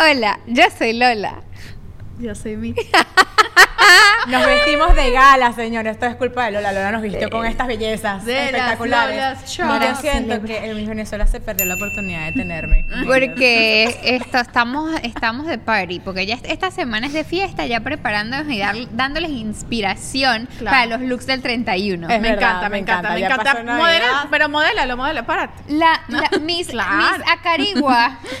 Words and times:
Hola, 0.00 0.38
yo 0.46 0.62
soy 0.78 0.92
Lola. 0.92 1.42
Yo 2.20 2.32
soy 2.32 2.56
mi. 2.56 2.72
Nos 4.28 4.44
vestimos 4.44 4.94
de 4.94 5.10
gala, 5.10 5.52
señor. 5.52 5.86
Esto 5.86 6.06
es 6.06 6.16
culpa 6.16 6.44
de 6.46 6.50
Lola. 6.52 6.72
Lola 6.72 6.92
nos 6.92 7.02
vistió 7.02 7.30
con 7.30 7.46
estas 7.46 7.66
bellezas 7.66 8.24
De 8.26 8.46
espectaculares. 8.46 9.56
Yo 9.56 9.66
siento 10.00 10.42
que 10.42 10.68
el 10.68 10.74
Miss 10.76 10.88
Venezuela 10.88 11.26
se 11.26 11.40
perdió 11.40 11.64
la 11.66 11.76
oportunidad 11.76 12.26
de 12.26 12.32
tenerme. 12.32 12.84
Porque 13.06 13.98
esto, 14.02 14.38
estamos, 14.38 14.90
estamos 15.02 15.46
de 15.46 15.58
party, 15.58 16.00
porque 16.00 16.26
ya 16.26 16.36
esta 16.44 16.70
semana 16.70 17.06
es 17.06 17.12
de 17.12 17.24
fiesta, 17.24 17.64
ya 17.66 17.80
preparándonos 17.80 18.52
y 18.52 18.58
dar- 18.58 18.76
dándoles 18.92 19.30
inspiración 19.30 20.46
Claro. 20.58 20.74
para 20.76 20.86
los 20.98 21.00
looks 21.08 21.26
del 21.26 21.40
31. 21.42 22.08
Es 22.08 22.20
me 22.20 22.30
verdad, 22.30 22.48
encanta, 22.48 22.68
me 22.68 22.70
me 22.70 22.78
encanta, 22.78 23.10
me 23.14 23.20
encanta. 23.20 23.54
Navidad. 23.54 23.76
Modela, 23.76 24.26
pero 24.30 24.48
modélalo, 24.48 24.96
modela, 24.96 25.24
párate. 25.26 25.62
La, 25.68 26.00
la- 26.08 26.38
Miss, 26.40 26.68
Claro. 26.68 26.96
Miss 26.96 27.26
Acarigua 27.32 28.18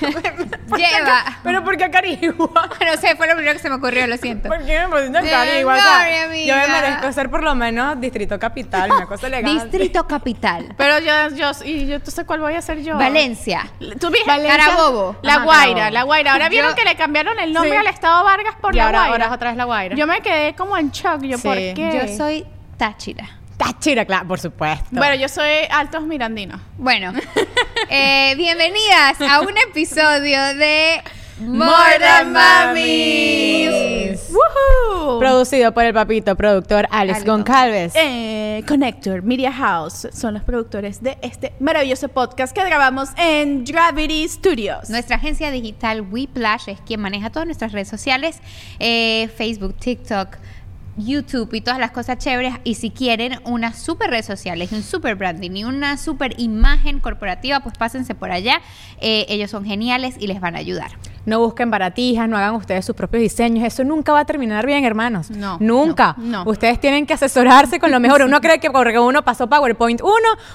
lleva... 0.76 1.38
Pero 1.42 1.64
¿por 1.64 1.76
qué 1.76 1.90
Carigua? 1.90 2.68
No 2.84 2.96
sé, 3.00 3.16
fue 3.16 3.26
lo 3.26 3.34
primero 3.34 3.54
que 3.54 3.58
se 3.60 3.68
me 3.70 3.76
ocurrió, 3.76 4.06
lo 4.06 4.16
siento. 4.16 4.48
¿Por 4.48 4.64
qué 4.64 4.80
me 4.80 4.86
O 5.28 5.76
sea, 5.76 6.26
yo 6.46 6.56
me 6.56 6.68
merezco 6.68 7.12
ser 7.12 7.30
por 7.30 7.42
lo 7.42 7.54
menos 7.54 8.00
distrito 8.00 8.38
capital, 8.38 8.90
una 8.90 9.06
cosa 9.06 9.26
elegante. 9.26 9.62
Distrito 9.78 10.06
Capital. 10.06 10.74
Pero 10.76 10.98
yo, 11.00 11.34
yo, 11.36 11.50
y 11.64 11.86
yo, 11.86 12.00
¿tú 12.00 12.10
sabes 12.10 12.26
cuál 12.26 12.40
voy 12.40 12.54
a 12.54 12.58
hacer 12.58 12.82
yo? 12.82 12.96
Valencia. 12.96 13.70
¿Tú 14.00 14.10
viste? 14.10 14.24
Carabobo. 14.26 15.16
La 15.22 15.34
Ajá, 15.36 15.44
Guaira, 15.44 15.66
Carabobo. 15.74 15.90
la 15.94 16.02
Guaira. 16.04 16.32
Ahora 16.32 16.48
vieron 16.48 16.74
que 16.74 16.84
le 16.84 16.94
cambiaron 16.96 17.38
el 17.38 17.52
nombre 17.52 17.72
Sí. 17.72 17.76
al 17.76 17.86
Estado 17.86 18.24
Vargas 18.24 18.54
por 18.60 18.74
y 18.74 18.78
la 18.78 18.86
ahora, 18.86 18.98
Guaira. 19.00 19.12
ahora 19.14 19.26
es 19.26 19.32
otra 19.32 19.48
vez 19.50 19.56
la 19.56 19.64
Guaira. 19.64 19.96
Yo 19.96 20.06
me 20.06 20.20
quedé 20.20 20.54
como 20.54 20.76
en 20.76 20.90
shock. 20.90 21.22
Yo, 21.22 21.36
Sí. 21.38 21.42
¿por 21.48 21.56
qué? 21.56 22.00
Yo 22.08 22.16
soy 22.16 22.46
Táchira. 22.76 23.28
Táchira, 23.56 24.04
claro, 24.04 24.28
por 24.28 24.38
supuesto. 24.38 24.86
Bueno, 24.92 25.16
yo 25.16 25.28
soy 25.28 25.50
Altos 25.70 26.02
Mirandinos. 26.04 26.60
Bueno, 26.76 27.12
eh, 27.90 28.34
bienvenidas 28.36 29.20
a 29.20 29.40
un 29.40 29.56
episodio 29.68 30.40
de 30.54 31.02
More 31.40 31.98
Than 31.98 32.32
Mamis. 32.32 34.30
Producido 35.18 35.72
por 35.72 35.84
el 35.84 35.94
papito 35.94 36.36
productor 36.36 36.86
Alex 36.90 37.16
Alex 37.16 37.24
Goncalves. 37.26 37.92
Eh, 37.96 38.62
Connector 38.66 39.22
Media 39.22 39.52
House 39.52 40.08
son 40.12 40.34
los 40.34 40.42
productores 40.42 41.02
de 41.02 41.18
este 41.22 41.52
maravilloso 41.60 42.08
podcast 42.08 42.54
que 42.54 42.64
grabamos 42.64 43.10
en 43.16 43.64
Gravity 43.64 44.28
Studios. 44.28 44.90
Nuestra 44.90 45.16
agencia 45.16 45.50
digital 45.50 46.02
Whiplash 46.02 46.68
es 46.68 46.80
quien 46.80 47.00
maneja 47.00 47.30
todas 47.30 47.46
nuestras 47.46 47.72
redes 47.72 47.88
sociales, 47.88 48.40
eh, 48.78 49.28
Facebook, 49.36 49.74
TikTok, 49.76 50.36
YouTube 50.98 51.54
y 51.54 51.60
todas 51.60 51.78
las 51.78 51.92
cosas 51.92 52.18
chéveres. 52.18 52.54
Y 52.64 52.74
si 52.74 52.90
quieren 52.90 53.38
unas 53.44 53.78
super 53.78 54.10
redes 54.10 54.26
sociales, 54.26 54.72
un 54.72 54.82
super 54.82 55.14
branding 55.14 55.52
y 55.52 55.64
una 55.64 55.96
super 55.96 56.34
imagen 56.38 57.00
corporativa, 57.00 57.60
pues 57.60 57.76
pásense 57.78 58.14
por 58.14 58.30
allá. 58.30 58.60
Eh, 59.00 59.26
ellos 59.28 59.50
son 59.50 59.64
geniales 59.64 60.16
y 60.18 60.26
les 60.26 60.40
van 60.40 60.56
a 60.56 60.58
ayudar. 60.58 60.90
No 61.28 61.40
busquen 61.40 61.70
baratijas, 61.70 62.28
no 62.28 62.36
hagan 62.38 62.54
ustedes 62.54 62.84
sus 62.86 62.96
propios 62.96 63.20
diseños. 63.20 63.66
Eso 63.66 63.84
nunca 63.84 64.12
va 64.12 64.20
a 64.20 64.24
terminar 64.24 64.64
bien, 64.64 64.84
hermanos. 64.84 65.30
No, 65.30 65.58
Nunca. 65.60 66.14
no, 66.16 66.44
no. 66.44 66.50
Ustedes 66.50 66.80
tienen 66.80 67.04
que 67.06 67.12
asesorarse 67.12 67.78
con 67.78 67.90
lo 67.90 68.00
mejor. 68.00 68.22
Uno 68.22 68.40
cree 68.42 68.58
que 68.60 68.70
porque 68.70 68.98
uno 68.98 69.22
pasó 69.22 69.46
PowerPoint 69.48 70.00
1, 70.00 70.12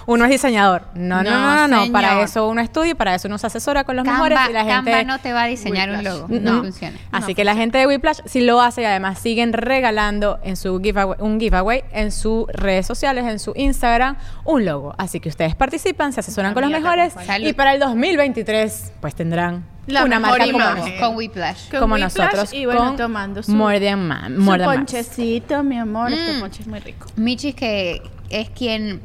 uno 0.08 0.26
es 0.26 0.32
diseñador. 0.32 0.88
No, 0.96 1.22
no, 1.24 1.30
No, 1.30 1.68
no, 1.68 1.86
no. 1.86 1.92
Para 1.92 2.22
eso 2.24 2.48
uno 2.50 2.62
estudia 2.62 2.92
y 2.92 2.94
para 2.96 3.14
eso 3.14 3.28
uno 3.28 3.38
se 3.38 3.48
asesora 3.48 3.84
con 3.84 3.96
los 3.96 4.04
Canva, 4.06 4.30
mejores. 4.30 4.50
Y 4.50 4.54
la 4.54 4.66
gente... 4.66 5.06
No 5.06 5.20
te 5.20 5.32
va 5.32 5.44
a 5.44 5.46
diseñar 5.46 5.90
un 5.92 6.04
logo. 6.04 6.28
Mm, 6.28 6.44
No 6.44 6.54
mm. 6.54 6.62
funciona. 6.62 6.98
Así 7.12 7.36
que 7.36 7.44
la 7.44 7.56
gente 7.56 7.78
de 7.78 7.86
Whiplash 7.86 8.22
sí 8.26 8.42
lo 8.42 8.60
hace 8.62 8.82
y 8.82 8.86
además 8.86 9.20
siguen 9.20 9.54
regalando 9.54 10.40
en 10.44 10.56
su 10.56 10.80
giveaway, 10.82 11.18
un 11.20 11.40
giveaway 11.40 11.84
en 11.92 12.12
sus 12.12 12.48
redes 12.48 12.88
sociales, 12.88 13.26
en 13.26 13.38
su 13.38 13.54
Instagram, 13.56 14.16
un 14.44 14.66
logo. 14.66 14.96
Así 14.98 15.20
que 15.20 15.30
ustedes 15.30 15.56
participan, 15.56 16.14
se 16.14 16.22
asesoran 16.22 16.54
con 16.54 16.64
los 16.64 16.72
mejores 16.72 17.14
y 17.40 17.54
para 17.54 17.74
el 17.74 17.80
2023 17.80 18.94
pues 19.02 19.16
tendrán 19.16 19.66
La 19.88 20.06
una 20.06 20.20
mejor 20.20 20.40
marca 20.40 20.52
como 20.54 20.64
imagen. 20.66 21.00
Con 21.00 21.16
Whiplash. 21.18 21.70
Con 21.72 21.80
como 21.82 21.96
Whiplash 21.96 22.16
nosotros 22.18 22.54
y 22.54 22.66
bueno, 22.66 22.80
con 22.86 22.96
tomando 22.98 23.44
su- 23.44 23.52
More 23.52 23.80
Than 23.80 24.08
Man, 24.08 24.36
Su 24.36 24.42
More 24.42 24.60
Than 24.64 24.68
Max. 24.68 24.78
ponchecito, 24.78 25.64
mi 25.64 25.78
amor. 25.78 26.12
Este 26.14 26.34
Mm. 26.38 26.40
ponche 26.40 26.62
es 26.62 26.68
muy 26.68 26.80
rico. 26.80 27.08
Michis 27.16 27.56
que 27.56 28.02
es 28.30 28.50
quien... 28.52 29.02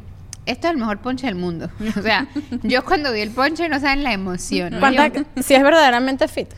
Esto 0.46 0.68
es 0.68 0.72
el 0.72 0.78
mejor 0.78 0.98
ponche 0.98 1.26
del 1.26 1.34
mundo. 1.34 1.68
O 1.98 2.02
sea, 2.02 2.26
yo 2.62 2.84
cuando 2.84 3.12
vi 3.12 3.20
el 3.20 3.30
ponche 3.30 3.68
no 3.68 3.78
saben 3.80 4.02
la 4.02 4.12
emoción. 4.12 4.76
¿Cuánta- 4.78 5.08
Yo- 5.08 5.24
si 5.42 5.54
es 5.54 5.62
verdaderamente 5.62 6.26
fit. 6.28 6.48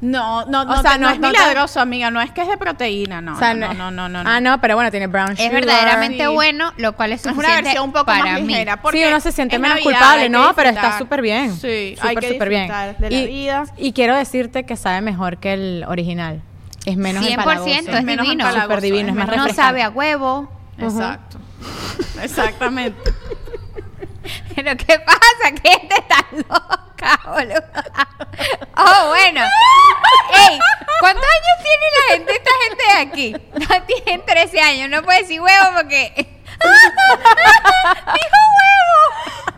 No, 0.00 0.44
no, 0.46 0.64
no, 0.64 0.74
O 0.78 0.80
sea, 0.82 0.92
no 0.96 1.08
no- 1.08 1.10
es 1.10 1.18
milagroso, 1.18 1.80
amiga. 1.80 2.10
No 2.12 2.20
es 2.20 2.30
que 2.30 2.42
es 2.42 2.48
de 2.48 2.56
proteína, 2.56 3.20
no. 3.20 3.34
O 3.34 3.38
sea, 3.38 3.52
no, 3.54 3.74
no, 3.74 3.90
no, 3.90 4.08
no, 4.08 4.22
no. 4.22 4.30
Ah, 4.30 4.40
no, 4.40 4.60
pero 4.60 4.76
bueno, 4.76 4.92
tiene 4.92 5.08
brown 5.08 5.32
es 5.32 5.38
sugar. 5.38 5.52
verdaderamente 5.54 6.24
Sí. 6.24 6.32
bueno, 6.32 6.72
lo 6.76 6.92
cual 6.94 7.12
es 7.12 7.26
Es 7.26 7.32
una 7.36 7.48
versión 7.60 7.84
un 7.86 7.92
poco 7.92 8.06
para 8.06 8.24
más 8.24 8.40
mí. 8.42 8.46
ligera. 8.46 8.80
porque 8.80 8.98
Sí, 8.98 9.04
uno 9.08 9.18
se 9.20 9.32
siente 9.32 9.56
es 9.56 9.60
menos 9.60 9.78
Navidad, 9.78 9.98
culpable, 10.00 10.28
¿no? 10.28 10.54
Pero 10.54 10.68
está 10.70 10.98
súper 10.98 11.20
bien. 11.20 11.52
Sí, 11.56 11.96
súper, 12.00 12.24
súper 12.28 12.48
bien. 12.48 12.68
de 12.98 13.10
la 13.10 13.16
y, 13.16 13.26
vida. 13.26 13.64
y 13.76 13.92
quiero 13.92 14.14
decirte 14.16 14.64
que 14.64 14.76
sabe 14.76 15.00
mejor 15.00 15.38
que 15.38 15.54
el 15.54 15.84
original. 15.88 16.42
Es 16.86 16.96
menos 16.96 17.24
100% 17.24 17.30
empalagoso. 17.40 17.68
es 17.98 18.04
menos 18.04 18.24
divino. 18.24 18.52
Súper 18.62 18.80
divino, 18.80 19.08
es 19.08 19.14
más 19.16 19.28
menos- 19.28 19.48
No 19.48 19.52
sabe 19.54 19.82
a 19.82 19.90
huevo. 19.90 20.48
Exacto. 20.78 21.38
Exactamente. 22.22 23.12
Pero 24.58 24.76
¿qué 24.76 24.98
pasa? 24.98 25.52
¿Qué 25.62 25.70
gente 25.70 26.04
tan 26.08 26.26
loca, 26.38 27.20
boludo? 27.26 27.62
Oh, 28.76 29.06
bueno. 29.06 29.40
Ey, 30.34 30.58
¿cuántos 30.98 31.24
años 31.24 31.56
tiene 31.62 31.86
la 31.94 32.02
gente, 32.12 32.32
esta 32.32 32.50
gente 32.66 32.84
de 32.84 32.98
aquí? 32.98 33.32
No, 33.52 33.82
tienen 33.84 34.26
13 34.26 34.60
años, 34.60 34.90
no 34.90 35.04
puede 35.04 35.20
decir 35.20 35.40
huevo 35.40 35.64
porque... 35.76 36.12
¡Dijo 36.16 36.28
huevo! 38.58 39.57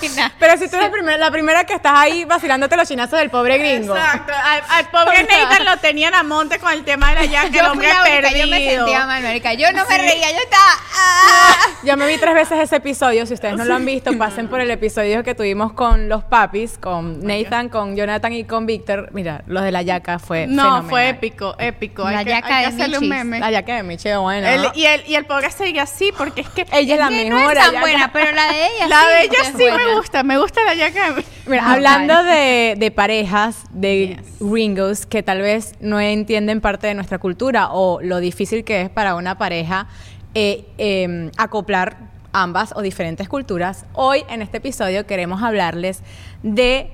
Vaina. 0.00 0.32
Pero 0.38 0.56
si 0.58 0.68
tú 0.68 0.76
eres 0.76 0.90
primera- 0.90 1.18
la 1.18 1.30
primera 1.30 1.64
que 1.64 1.74
estás 1.74 1.92
ahí 1.96 2.24
vacilándote 2.24 2.76
los 2.76 2.88
chinazos 2.88 3.18
del 3.18 3.30
pobre 3.30 3.58
gringo. 3.58 3.96
Exacto. 3.96 4.32
Al, 4.34 4.62
al 4.68 4.88
pobre 4.90 5.22
O 5.22 5.26
sea- 5.26 5.44
Nathan 5.48 5.64
lo 5.64 5.76
tenían 5.78 6.14
a 6.14 6.22
monte 6.22 6.58
con 6.58 6.72
el 6.72 6.84
tema 6.84 7.10
de 7.10 7.14
la 7.16 7.24
yaca, 7.24 7.46
el 7.46 7.52
Yo 7.52 7.60
fui 7.60 7.70
hombre 7.70 7.88
perdido. 8.04 8.44
yo 8.44 8.50
me 8.50 8.70
sentía 8.70 9.06
mal, 9.06 9.22
marica. 9.22 9.52
Yo 9.54 9.72
no 9.72 9.84
me 9.86 9.98
reía, 9.98 10.30
yo 10.32 10.38
estaba... 10.38 10.64
ah. 10.96 11.56
Yo 11.82 11.96
me 11.96 12.06
vi 12.06 12.18
tres 12.18 12.34
veces 12.34 12.58
ese 12.60 12.76
episodio. 12.76 13.26
Si 13.26 13.34
ustedes 13.34 13.56
no 13.56 13.64
lo 13.64 13.74
han 13.74 13.84
visto, 13.84 14.16
pasen 14.18 14.48
por 14.48 14.60
el 14.60 14.70
episodio 14.70 15.22
que 15.22 15.34
tuvimos 15.34 15.72
con 15.72 16.08
los 16.08 16.24
papis, 16.24 16.78
con 16.78 17.24
Nathan, 17.24 17.68
con 17.68 17.96
Jonathan 17.96 18.32
y 18.32 18.44
con 18.44 18.66
Víctor. 18.66 19.10
Mira, 19.12 19.42
los 19.46 19.62
de 19.62 19.72
la 19.72 19.82
yaca 19.82 20.18
fue 20.18 20.46
No, 20.46 20.62
fenomenal. 20.62 20.90
fue 20.90 21.08
épico, 21.10 21.54
épico. 21.58 22.02
La 22.10 22.18
hay 22.20 22.24
que, 22.24 22.30
yaca 22.30 22.56
hay 22.56 22.64
que 22.64 22.70
de 22.70 22.76
hacerle 22.76 22.98
un 22.98 23.04
Michis. 23.08 23.24
meme. 23.24 23.40
La 23.40 23.50
yaca 23.50 23.74
de 23.76 23.82
Michi, 23.82 24.08
bueno. 24.14 24.48
El- 24.48 24.70
y, 24.74 24.86
el, 24.86 25.04
y 25.06 25.14
el 25.14 25.26
pobre 25.26 25.50
sigue 25.50 25.80
así 25.80 26.12
porque 26.16 26.40
es 26.42 26.48
que 26.48 26.66
Ella 26.72 26.94
es 26.94 27.00
la 27.00 27.08
Que 27.08 27.24
mejor. 27.30 27.40
no 27.44 27.50
es 27.50 27.58
tan 27.58 27.80
buena, 27.80 28.12
pero 28.12 28.32
la 28.32 28.48
de 28.48 28.66
ella 28.66 28.86
la 28.88 29.00
sí. 29.00 29.06
de 29.22 29.25
ella 29.26 29.44
sí 29.56 29.64
me 29.64 29.94
gusta. 29.96 30.22
Me 30.22 30.38
gusta 30.38 30.64
la 30.64 30.74
yaca 30.74 31.14
Mira, 31.46 31.70
hablando 31.72 32.22
de, 32.24 32.74
de 32.78 32.90
parejas, 32.90 33.64
de 33.70 34.16
Yes. 34.16 34.38
gringos 34.40 35.06
que 35.06 35.22
tal 35.22 35.40
vez 35.42 35.74
no 35.80 36.00
entienden 36.00 36.60
parte 36.60 36.86
de 36.86 36.94
nuestra 36.94 37.18
cultura 37.18 37.68
o 37.72 38.00
lo 38.02 38.18
difícil 38.18 38.64
que 38.64 38.82
es 38.82 38.90
para 38.90 39.14
una 39.14 39.38
pareja 39.38 39.86
eh, 40.34 40.66
eh, 40.78 41.30
acoplar 41.38 41.96
ambas 42.32 42.74
o 42.76 42.82
diferentes 42.82 43.28
culturas, 43.28 43.86
hoy 43.94 44.22
en 44.28 44.42
este 44.42 44.58
episodio 44.58 45.06
queremos 45.06 45.42
hablarles 45.42 46.02
de 46.42 46.90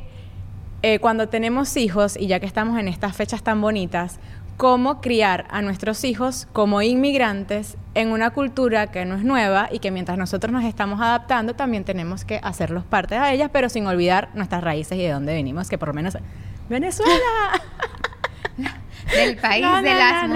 eh, 0.83 0.99
cuando 1.01 1.29
tenemos 1.29 1.77
hijos 1.77 2.17
y 2.17 2.29
ya 2.29 2.39
que 2.39 2.47
estamos 2.47 2.79
en 2.79 2.87
estas 2.87 3.17
fechas 3.17 3.43
tan 3.43 3.61
bonitas, 3.61 4.21
cómo 4.57 5.01
criar 5.01 5.47
a 5.51 5.63
nuestros 5.63 6.05
hijos 6.05 6.47
como 6.53 6.83
inmigrantes 6.83 7.77
en 7.95 8.11
una 8.11 8.31
cultura 8.31 8.91
que 8.91 9.05
no 9.05 9.17
es 9.17 9.25
nueva 9.25 9.69
y 9.71 9.79
que 9.79 9.91
mientras 9.91 10.19
nosotros 10.19 10.53
nos 10.53 10.65
estamos 10.65 11.01
adaptando 11.01 11.55
también 11.55 11.85
tenemos 11.85 12.25
que 12.25 12.41
hacerlos 12.43 12.85
parte 12.85 13.19
de 13.19 13.33
ellas, 13.33 13.51
pero 13.53 13.69
sin 13.69 13.87
olvidar 13.87 14.31
nuestras 14.35 14.63
raíces 14.63 14.99
y 14.99 15.03
de 15.03 15.11
dónde 15.11 15.35
venimos, 15.35 15.69
que 15.69 15.79
por 15.79 15.89
lo 15.89 15.95
menos 15.95 16.17
Venezuela. 16.69 17.13
Del 19.15 19.37
país 19.41 19.63
Na, 19.65 19.83
de 19.83 19.95
las... 19.95 20.29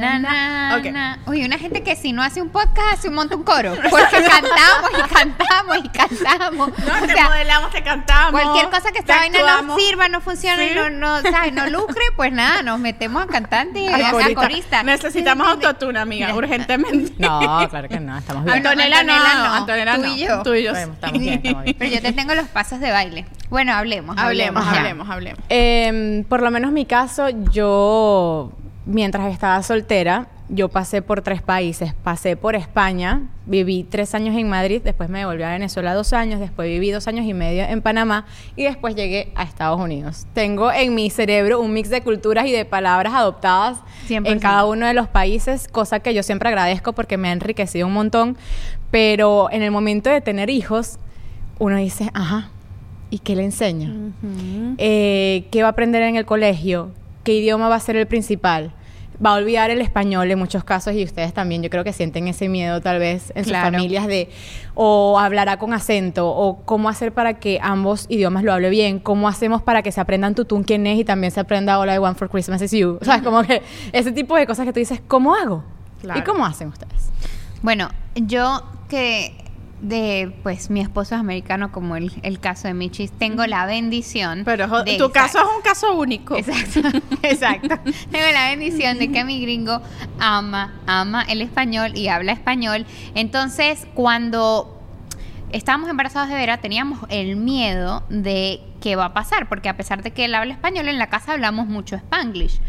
na. 0.00 1.18
Uy, 1.26 1.44
una 1.44 1.58
gente 1.58 1.82
que 1.82 1.96
si 1.96 2.12
no 2.12 2.22
hace 2.22 2.40
un 2.42 2.50
podcast 2.50 2.94
hace 2.94 3.08
un 3.08 3.14
montón 3.14 3.36
un 3.36 3.44
coro. 3.44 3.74
Porque 3.90 4.22
cantamos 4.22 4.90
y 4.92 5.02
cantamos 5.14 5.78
y 5.84 5.88
cantamos. 5.88 6.68
No, 6.78 6.94
o 7.02 7.06
te 7.06 7.12
sea, 7.14 7.24
modelamos, 7.28 7.70
te 7.70 7.82
cantamos. 7.82 8.30
cualquier 8.40 8.70
cosa 8.70 8.92
que 8.92 8.98
esta 9.00 9.16
vaina 9.16 9.38
no 9.62 9.76
sirva, 9.76 10.08
no 10.08 10.20
funcione 10.20 10.68
Sí. 10.68 10.74
no, 10.74 10.88
no, 10.90 11.20
¿sabes? 11.22 11.52
no 11.52 11.66
lucre, 11.68 12.02
pues 12.16 12.32
nada, 12.32 12.62
nos 12.62 12.78
metemos 12.78 13.22
a 13.24 13.26
cantantes 13.26 13.82
y 13.82 13.86
A 13.88 14.08
a 14.08 14.10
corista. 14.10 14.40
coristas. 14.40 14.84
Necesitamos 14.84 15.46
autotune, 15.46 15.98
amiga, 15.98 16.34
urgentemente. 16.34 17.12
No, 17.18 17.68
claro 17.68 17.88
que 17.88 18.00
no, 18.00 18.16
estamos 18.16 18.44
bien. 18.44 18.56
Ah, 18.56 18.60
no, 18.60 18.70
Antonella 18.70 19.02
no, 19.04 19.54
Antonella 19.54 19.96
no, 19.96 20.02
tú 20.02 20.08
y 20.14 20.18
yo. 20.18 20.42
Tú 20.42 20.54
y 20.54 20.62
yo. 20.62 20.72
Bueno, 20.72 20.92
estamos 20.94 21.18
bien, 21.20 21.34
estamos 21.42 21.64
bien. 21.64 21.76
Pero 21.78 21.90
yo 21.94 22.00
te 22.02 22.12
tengo 22.12 22.34
los 22.34 22.46
pasos 22.48 22.80
de 22.80 22.90
baile. 22.90 23.26
Bueno, 23.50 23.72
hablemos. 23.72 24.16
Hablemos, 24.18 24.66
hablemos, 24.66 25.08
hablemos. 25.08 25.40
Em, 25.48 26.24
por 26.24 26.42
lo 26.42 26.50
menos 26.50 26.72
mi 26.72 26.84
caso, 26.84 27.28
yo, 27.52 28.52
mientras 28.86 29.32
estaba 29.32 29.62
soltera, 29.62 30.28
yo 30.48 30.68
pasé 30.68 31.02
por 31.02 31.22
tres 31.22 31.42
países. 31.42 31.94
Pasé 31.94 32.36
por 32.36 32.54
España, 32.54 33.22
viví 33.46 33.84
tres 33.84 34.14
años 34.14 34.36
en 34.36 34.48
Madrid, 34.48 34.80
después 34.82 35.08
me 35.08 35.20
devolví 35.20 35.42
a 35.42 35.50
Venezuela 35.50 35.94
dos 35.94 36.12
años, 36.12 36.38
después 36.38 36.68
viví 36.68 36.90
dos 36.90 37.08
años 37.08 37.26
y 37.26 37.34
medio 37.34 37.64
en 37.64 37.82
Panamá 37.82 38.26
y 38.54 38.64
después 38.64 38.94
llegué 38.94 39.32
a 39.34 39.42
Estados 39.42 39.80
Unidos. 39.80 40.26
Tengo 40.34 40.70
en 40.72 40.94
mi 40.94 41.10
cerebro 41.10 41.60
un 41.60 41.72
mix 41.72 41.88
de 41.88 42.00
culturas 42.02 42.46
y 42.46 42.52
de 42.52 42.64
palabras 42.64 43.14
adoptadas 43.14 43.78
100%. 44.08 44.28
en 44.30 44.38
cada 44.38 44.64
uno 44.66 44.86
de 44.86 44.94
los 44.94 45.08
países, 45.08 45.68
cosa 45.68 46.00
que 46.00 46.14
yo 46.14 46.22
siempre 46.22 46.48
agradezco 46.48 46.92
porque 46.92 47.16
me 47.16 47.28
ha 47.28 47.32
enriquecido 47.32 47.86
un 47.86 47.94
montón. 47.94 48.36
Pero 48.92 49.48
en 49.50 49.62
el 49.62 49.72
momento 49.72 50.10
de 50.10 50.20
tener 50.20 50.48
hijos, 50.48 50.98
uno 51.58 51.76
dice, 51.76 52.10
ajá, 52.14 52.50
¿y 53.10 53.18
qué 53.20 53.36
le 53.36 53.44
enseño? 53.44 54.12
Eh, 54.78 55.46
¿Qué 55.50 55.62
va 55.62 55.68
a 55.68 55.70
aprender 55.72 56.02
en 56.02 56.16
el 56.16 56.24
colegio? 56.26 56.90
¿Qué 57.24 57.34
idioma 57.34 57.68
va 57.68 57.76
a 57.76 57.80
ser 57.80 57.96
el 57.96 58.06
principal? 58.06 58.72
Va 59.24 59.30
a 59.30 59.34
olvidar 59.36 59.70
el 59.70 59.80
español 59.80 60.30
en 60.30 60.38
muchos 60.38 60.62
casos 60.62 60.92
y 60.92 61.02
ustedes 61.02 61.32
también 61.32 61.62
yo 61.62 61.70
creo 61.70 61.84
que 61.84 61.94
sienten 61.94 62.28
ese 62.28 62.50
miedo 62.50 62.82
tal 62.82 62.98
vez 62.98 63.32
en 63.34 63.44
sus 63.44 63.50
Claro. 63.52 63.70
familias 63.72 64.06
de 64.06 64.28
o 64.74 65.18
hablará 65.18 65.58
con 65.58 65.72
acento 65.72 66.28
o 66.28 66.58
cómo 66.66 66.90
hacer 66.90 67.12
para 67.12 67.38
que 67.40 67.58
ambos 67.62 68.04
idiomas 68.10 68.44
lo 68.44 68.52
hable 68.52 68.68
bien, 68.68 68.98
cómo 68.98 69.26
hacemos 69.26 69.62
para 69.62 69.80
que 69.80 69.90
se 69.90 70.02
aprendan 70.02 70.34
tutún 70.34 70.64
quién 70.64 70.86
es 70.86 70.98
y 70.98 71.04
también 71.04 71.30
se 71.30 71.40
aprenda 71.40 71.78
All 71.78 71.88
I 71.90 71.96
Want 71.98 72.18
for 72.18 72.28
Christmas 72.28 72.60
is 72.60 72.72
You. 72.72 72.98
O 73.00 73.04
sea, 73.06 73.16
es 73.16 73.22
como 73.22 73.42
que 73.42 73.62
ese 73.92 74.12
tipo 74.12 74.36
de 74.36 74.46
cosas 74.46 74.66
que 74.66 74.72
tú 74.74 74.80
dices, 74.80 75.00
¿cómo 75.08 75.34
hago? 75.34 75.64
Claro. 76.02 76.20
¿Y 76.20 76.22
cómo 76.22 76.44
hacen 76.44 76.68
ustedes? 76.68 77.08
Bueno, 77.62 77.88
yo 78.16 78.62
que 78.90 79.32
de 79.80 80.32
pues 80.42 80.70
mi 80.70 80.80
esposo 80.80 81.14
es 81.14 81.20
americano 81.20 81.70
como 81.70 81.96
el, 81.96 82.12
el 82.22 82.40
caso 82.40 82.68
de 82.68 82.74
Michis, 82.74 83.12
tengo 83.12 83.46
la 83.46 83.66
bendición. 83.66 84.42
Pero 84.44 84.68
tu 84.98 85.10
caso 85.10 85.38
es 85.38 85.56
un 85.56 85.62
caso 85.62 85.94
único. 85.94 86.36
Exacto, 86.36 86.80
exacto. 87.22 87.76
Tengo 88.10 88.26
la 88.32 88.50
bendición 88.50 88.98
de 88.98 89.10
que 89.10 89.24
mi 89.24 89.40
gringo 89.40 89.80
ama, 90.18 90.74
ama 90.86 91.22
el 91.28 91.42
español 91.42 91.96
y 91.96 92.08
habla 92.08 92.32
español. 92.32 92.86
Entonces, 93.14 93.86
cuando 93.94 94.80
estábamos 95.52 95.88
embarazados 95.90 96.28
de 96.28 96.34
Vera, 96.34 96.58
teníamos 96.58 97.00
el 97.08 97.36
miedo 97.36 98.02
de 98.08 98.60
qué 98.80 98.96
va 98.96 99.06
a 99.06 99.14
pasar, 99.14 99.48
porque 99.48 99.68
a 99.68 99.76
pesar 99.76 100.02
de 100.02 100.10
que 100.10 100.24
él 100.24 100.34
habla 100.34 100.54
español, 100.54 100.88
en 100.88 100.98
la 100.98 101.08
casa 101.08 101.32
hablamos 101.32 101.66
mucho 101.66 101.96
spanglish. 101.96 102.60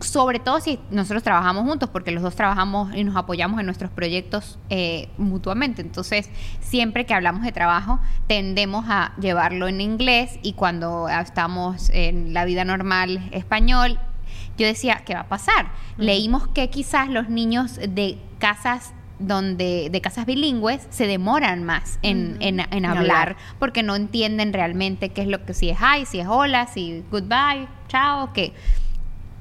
Sobre 0.00 0.38
todo 0.38 0.60
si 0.60 0.78
nosotros 0.90 1.22
trabajamos 1.24 1.64
juntos, 1.64 1.90
porque 1.90 2.12
los 2.12 2.22
dos 2.22 2.36
trabajamos 2.36 2.94
y 2.94 3.02
nos 3.02 3.16
apoyamos 3.16 3.58
en 3.58 3.66
nuestros 3.66 3.90
proyectos 3.90 4.58
eh, 4.70 5.08
mutuamente. 5.18 5.82
Entonces, 5.82 6.30
siempre 6.60 7.04
que 7.04 7.14
hablamos 7.14 7.42
de 7.42 7.50
trabajo, 7.52 7.98
tendemos 8.28 8.84
a 8.88 9.12
llevarlo 9.20 9.66
en 9.66 9.80
inglés 9.80 10.38
y 10.42 10.52
cuando 10.52 11.08
estamos 11.08 11.90
en 11.90 12.32
la 12.32 12.44
vida 12.44 12.64
normal 12.64 13.28
español, 13.32 13.98
yo 14.56 14.66
decía, 14.66 15.02
¿qué 15.04 15.14
va 15.14 15.20
a 15.20 15.28
pasar? 15.28 15.68
Leímos 15.96 16.46
que 16.48 16.70
quizás 16.70 17.08
los 17.08 17.28
niños 17.28 17.76
de 17.88 18.18
casas 18.38 18.92
donde 19.20 19.88
de 19.90 20.00
casas 20.00 20.26
bilingües 20.26 20.86
se 20.90 21.08
demoran 21.08 21.64
más 21.64 21.98
en, 22.02 22.36
en- 22.38 22.60
en 22.60 22.84
hablar, 22.86 22.98
hablar. 23.30 23.36
porque 23.58 23.82
no 23.82 23.96
entienden 23.96 24.52
realmente 24.52 25.08
qué 25.08 25.22
es 25.22 25.26
lo 25.28 25.44
que 25.44 25.54
si 25.54 25.70
es 25.70 25.78
hi, 25.80 26.06
si 26.06 26.20
es 26.20 26.28
hola, 26.28 26.68
si 26.68 27.02
goodbye, 27.10 27.66
chao, 27.88 28.32
qué. 28.32 28.52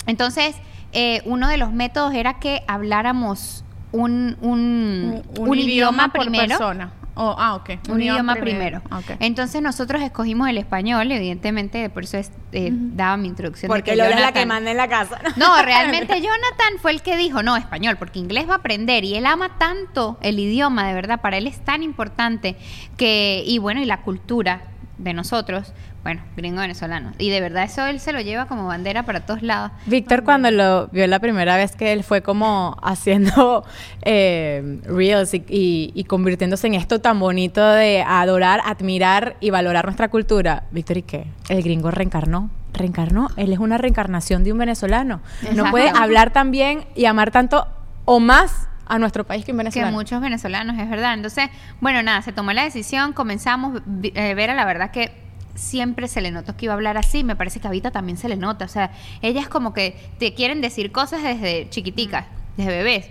Entonces, 0.08 0.56
eh, 0.94 1.22
uno 1.26 1.48
de 1.48 1.58
los 1.58 1.72
métodos 1.72 2.14
era 2.14 2.40
que 2.40 2.64
habláramos 2.68 3.64
un, 3.92 4.38
un, 4.42 5.24
un 5.38 5.60
idioma, 5.60 6.12
por 6.12 6.22
primero. 6.22 6.48
persona. 6.48 6.92
Oh, 7.20 7.36
ah, 7.36 7.56
ok. 7.56 7.72
Un 7.90 8.02
idioma 8.02 8.36
primero. 8.36 8.82
Entonces 9.20 9.60
nosotros 9.62 10.04
escogimos 10.04 10.50
el 10.50 10.60
español, 10.60 11.12
evidentemente, 11.12 11.90
por 11.90 12.04
eso 12.04 12.18
es, 12.18 12.32
eh, 12.52 12.70
daba 12.72 13.18
mi 13.18 13.28
introducción. 13.28 13.70
Porque 13.70 13.92
que 13.92 13.98
Lola 13.98 14.16
es 14.16 14.22
la 14.22 14.32
que 14.34 14.46
manda 14.46 14.70
en 14.70 14.78
la 14.78 14.88
casa. 14.88 15.20
no, 15.36 15.60
realmente 15.64 16.14
Jonathan 16.22 16.80
fue 16.80 16.92
el 16.92 17.02
que 17.02 17.18
dijo, 17.18 17.42
no, 17.42 17.58
español, 17.58 17.98
porque 17.98 18.20
inglés 18.20 18.48
va 18.48 18.54
a 18.54 18.58
aprender 18.58 19.04
y 19.04 19.16
él 19.16 19.26
ama 19.26 19.58
tanto 19.58 20.20
el 20.22 20.38
idioma, 20.38 20.88
de 20.88 20.94
verdad, 20.94 21.20
para 21.20 21.38
él 21.38 21.48
es 21.48 21.60
tan 21.60 21.82
importante 21.82 22.56
que, 22.98 23.44
y 23.44 23.58
bueno, 23.58 23.82
y 23.82 23.86
la 23.86 24.02
cultura 24.02 24.62
de 24.98 25.14
nosotros, 25.14 25.74
bueno, 26.04 26.22
gringo 26.36 26.60
venezolano, 26.62 27.12
y 27.20 27.30
de 27.30 27.40
verdad 27.42 27.64
eso 27.64 27.86
él 27.86 28.00
se 28.00 28.14
lo 28.14 28.22
lleva 28.22 28.46
como 28.48 28.66
bandera 28.66 29.04
para 29.04 29.26
todos 29.26 29.44
lados. 29.44 29.72
Víctor 29.86 30.24
cuando 30.24 30.50
lo 30.52 30.88
vio 30.88 31.06
la 31.08 31.20
primera 31.20 31.56
vez 31.56 31.76
que 31.76 31.92
él 31.94 32.04
fue 32.04 32.22
como 32.24 32.78
haciendo 32.84 33.64
eh, 34.02 34.80
reels 34.86 35.34
y, 35.34 35.44
y- 35.50 35.92
y 35.94 36.04
convirtiéndose 36.06 36.68
en 36.68 36.74
esto 36.76 37.00
tan 37.02 37.20
bonito 37.20 37.64
de 37.70 38.02
adorar, 38.08 38.62
admirar 38.66 39.36
y 39.40 39.50
valorar 39.50 39.86
nuestra 39.86 40.10
cultura. 40.10 40.64
Víctor, 40.72 40.98
¿y 40.98 41.02
qué? 41.04 41.28
El 41.50 41.62
gringo 41.64 41.92
reencarnó. 41.92 42.50
Reencarnó. 42.74 43.30
Él 43.38 43.52
es 43.54 43.60
una 43.60 43.78
reencarnación 43.78 44.44
de 44.44 44.52
un 44.52 44.58
venezolano. 44.60 45.22
No 45.56 45.70
puede 45.72 45.90
hablar 45.90 46.32
tan 46.32 46.52
bien 46.52 46.86
y 46.96 47.06
amar 47.06 47.32
tanto 47.32 47.68
o 48.06 48.20
más 48.20 48.68
a 48.88 49.00
nuestro 49.00 49.26
país 49.26 49.46
que 49.46 49.52
un 49.52 49.58
que 49.58 49.64
venezolano. 49.64 49.92
muchos 49.92 50.22
venezolanos, 50.22 50.78
es 50.80 50.90
verdad. 50.90 51.14
Entonces, 51.14 51.50
bueno, 51.82 52.02
nada, 52.04 52.22
se 52.22 52.32
tomó 52.32 52.54
la 52.54 52.64
decisión, 52.64 53.14
comenzamos, 53.14 53.82
eh, 54.04 54.34
Vera, 54.34 54.56
la 54.56 54.66
verdad 54.66 54.92
que 54.92 55.12
siempre 55.56 56.08
se 56.08 56.22
le 56.22 56.32
notó 56.32 56.56
que 56.56 56.66
iba 56.66 56.74
a 56.74 56.76
hablar 56.76 56.98
así, 56.98 57.24
me 57.24 57.36
parece 57.36 57.60
que 57.60 57.68
a 57.68 57.72
Vita 57.72 57.92
también 57.92 58.18
se 58.18 58.30
le 58.30 58.38
nota, 58.38 58.66
o 58.66 58.68
sea, 58.68 58.92
ellas 59.22 59.48
como 59.48 59.74
que 59.74 59.96
te 60.20 60.34
quieren 60.34 60.62
decir 60.62 60.92
cosas 60.92 61.24
desde 61.24 61.68
chiquiticas, 61.70 62.26
desde 62.58 62.72
bebés. 62.72 63.10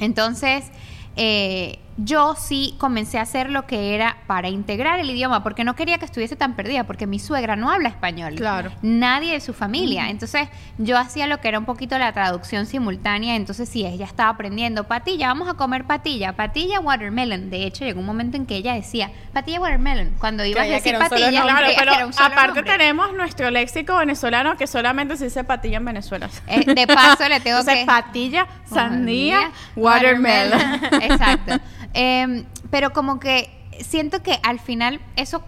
Entonces, 0.00 0.70
eh, 1.16 1.78
yo 1.96 2.34
sí 2.36 2.74
comencé 2.78 3.18
a 3.18 3.22
hacer 3.22 3.50
lo 3.50 3.66
que 3.66 3.94
era 3.94 4.18
para 4.26 4.48
integrar 4.48 5.00
el 5.00 5.08
idioma, 5.10 5.42
porque 5.42 5.64
no 5.64 5.74
quería 5.74 5.98
que 5.98 6.04
estuviese 6.04 6.36
tan 6.36 6.54
perdida, 6.54 6.84
porque 6.84 7.06
mi 7.06 7.18
suegra 7.18 7.56
no 7.56 7.70
habla 7.70 7.88
español. 7.88 8.34
Claro. 8.34 8.70
Nadie 8.82 9.32
de 9.32 9.40
su 9.40 9.54
familia. 9.54 10.10
Entonces, 10.10 10.48
yo 10.78 10.98
hacía 10.98 11.26
lo 11.26 11.40
que 11.40 11.48
era 11.48 11.58
un 11.58 11.64
poquito 11.64 11.98
la 11.98 12.12
traducción 12.12 12.66
simultánea. 12.66 13.36
Entonces, 13.36 13.68
sí, 13.68 13.86
ella 13.86 14.04
estaba 14.04 14.30
aprendiendo 14.30 14.84
patilla, 14.84 15.28
vamos 15.28 15.48
a 15.48 15.54
comer 15.54 15.84
patilla, 15.84 16.34
patilla 16.34 16.80
watermelon. 16.80 17.50
De 17.50 17.64
hecho, 17.64 17.84
llegó 17.84 18.00
un 18.00 18.06
momento 18.06 18.36
en 18.36 18.46
que 18.46 18.56
ella 18.56 18.74
decía 18.74 19.10
patilla 19.32 19.60
watermelon. 19.60 20.14
Cuando 20.18 20.44
iba 20.44 20.62
a 20.62 20.66
decir 20.66 20.98
patilla, 20.98 21.30
nombre. 21.30 21.42
Claro, 21.46 21.66
que 21.68 21.74
pero 21.78 21.92
era 21.94 22.06
un 22.06 22.12
solo 22.12 22.26
aparte 22.26 22.60
nombre. 22.60 22.72
tenemos 22.72 23.14
nuestro 23.14 23.50
léxico 23.50 23.96
venezolano 23.96 24.56
que 24.56 24.66
solamente 24.66 25.16
se 25.16 25.24
dice 25.24 25.44
patilla 25.44 25.78
en 25.78 25.84
Venezuela. 25.84 26.28
Eh, 26.46 26.74
de 26.74 26.86
paso, 26.86 27.28
le 27.28 27.40
tengo 27.40 27.58
Entonces, 27.60 27.80
que. 27.80 27.86
patilla, 27.86 28.46
sandía, 28.66 29.50
watermelon. 29.76 30.60
Exacto. 31.00 31.58
Em, 31.98 32.44
pero 32.70 32.92
como 32.92 33.18
que 33.18 33.48
siento 33.80 34.22
que 34.22 34.38
al 34.42 34.60
final 34.60 35.00
eso 35.16 35.42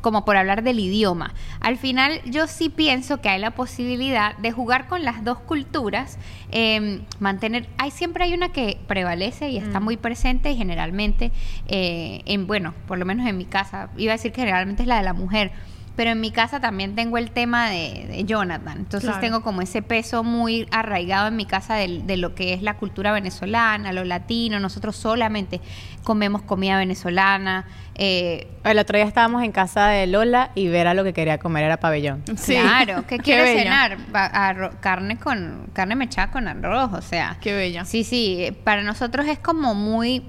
como 0.00 0.24
por 0.24 0.36
hablar 0.36 0.62
del 0.62 0.78
idioma. 0.78 1.34
Al 1.60 1.76
final 1.76 2.22
yo 2.24 2.46
sí 2.46 2.70
pienso 2.70 3.20
que 3.20 3.28
hay 3.28 3.40
la 3.40 3.50
posibilidad 3.50 4.36
de 4.38 4.52
jugar 4.52 4.86
con 4.86 5.04
las 5.04 5.24
dos 5.24 5.40
culturas, 5.40 6.16
em, 6.52 7.02
mantener, 7.18 7.68
hay 7.76 7.90
siempre 7.90 8.24
hay 8.24 8.32
una 8.32 8.50
que 8.50 8.78
prevalece 8.86 9.50
y 9.50 9.58
está 9.58 9.80
muy 9.80 9.96
presente 9.96 10.50
y 10.52 10.56
generalmente, 10.56 11.32
eh, 11.66 12.22
en 12.24 12.46
bueno, 12.46 12.72
por 12.86 12.98
lo 12.98 13.04
menos 13.04 13.26
en 13.26 13.36
mi 13.36 13.44
casa, 13.44 13.90
iba 13.96 14.12
a 14.12 14.16
decir 14.16 14.32
que 14.32 14.40
generalmente 14.40 14.82
es 14.84 14.88
la 14.88 14.96
de 14.96 15.02
la 15.02 15.12
mujer, 15.12 15.52
pero 16.00 16.12
en 16.12 16.20
mi 16.22 16.30
casa 16.30 16.60
también 16.60 16.94
tengo 16.94 17.18
el 17.18 17.30
tema 17.30 17.68
de, 17.68 18.06
de 18.08 18.24
Jonathan, 18.24 18.78
entonces 18.78 19.10
Claro. 19.10 19.20
tengo 19.20 19.42
como 19.42 19.60
ese 19.60 19.82
peso 19.82 20.24
muy 20.24 20.66
arraigado 20.70 21.28
en 21.28 21.36
mi 21.36 21.44
casa 21.44 21.74
de, 21.74 22.16
lo 22.16 22.34
que 22.34 22.54
es 22.54 22.62
la 22.62 22.78
cultura 22.78 23.12
venezolana, 23.12 23.92
lo 23.92 24.04
latino, 24.04 24.58
nosotros 24.60 24.96
solamente 24.96 25.60
comemos 26.02 26.40
comida 26.40 26.78
venezolana, 26.78 27.66
eh, 27.96 28.48
El 28.64 28.78
otro 28.78 28.96
día 28.96 29.04
estábamos 29.06 29.42
en 29.44 29.52
casa 29.52 29.88
de 29.88 30.06
Lola 30.06 30.52
y 30.54 30.68
Vera 30.68 30.94
lo 30.94 31.04
que 31.04 31.12
quería 31.12 31.36
comer 31.36 31.64
era 31.64 31.76
pabellón. 31.76 32.22
Sí. 32.34 32.54
Claro, 32.54 33.04
¿qué 33.06 33.18
quiere 33.26 33.58
cenar? 33.58 33.98
Arro- 34.14 34.80
carne 34.80 35.18
con 35.18 35.68
carne 35.74 35.96
mechada 35.96 36.30
con 36.30 36.48
arroz, 36.48 36.94
o 36.94 37.02
sea. 37.02 37.36
Qué 37.42 37.52
bella. 37.52 37.84
Sí, 37.84 38.04
sí, 38.04 38.36
eh, 38.42 38.52
para 38.52 38.82
nosotros 38.82 39.26
es 39.26 39.38
como 39.38 39.74
muy 39.74 40.22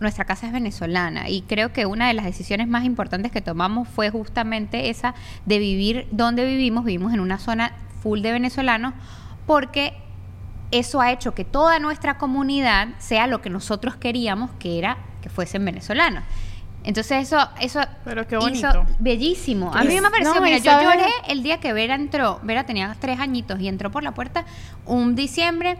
nuestra 0.00 0.24
casa 0.24 0.46
es 0.46 0.52
venezolana 0.52 1.28
y 1.28 1.42
creo 1.42 1.72
que 1.72 1.86
una 1.86 2.08
de 2.08 2.14
las 2.14 2.24
decisiones 2.24 2.66
más 2.68 2.84
importantes 2.84 3.30
que 3.30 3.40
tomamos 3.40 3.86
fue 3.88 4.10
justamente 4.10 4.88
esa 4.90 5.14
de 5.46 5.58
vivir 5.58 6.08
donde 6.10 6.44
vivimos, 6.46 6.84
vivimos 6.84 7.12
en 7.12 7.20
una 7.20 7.38
zona 7.38 7.72
full 8.02 8.20
de 8.22 8.32
venezolanos 8.32 8.94
porque 9.46 9.92
eso 10.70 11.00
ha 11.00 11.12
hecho 11.12 11.34
que 11.34 11.44
toda 11.44 11.78
nuestra 11.80 12.16
comunidad 12.16 12.88
sea 12.98 13.26
lo 13.26 13.42
que 13.42 13.50
nosotros 13.50 13.96
queríamos 13.96 14.50
que 14.58 14.78
era 14.78 14.96
que 15.20 15.28
fuesen 15.28 15.64
venezolanos. 15.64 16.24
Entonces 16.82 17.24
eso 17.28 17.36
eso 17.60 17.80
Pero 18.06 18.26
qué 18.26 18.36
hizo 18.36 18.68
bonito. 18.68 18.86
bellísimo. 19.00 19.70
A 19.74 19.84
mí 19.84 19.94
Es- 19.96 20.00
me 20.02 20.08
pareció, 20.10 20.34
no, 20.34 20.40
mira, 20.40 20.56
yo 20.58 20.80
lloré 20.80 21.10
el 21.28 21.42
día 21.42 21.58
que 21.60 21.74
Vera 21.74 21.94
entró. 21.94 22.40
Vera 22.42 22.64
tenía 22.64 22.96
tres 22.98 23.20
añitos 23.20 23.60
y 23.60 23.68
entró 23.68 23.90
por 23.90 24.02
la 24.02 24.12
puerta 24.12 24.46
un 24.86 25.14
diciembre. 25.14 25.76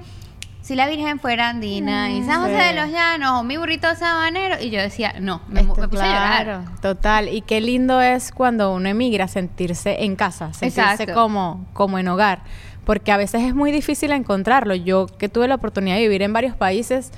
Si 0.71 0.77
la 0.77 0.89
Virgen 0.89 1.19
fuera 1.19 1.49
andina 1.49 2.13
y 2.13 2.23
San 2.23 2.43
José 2.43 2.57
sí. 2.57 2.69
de 2.69 2.81
los 2.81 2.93
Llanos 2.93 3.41
o 3.41 3.43
mi 3.43 3.57
burrito 3.57 3.93
sabanero. 3.97 4.55
Y 4.63 4.71
yo 4.71 4.81
decía, 4.81 5.17
no, 5.19 5.43
me, 5.49 5.63
Esto, 5.63 5.75
me 5.75 5.89
puse 5.89 6.05
a 6.05 6.07
llorar. 6.07 6.45
claro, 6.45 6.65
Total. 6.81 7.29
Y 7.29 7.41
qué 7.41 7.61
lindo 7.61 8.01
es 8.01 8.31
cuando 8.31 8.73
uno 8.73 8.89
emigra 8.89 9.27
sentirse 9.27 10.05
en 10.05 10.15
casa, 10.15 10.53
sentirse 10.53 11.03
Exacto. 11.03 11.15
como, 11.15 11.67
como 11.73 11.99
en 11.99 12.07
hogar. 12.07 12.45
Porque 12.85 13.11
a 13.11 13.17
veces 13.17 13.43
es 13.43 13.53
muy 13.53 13.73
difícil 13.73 14.13
encontrarlo. 14.13 14.77
Yo 14.77 15.07
que 15.07 15.29
tuve 15.29 15.49
la 15.49 15.57
oportunidad 15.57 15.97
de 15.97 16.03
vivir 16.03 16.23
en 16.23 16.33
varios 16.33 16.55
países, 16.55 17.11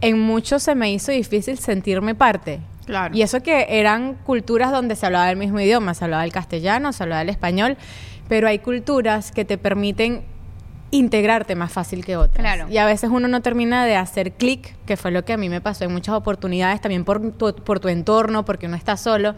en 0.00 0.18
muchos 0.18 0.64
se 0.64 0.74
me 0.74 0.90
hizo 0.90 1.12
difícil 1.12 1.56
sentirme 1.60 2.16
parte. 2.16 2.58
Claro. 2.84 3.16
Y 3.16 3.22
eso 3.22 3.40
que 3.44 3.78
eran 3.78 4.14
culturas 4.14 4.72
donde 4.72 4.96
se 4.96 5.06
hablaba 5.06 5.30
el 5.30 5.36
mismo 5.36 5.60
idioma, 5.60 5.94
se 5.94 6.02
hablaba 6.02 6.24
el 6.24 6.32
castellano, 6.32 6.92
se 6.92 7.04
hablaba 7.04 7.22
el 7.22 7.28
español, 7.28 7.76
pero 8.28 8.48
hay 8.48 8.58
culturas 8.58 9.30
que 9.30 9.44
te 9.44 9.56
permiten 9.56 10.24
integrarte 10.90 11.54
más 11.54 11.70
fácil 11.70 12.04
que 12.04 12.16
otras. 12.16 12.38
Claro. 12.42 12.66
Y 12.70 12.78
a 12.78 12.86
veces 12.86 13.10
uno 13.12 13.28
no 13.28 13.42
termina 13.42 13.84
de 13.84 13.96
hacer 13.96 14.32
clic, 14.32 14.74
que 14.86 14.96
fue 14.96 15.10
lo 15.10 15.24
que 15.24 15.34
a 15.34 15.36
mí 15.36 15.48
me 15.48 15.60
pasó 15.60 15.84
en 15.84 15.92
muchas 15.92 16.14
oportunidades, 16.14 16.80
también 16.80 17.04
por 17.04 17.32
tu, 17.32 17.54
por 17.54 17.78
tu 17.80 17.88
entorno, 17.88 18.44
porque 18.44 18.66
uno 18.66 18.76
está 18.76 18.96
solo. 18.96 19.34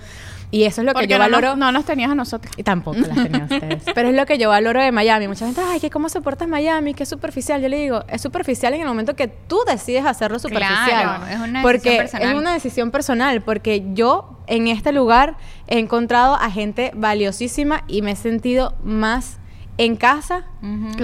Y 0.53 0.65
eso 0.65 0.81
es 0.81 0.85
lo 0.87 0.93
Porque 0.93 1.07
que 1.07 1.13
yo 1.13 1.19
no, 1.19 1.25
valoro. 1.25 1.49
nos- 1.51 1.59
no 1.59 1.73
nos 1.73 1.85
tenías 1.85 2.11
a 2.11 2.15
nosotros. 2.17 2.53
Y 2.57 2.63
tampoco 2.65 2.99
las 2.99 3.15
tenían 3.15 3.43
ustedes. 3.51 3.83
Pero 3.95 4.09
es 4.09 4.15
lo 4.17 4.27
que 4.27 4.37
yo 4.39 4.49
valoro 4.49 4.83
de 4.83 4.91
Miami. 4.91 5.29
Mucha 5.29 5.45
gente, 5.47 5.61
ay, 5.65 5.79
que 5.81 5.91
cómo 5.91 6.09
soportas 6.09 6.49
Miami, 6.49 6.93
que 6.95 7.05
es 7.05 7.09
superficial. 7.09 7.61
Yo 7.63 7.69
le 7.69 7.79
digo, 7.79 8.05
es 8.09 8.21
superficial 8.21 8.75
en 8.75 8.81
el 8.83 8.87
momento 8.89 9.15
que 9.15 9.29
tú 9.29 9.61
decides 9.67 10.05
hacerlo 10.07 10.39
superficial. 10.41 10.89
Claro, 10.89 11.27
es 11.27 11.37
una 11.37 11.45
decisión 11.45 11.63
porque 11.63 11.97
personal. 11.97 12.29
es 12.29 12.35
una 12.35 12.53
decisión 12.53 12.91
personal. 12.91 13.43
Porque 13.43 13.85
yo 13.93 14.39
en 14.49 14.67
este 14.69 14.91
lugar 14.93 15.37
he 15.69 15.79
encontrado 15.79 16.35
a 16.35 16.51
gente 16.51 16.91
valiosísima 16.97 17.85
y 17.87 18.03
me 18.03 18.13
he 18.13 18.17
sentido 18.17 18.75
más 18.83 19.39
en 19.85 19.97
casa 19.97 20.45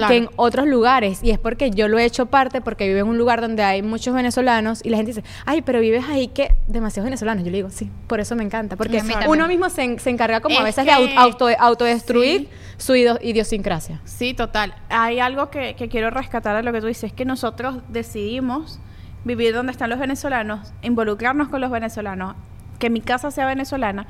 que 0.07 0.17
en 0.17 0.29
otros 0.35 0.67
lugares. 0.67 1.23
Y 1.23 1.31
es 1.31 1.39
porque 1.39 1.71
yo 1.71 1.87
lo 1.87 1.97
he 1.99 2.05
hecho 2.05 2.27
parte, 2.27 2.61
porque 2.61 2.87
vivo 2.87 2.99
en 2.99 3.07
un 3.07 3.17
lugar 3.17 3.41
donde 3.41 3.63
hay 3.63 3.81
muchos 3.81 4.13
venezolanos 4.13 4.81
y 4.85 4.89
la 4.89 4.97
gente 4.97 5.13
dice, 5.13 5.23
ay, 5.45 5.61
pero 5.61 5.79
vives 5.79 6.05
ahí 6.09 6.27
que 6.27 6.55
demasiados 6.67 7.05
venezolanos. 7.05 7.43
Yo 7.43 7.51
le 7.51 7.57
digo, 7.57 7.69
sí, 7.69 7.89
por 8.07 8.19
eso 8.19 8.35
me 8.35 8.43
encanta. 8.43 8.75
Porque 8.75 9.01
uno 9.27 9.47
mismo 9.47 9.69
se, 9.69 9.99
se 9.99 10.09
encarga 10.09 10.41
como 10.41 10.55
a 10.57 10.59
Es 10.59 10.75
veces 10.75 10.85
de 10.85 10.91
que- 11.07 11.15
auto, 11.17 11.47
autodestruir 11.59 12.49
su 12.77 12.93
ido- 12.95 13.19
idiosincrasia. 13.21 14.01
Sí, 14.05 14.33
total. 14.33 14.75
Hay 14.89 15.19
algo 15.19 15.49
que, 15.49 15.75
que 15.75 15.89
quiero 15.89 16.09
rescatar 16.09 16.55
de 16.55 16.63
lo 16.63 16.71
que 16.71 16.81
tú 16.81 16.87
dices, 16.87 17.05
es 17.05 17.13
que 17.13 17.25
nosotros 17.25 17.77
decidimos 17.89 18.79
vivir 19.23 19.53
donde 19.53 19.71
están 19.71 19.89
los 19.89 19.99
venezolanos, 19.99 20.71
involucrarnos 20.81 21.49
con 21.49 21.59
los 21.61 21.69
venezolanos, 21.71 22.35
que 22.79 22.89
mi 22.89 23.01
casa 23.01 23.31
sea 23.31 23.45
venezolana. 23.47 24.07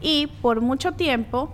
Y 0.00 0.28
por 0.42 0.60
mucho 0.60 0.92
tiempo 0.92 1.52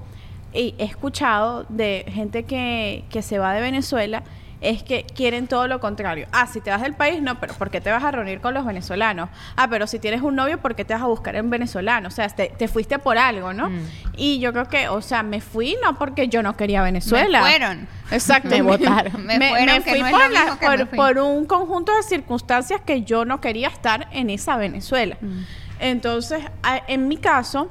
he 0.57 0.85
escuchado 0.85 1.65
de 1.69 2.05
gente 2.09 2.45
que, 2.45 3.05
que 3.11 3.23
se 3.23 3.39
va 3.39 3.53
de 3.53 3.61
Venezuela, 3.61 4.23
es 4.63 4.83
que 4.83 5.05
quieren 5.05 5.49
todo 5.49 5.69
lo 5.69 5.81
contrario. 5.81 6.27
Ah, 6.33 6.47
si 6.47 6.63
te 6.63 6.71
vas 6.71 6.81
del 6.81 6.95
país, 6.95 7.21
no, 7.21 7.39
pero 7.39 7.53
¿por 7.55 7.71
qué 7.71 7.83
te 7.83 7.91
vas 7.91 8.03
a 8.03 8.11
reunir 8.11 8.41
con 8.41 8.55
los 8.55 8.65
venezolanos? 8.65 9.29
Ah, 9.55 9.69
pero 9.69 9.87
si 9.87 9.99
tienes 9.99 10.23
un 10.23 10.35
novio, 10.35 10.59
¿por 10.59 10.75
qué 10.75 10.83
te 10.85 10.95
vas 10.95 11.03
a 11.03 11.07
buscar 11.07 11.37
en 11.37 11.51
venezolano? 11.51 12.09
O 12.09 12.11
sea, 12.11 12.27
te, 12.31 12.49
te 12.49 12.67
fuiste 12.67 12.99
por 12.99 13.19
algo, 13.19 13.53
¿no? 13.53 13.69
Mm. 13.69 13.81
Y 14.17 14.39
yo 14.41 14.55
creo 14.55 14.67
que, 14.67 14.89
o 14.89 15.03
sea, 15.03 15.23
me 15.23 15.43
fui 15.43 15.77
no 15.85 15.99
porque 15.99 16.29
yo 16.29 16.43
no 16.43 16.57
quería 16.57 16.81
Venezuela. 16.83 17.43
Me 17.43 17.49
fueron. 17.51 17.89
Exacto. 18.11 18.49
Me 18.49 18.63
votaron. 18.63 19.27
Me 19.27 19.37
fueron, 19.51 19.83
fui 19.83 20.01
no 20.01 20.11
por, 20.11 20.31
la- 20.31 20.57
por- 20.59 20.79
me 20.79 20.87
fui. 20.87 20.97
por 20.97 21.19
un 21.19 21.45
conjunto 21.45 21.95
de 21.95 22.03
circunstancias 22.03 22.81
que 22.81 23.03
yo 23.03 23.27
no 23.27 23.43
quería 23.43 23.69
estar 23.69 24.09
en 24.11 24.31
esa 24.31 24.57
Venezuela. 24.57 25.19
Mm. 25.21 25.43
Entonces, 25.81 26.43
en 26.89 27.09
mi 27.09 27.19
caso, 27.19 27.71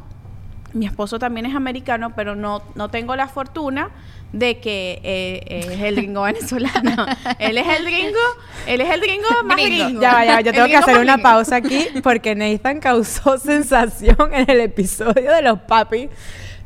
mi 0.76 0.86
esposo 0.86 1.18
también 1.20 1.46
es 1.48 1.56
americano, 1.56 2.14
pero 2.16 2.36
no, 2.36 2.62
no 2.76 2.90
tengo 2.90 3.16
la 3.16 3.28
fortuna 3.28 3.90
de 4.34 4.60
que 4.60 5.00
eh, 5.04 5.72
es 5.74 5.82
el 5.82 5.96
gringo 5.96 6.22
venezolano. 6.30 7.06
él 7.40 7.58
es 7.58 7.68
el 7.80 7.86
gringo, 7.86 8.20
él 8.68 8.82
es 8.82 8.90
el 8.94 9.00
gringo 9.02 9.28
más 9.46 9.58
Gringo. 9.58 9.86
gringo. 9.86 10.02
Ya 10.02 10.14
va, 10.14 10.26
ya 10.26 10.34
va, 10.34 10.42
yo 10.42 10.52
tengo 10.52 10.68
que 10.68 10.76
hacer 10.76 10.98
una 11.00 11.14
gringo. 11.14 11.30
pausa 11.30 11.56
aquí 11.56 11.88
porque 12.04 12.36
Nathan 12.36 12.80
causó 12.80 13.38
sensación 13.40 14.34
en 14.34 14.50
el 14.50 14.60
episodio 14.62 15.32
de 15.32 15.42
los 15.42 15.60
papis. 15.62 16.10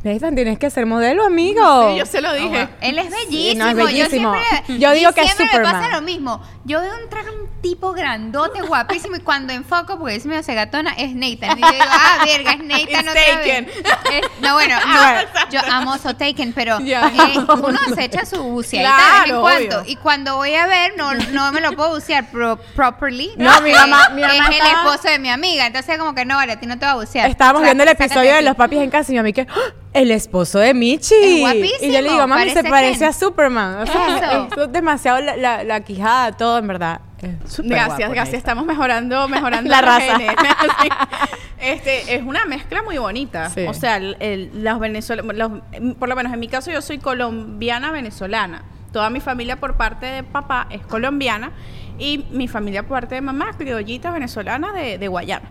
Nathan, 0.01 0.33
tienes 0.33 0.57
que 0.57 0.69
ser 0.69 0.85
modelo, 0.85 1.25
amigo. 1.25 1.91
Sí, 1.91 1.97
yo 1.97 2.05
se 2.05 2.21
lo 2.21 2.33
dije. 2.33 2.69
Él 2.79 2.97
es 2.99 3.09
bellísimo. 3.11 3.63
no, 3.65 3.69
es 3.69 3.75
bellísimo. 3.75 4.33
Yo, 4.33 4.39
siempre, 4.41 4.79
Yo 4.79 4.91
digo 4.93 5.09
y 5.09 5.13
que 5.13 5.21
es 5.21 5.27
siempre 5.33 5.45
me 5.45 5.51
Superman. 5.65 5.81
pasa 5.81 5.95
lo 5.95 6.01
mismo. 6.01 6.41
Yo 6.63 6.79
veo 6.79 6.97
entrar 6.99 7.25
un 7.29 7.49
tipo 7.61 7.91
grandote, 7.91 8.61
guapísimo, 8.61 9.17
y 9.17 9.19
cuando 9.19 9.51
enfoco, 9.51 9.97
porque 9.99 10.15
es 10.15 10.25
medio 10.25 10.41
segatona, 10.41 10.93
es 10.93 11.13
Nathan. 11.15 11.57
Y 11.57 11.61
yo 11.61 11.69
digo, 11.71 11.83
ah, 11.89 12.23
verga, 12.25 12.51
es 12.53 12.59
Nathan 12.63 13.07
otra 13.09 13.21
Taken. 13.33 13.65
vez. 13.65 13.75
Es- 14.13 14.41
no, 14.41 14.53
bueno, 14.53 14.75
no, 14.87 15.49
yo 15.51 15.59
amo 15.69 15.97
So 15.97 16.15
Taken, 16.15 16.53
pero 16.53 16.77
eh, 16.79 17.37
uno 17.49 17.79
se 17.93 18.05
echa 18.05 18.25
su 18.25 18.41
buceadita 18.41 18.91
de 18.95 19.01
vez 19.03 19.17
en 19.17 19.23
Claro, 19.25 19.41
cuando. 19.41 19.79
obvio. 19.81 19.91
Y 19.91 19.95
cuando 19.97 20.35
voy 20.37 20.53
a 20.55 20.65
ver, 20.67 20.93
no, 20.95 21.13
no 21.13 21.51
me 21.51 21.59
lo 21.59 21.73
puedo 21.73 21.89
bucear 21.95 22.31
pro- 22.31 22.57
properly. 22.73 23.31
No, 23.35 23.59
mi 23.59 23.73
mamá- 23.73 24.09
mi 24.11 24.21
mamá 24.21 24.47
Es 24.49 24.59
el 24.61 24.67
esposo 24.67 25.09
de 25.09 25.19
mi 25.19 25.29
amiga. 25.29 25.65
Entonces, 25.67 25.97
como 25.97 26.15
que 26.15 26.23
no, 26.23 26.35
vale, 26.37 26.53
a 26.53 26.59
ti 26.61 26.67
no 26.67 26.79
te 26.79 26.85
va 26.85 26.93
a 26.93 26.95
bucear. 26.95 27.29
Estábamos 27.29 27.63
viendo 27.63 27.83
el 27.83 27.89
episodio 27.89 28.33
de 28.35 28.43
los 28.43 28.55
papis 28.55 28.79
en 28.79 28.89
casa 28.89 29.11
y 29.11 29.15
mi 29.15 29.19
mami 29.19 29.33
que 29.33 29.41
¡Ah! 29.49 29.73
El 30.01 30.11
esposo 30.11 30.59
de 30.59 30.73
Michi. 30.73 31.13
Es 31.15 31.39
guapísimo, 31.41 31.77
y 31.81 31.91
yo 31.93 32.01
le 32.01 32.09
digo, 32.09 32.27
mami, 32.27 32.49
se 32.51 32.63
parece 32.63 32.99
Ken. 32.99 33.07
a 33.09 33.13
Superman. 33.13 33.81
O 33.81 33.85
sea, 33.85 34.47
Eso. 34.51 34.63
es 34.63 34.71
demasiado 34.71 35.21
la, 35.21 35.35
la, 35.37 35.63
la 35.63 35.79
quijada, 35.81 36.31
todo 36.33 36.57
en 36.57 36.67
verdad. 36.67 37.01
Es 37.21 37.59
Gracias, 37.61 38.09
gracias. 38.09 38.35
Estamos 38.37 38.65
mejorando, 38.65 39.27
mejorando 39.27 39.69
La 39.71 39.81
raza. 39.81 40.17
Sí. 40.81 40.89
Este 41.61 42.15
es 42.15 42.23
una 42.23 42.45
mezcla 42.45 42.81
muy 42.83 42.97
bonita. 42.97 43.49
Sí. 43.49 43.65
O 43.67 43.73
sea, 43.73 43.97
el- 43.97 44.15
el- 44.21 44.63
los 44.63 44.79
venezolanos, 44.79 45.35
los- 45.35 45.95
por 45.95 46.07
lo 46.07 46.15
menos 46.15 46.31
en 46.33 46.39
mi 46.39 46.47
caso, 46.47 46.71
yo 46.71 46.81
soy 46.81 46.99
colombiana 46.99 47.91
venezolana. 47.91 48.63
Toda 48.93 49.09
mi 49.09 49.19
familia 49.19 49.57
por 49.59 49.75
parte 49.75 50.05
de 50.05 50.23
papá 50.23 50.67
es 50.69 50.81
colombiana 50.81 51.51
y 51.99 52.25
mi 52.31 52.47
familia 52.47 52.83
por 52.83 52.99
parte 53.01 53.15
de 53.15 53.21
mamá 53.21 53.51
criollita 53.57 54.11
venezolana 54.11 54.71
de, 54.71 54.97
de 54.97 55.07
Guayana. 55.09 55.49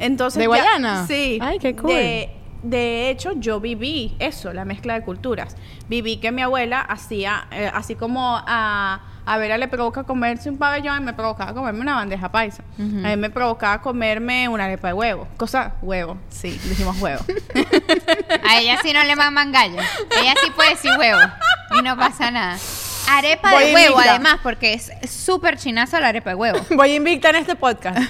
Entonces, 0.00 0.38
¿De 0.38 0.44
ya- 0.44 0.48
Guayana? 0.48 1.06
sí. 1.06 1.38
Ay, 1.40 1.58
qué 1.60 1.76
cool. 1.76 1.90
De, 1.90 2.30
de 2.64 3.10
hecho, 3.10 3.32
yo 3.36 3.60
viví 3.60 4.16
eso, 4.18 4.52
la 4.54 4.64
mezcla 4.64 4.94
de 4.94 5.02
culturas. 5.02 5.54
Viví 5.88 6.16
que 6.16 6.32
mi 6.32 6.40
abuela 6.40 6.80
hacía, 6.80 7.46
eh, 7.50 7.70
así 7.72 7.94
como 7.94 8.40
a, 8.46 9.02
a 9.26 9.36
Vera 9.36 9.58
le 9.58 9.68
provoca 9.68 10.04
comerse 10.04 10.48
un 10.48 10.56
pabellón, 10.56 11.04
me 11.04 11.12
provocaba 11.12 11.52
comerme 11.52 11.82
una 11.82 11.94
bandeja 11.96 12.32
paisa. 12.32 12.64
A 12.78 12.82
mí 12.82 13.16
me 13.16 13.28
provocaba 13.28 13.82
comerme 13.82 14.48
una 14.48 14.64
arepa 14.64 14.88
de 14.88 14.94
huevo. 14.94 15.28
Cosa, 15.36 15.74
huevo, 15.82 16.16
sí, 16.30 16.58
dijimos 16.64 16.98
huevo. 17.00 17.22
A 18.48 18.58
ella 18.58 18.78
sí 18.82 18.94
no 18.94 19.04
le 19.04 19.14
maman 19.14 19.52
gallo. 19.52 19.82
Ella 20.18 20.32
sí 20.42 20.50
puede 20.56 20.70
decir 20.70 20.90
huevo. 20.98 21.20
Y 21.78 21.82
no 21.82 21.98
pasa 21.98 22.30
nada. 22.30 22.56
Arepa 23.10 23.52
Voy 23.52 23.66
de 23.66 23.74
huevo, 23.74 23.98
además, 23.98 24.38
porque 24.42 24.72
es 24.72 24.90
súper 25.10 25.58
chinazo 25.58 26.00
la 26.00 26.08
arepa 26.08 26.30
de 26.30 26.36
huevo. 26.36 26.60
Voy 26.70 26.94
invicta 26.94 27.28
en 27.28 27.36
este 27.36 27.56
podcast. 27.56 27.98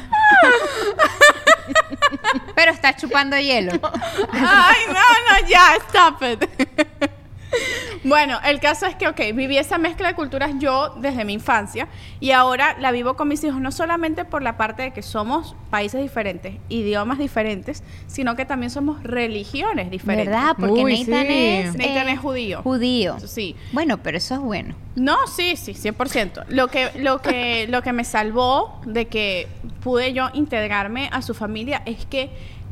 Pero 2.55 2.71
está 2.73 2.95
chupando 2.95 3.37
hielo. 3.37 3.73
Ay, 4.33 4.87
no, 4.89 4.93
no, 4.95 5.49
ya, 5.49 5.77
stop 5.89 6.23
it. 6.23 6.49
Bueno, 8.05 8.39
el 8.45 8.61
caso 8.61 8.87
es 8.87 8.95
que, 8.95 9.09
ok, 9.09 9.19
viví 9.35 9.57
esa 9.57 9.79
mezcla 9.79 10.09
de 10.09 10.15
culturas 10.15 10.53
yo 10.59 10.95
desde 10.99 11.25
mi 11.25 11.33
infancia 11.33 11.89
y 12.21 12.33
ahora 12.33 12.77
la 12.79 12.91
vivo 12.93 13.15
con 13.15 13.29
mis 13.29 13.43
hijos, 13.45 13.61
no 13.61 13.73
solamente 13.73 14.25
por 14.25 14.43
la 14.43 14.57
parte 14.57 14.83
de 14.83 14.93
que 14.93 15.03
somos 15.03 15.57
países 15.71 16.03
diferentes, 16.03 16.57
idiomas 16.69 17.19
diferentes, 17.19 17.83
sino 18.07 18.37
que 18.37 18.45
también 18.45 18.71
somos 18.71 19.03
religiones 19.03 19.91
diferentes. 19.91 20.33
¿Verdad? 20.33 20.55
Porque 20.59 20.85
Uy, 20.85 21.05
Nathan 21.05 21.27
sí. 21.27 21.35
es. 21.35 21.77
Nathan 21.77 22.09
eh, 22.09 22.13
es 22.13 22.19
judío. 22.19 22.63
Judío. 22.63 23.17
Sí. 23.21 23.57
Bueno, 23.73 24.03
pero 24.03 24.19
eso 24.19 24.35
es 24.35 24.41
bueno. 24.41 24.75
No, 24.97 25.27
sí, 25.27 25.57
sí, 25.57 25.73
100%. 25.73 26.45
Lo 26.49 26.69
que, 26.69 26.91
lo 26.97 27.21
que, 27.21 27.67
lo 27.69 27.83
que 27.83 27.93
me 27.93 28.05
salvó 28.05 28.81
de 28.87 29.07
que 29.07 29.49
pude 29.83 30.13
yo 30.13 30.29
integrarme 30.35 31.09
a 31.11 31.23
su 31.23 31.35
familia 31.35 31.83
es 31.85 32.07
que 32.07 32.31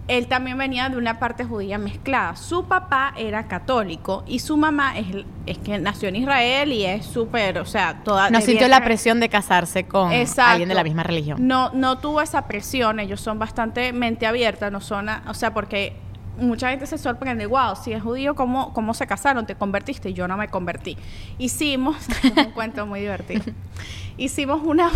él 0.08 0.26
también 0.26 0.58
venía 0.58 0.88
de 0.88 0.96
una 0.96 1.18
parte 1.18 1.44
judía 1.44 1.78
mezclada. 1.78 2.34
Su 2.36 2.64
papá 2.64 3.14
era 3.16 3.46
católico 3.46 4.24
y 4.26 4.40
su 4.40 4.56
mamá 4.56 4.98
es, 4.98 5.06
es 5.46 5.58
que 5.58 5.78
nació 5.78 6.08
en 6.08 6.16
Israel 6.16 6.72
y 6.72 6.84
es 6.84 7.06
súper, 7.06 7.58
o 7.58 7.64
sea, 7.64 8.02
toda... 8.02 8.28
No 8.30 8.40
sintió 8.40 8.66
la 8.68 8.82
presión 8.82 9.20
de 9.20 9.28
casarse 9.28 9.84
con 9.84 10.12
Exacto. 10.12 10.50
alguien 10.50 10.68
de 10.68 10.74
la 10.74 10.82
misma 10.84 11.02
religión. 11.04 11.46
No, 11.46 11.70
no 11.72 11.98
tuvo 11.98 12.20
esa 12.20 12.48
presión, 12.48 12.98
ellos 13.00 13.20
son 13.20 13.38
bastante 13.38 13.92
mente 13.92 14.26
abierta, 14.26 14.70
no 14.70 14.80
son, 14.80 15.08
a- 15.08 15.22
o 15.28 15.34
sea, 15.34 15.54
porque 15.54 15.94
mucha 16.38 16.70
gente 16.70 16.86
se 16.86 16.98
sorprende, 16.98 17.46
wow, 17.46 17.76
si 17.76 17.92
es 17.92 18.02
judío, 18.02 18.34
¿cómo, 18.34 18.72
¿cómo 18.72 18.94
se 18.94 19.06
casaron? 19.06 19.46
¿Te 19.46 19.54
convertiste? 19.54 20.10
Y 20.10 20.14
yo 20.14 20.26
no 20.26 20.36
me 20.36 20.48
convertí. 20.48 20.96
Hicimos, 21.38 21.96
es 22.24 22.32
un 22.36 22.50
cuento 22.52 22.86
muy 22.86 23.00
divertido, 23.00 23.44
hicimos 24.16 24.62
una, 24.64 24.90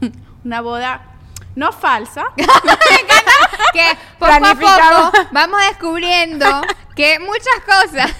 una 0.44 0.60
boda, 0.62 1.02
no 1.58 1.72
falsa, 1.72 2.24
Que 3.72 3.84
poco 4.18 4.32
a 4.32 4.54
poco 4.54 5.12
vamos 5.32 5.60
descubriendo 5.68 6.46
que 6.94 7.18
muchas 7.18 7.60
cosas 7.66 8.10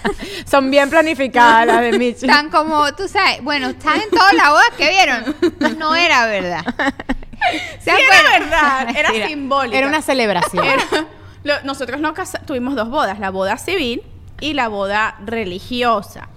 Son 0.45 0.71
bien 0.71 0.91
planificadas 0.91 1.67
las 1.67 1.81
de 1.83 1.99
Michi. 1.99 2.27
están 2.27 2.51
como, 2.51 2.93
tú 2.95 3.09
sabes, 3.09 3.43
bueno, 3.43 3.69
están 3.69 4.01
en 4.01 4.11
todas 4.11 4.35
las 4.35 4.51
bodas 4.51 4.71
que 4.77 4.89
vieron. 4.89 5.37
No 5.79 5.95
era 5.95 6.27
verdad. 6.27 6.65
sí 7.81 7.91
era 7.91 8.39
verdad, 8.39 8.89
era 8.97 9.09
Mentira. 9.11 9.29
simbólica. 9.29 9.79
Era 9.79 9.87
una 9.87 10.03
celebración. 10.03 10.65
Era- 10.65 11.07
lo- 11.45 11.63
nosotros 11.63 12.01
no 12.01 12.15
casa- 12.15 12.41
tuvimos 12.45 12.75
dos 12.75 12.91
bodas, 12.91 13.19
la 13.21 13.31
boda 13.31 13.57
civil 13.57 14.03
y 14.41 14.55
la 14.55 14.69
boda 14.69 15.15
religiosa. 15.25 16.29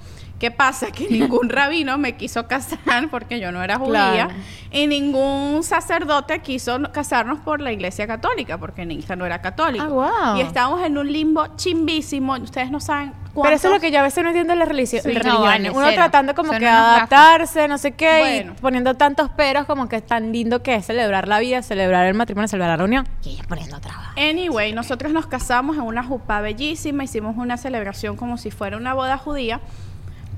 ¿Qué 0.41 0.49
pasa? 0.49 0.87
Que 0.91 1.07
ningún 1.09 1.49
rabino 1.49 1.99
me 1.99 2.17
quiso 2.17 2.47
casar 2.47 2.79
porque 3.11 3.39
yo 3.39 3.51
no 3.51 3.61
era 3.63 3.77
judía 3.77 4.11
Claro. 4.25 4.29
y 4.71 4.87
ningún 4.87 5.61
sacerdote 5.63 6.39
quiso 6.39 6.79
no- 6.79 6.91
casarnos 6.91 7.39
por 7.41 7.61
la 7.61 7.71
iglesia 7.71 8.07
católica 8.07 8.57
porque 8.57 8.83
Neisa 8.87 9.15
no 9.15 9.23
era 9.27 9.39
católico. 9.39 9.85
Ah, 9.85 9.87
guau. 9.89 10.37
Y 10.37 10.41
estábamos 10.41 10.83
en 10.83 10.97
un 10.97 11.11
limbo 11.13 11.45
chimbísimo. 11.57 12.33
Ustedes 12.33 12.71
no 12.71 12.79
saben 12.79 13.11
cuántos... 13.35 13.43
Pero 13.43 13.55
eso 13.55 13.67
es 13.67 13.73
lo 13.75 13.79
que 13.79 13.91
yo 13.91 13.99
a 13.99 14.01
veces 14.01 14.23
no 14.23 14.29
entiendo 14.31 14.53
de 14.53 14.59
las 14.59 14.67
religión- 14.67 15.03
Sí. 15.03 15.09
No, 15.09 15.13
religiones. 15.19 15.41
vale, 15.41 15.69
Uno 15.69 15.81
cero. 15.85 15.95
tratando 15.95 16.33
como 16.33 16.49
Son 16.53 16.59
que 16.59 16.67
adaptarse, 16.67 17.67
no 17.67 17.77
sé 17.77 17.91
qué, 17.91 18.17
Bueno. 18.19 18.53
y 18.57 18.61
poniendo 18.61 18.95
tantos 18.95 19.29
peros 19.29 19.65
como 19.67 19.87
que 19.87 19.97
es 19.97 20.05
tan 20.07 20.31
lindo 20.31 20.63
que 20.63 20.73
es 20.73 20.87
celebrar 20.87 21.27
la 21.27 21.37
vida, 21.39 21.61
celebrar 21.61 22.07
el 22.07 22.15
matrimonio, 22.15 22.47
celebrar 22.47 22.71
la 22.71 22.77
reunión. 22.77 23.07
Y 23.23 23.29
ella 23.33 23.43
poniendo 23.47 23.79
trabajo. 23.79 24.11
Anyway, 24.17 24.73
nosotros 24.73 25.13
nos 25.13 25.27
casamos 25.27 25.75
en 25.77 25.83
una 25.83 26.03
jupa 26.03 26.41
bellísima, 26.41 27.03
hicimos 27.03 27.37
una 27.37 27.57
celebración 27.57 28.15
como 28.17 28.37
si 28.37 28.49
fuera 28.49 28.75
una 28.77 28.95
boda 28.95 29.17
judía, 29.19 29.61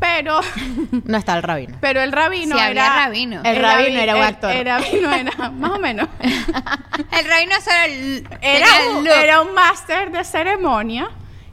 pero, 0.04 0.42
No 1.06 1.18
está 1.18 1.36
el 1.38 1.44
rabino. 1.44 1.78
pero 1.80 2.02
el 2.02 2.12
rabino 2.12 2.58
Sí, 2.58 2.62
era... 2.62 2.88
había 2.88 3.06
rabino. 3.06 3.42
El 3.46 3.56
rabino 3.62 4.00
era 4.02 4.16
un 4.18 4.22
actor. 4.22 4.52
El 4.52 4.66
rabino 4.66 5.14
era, 5.14 5.50
más 5.50 5.72
o 5.72 5.80
menos. 5.80 6.10
El 6.20 7.26
rabino 7.26 7.56
el- 7.86 8.28
Era 8.42 8.68
el 8.84 8.98
un, 8.98 9.08
era 9.08 9.42
un 9.42 9.54
máster 9.54 10.12
de 10.12 10.24
ceremonia, 10.26 11.10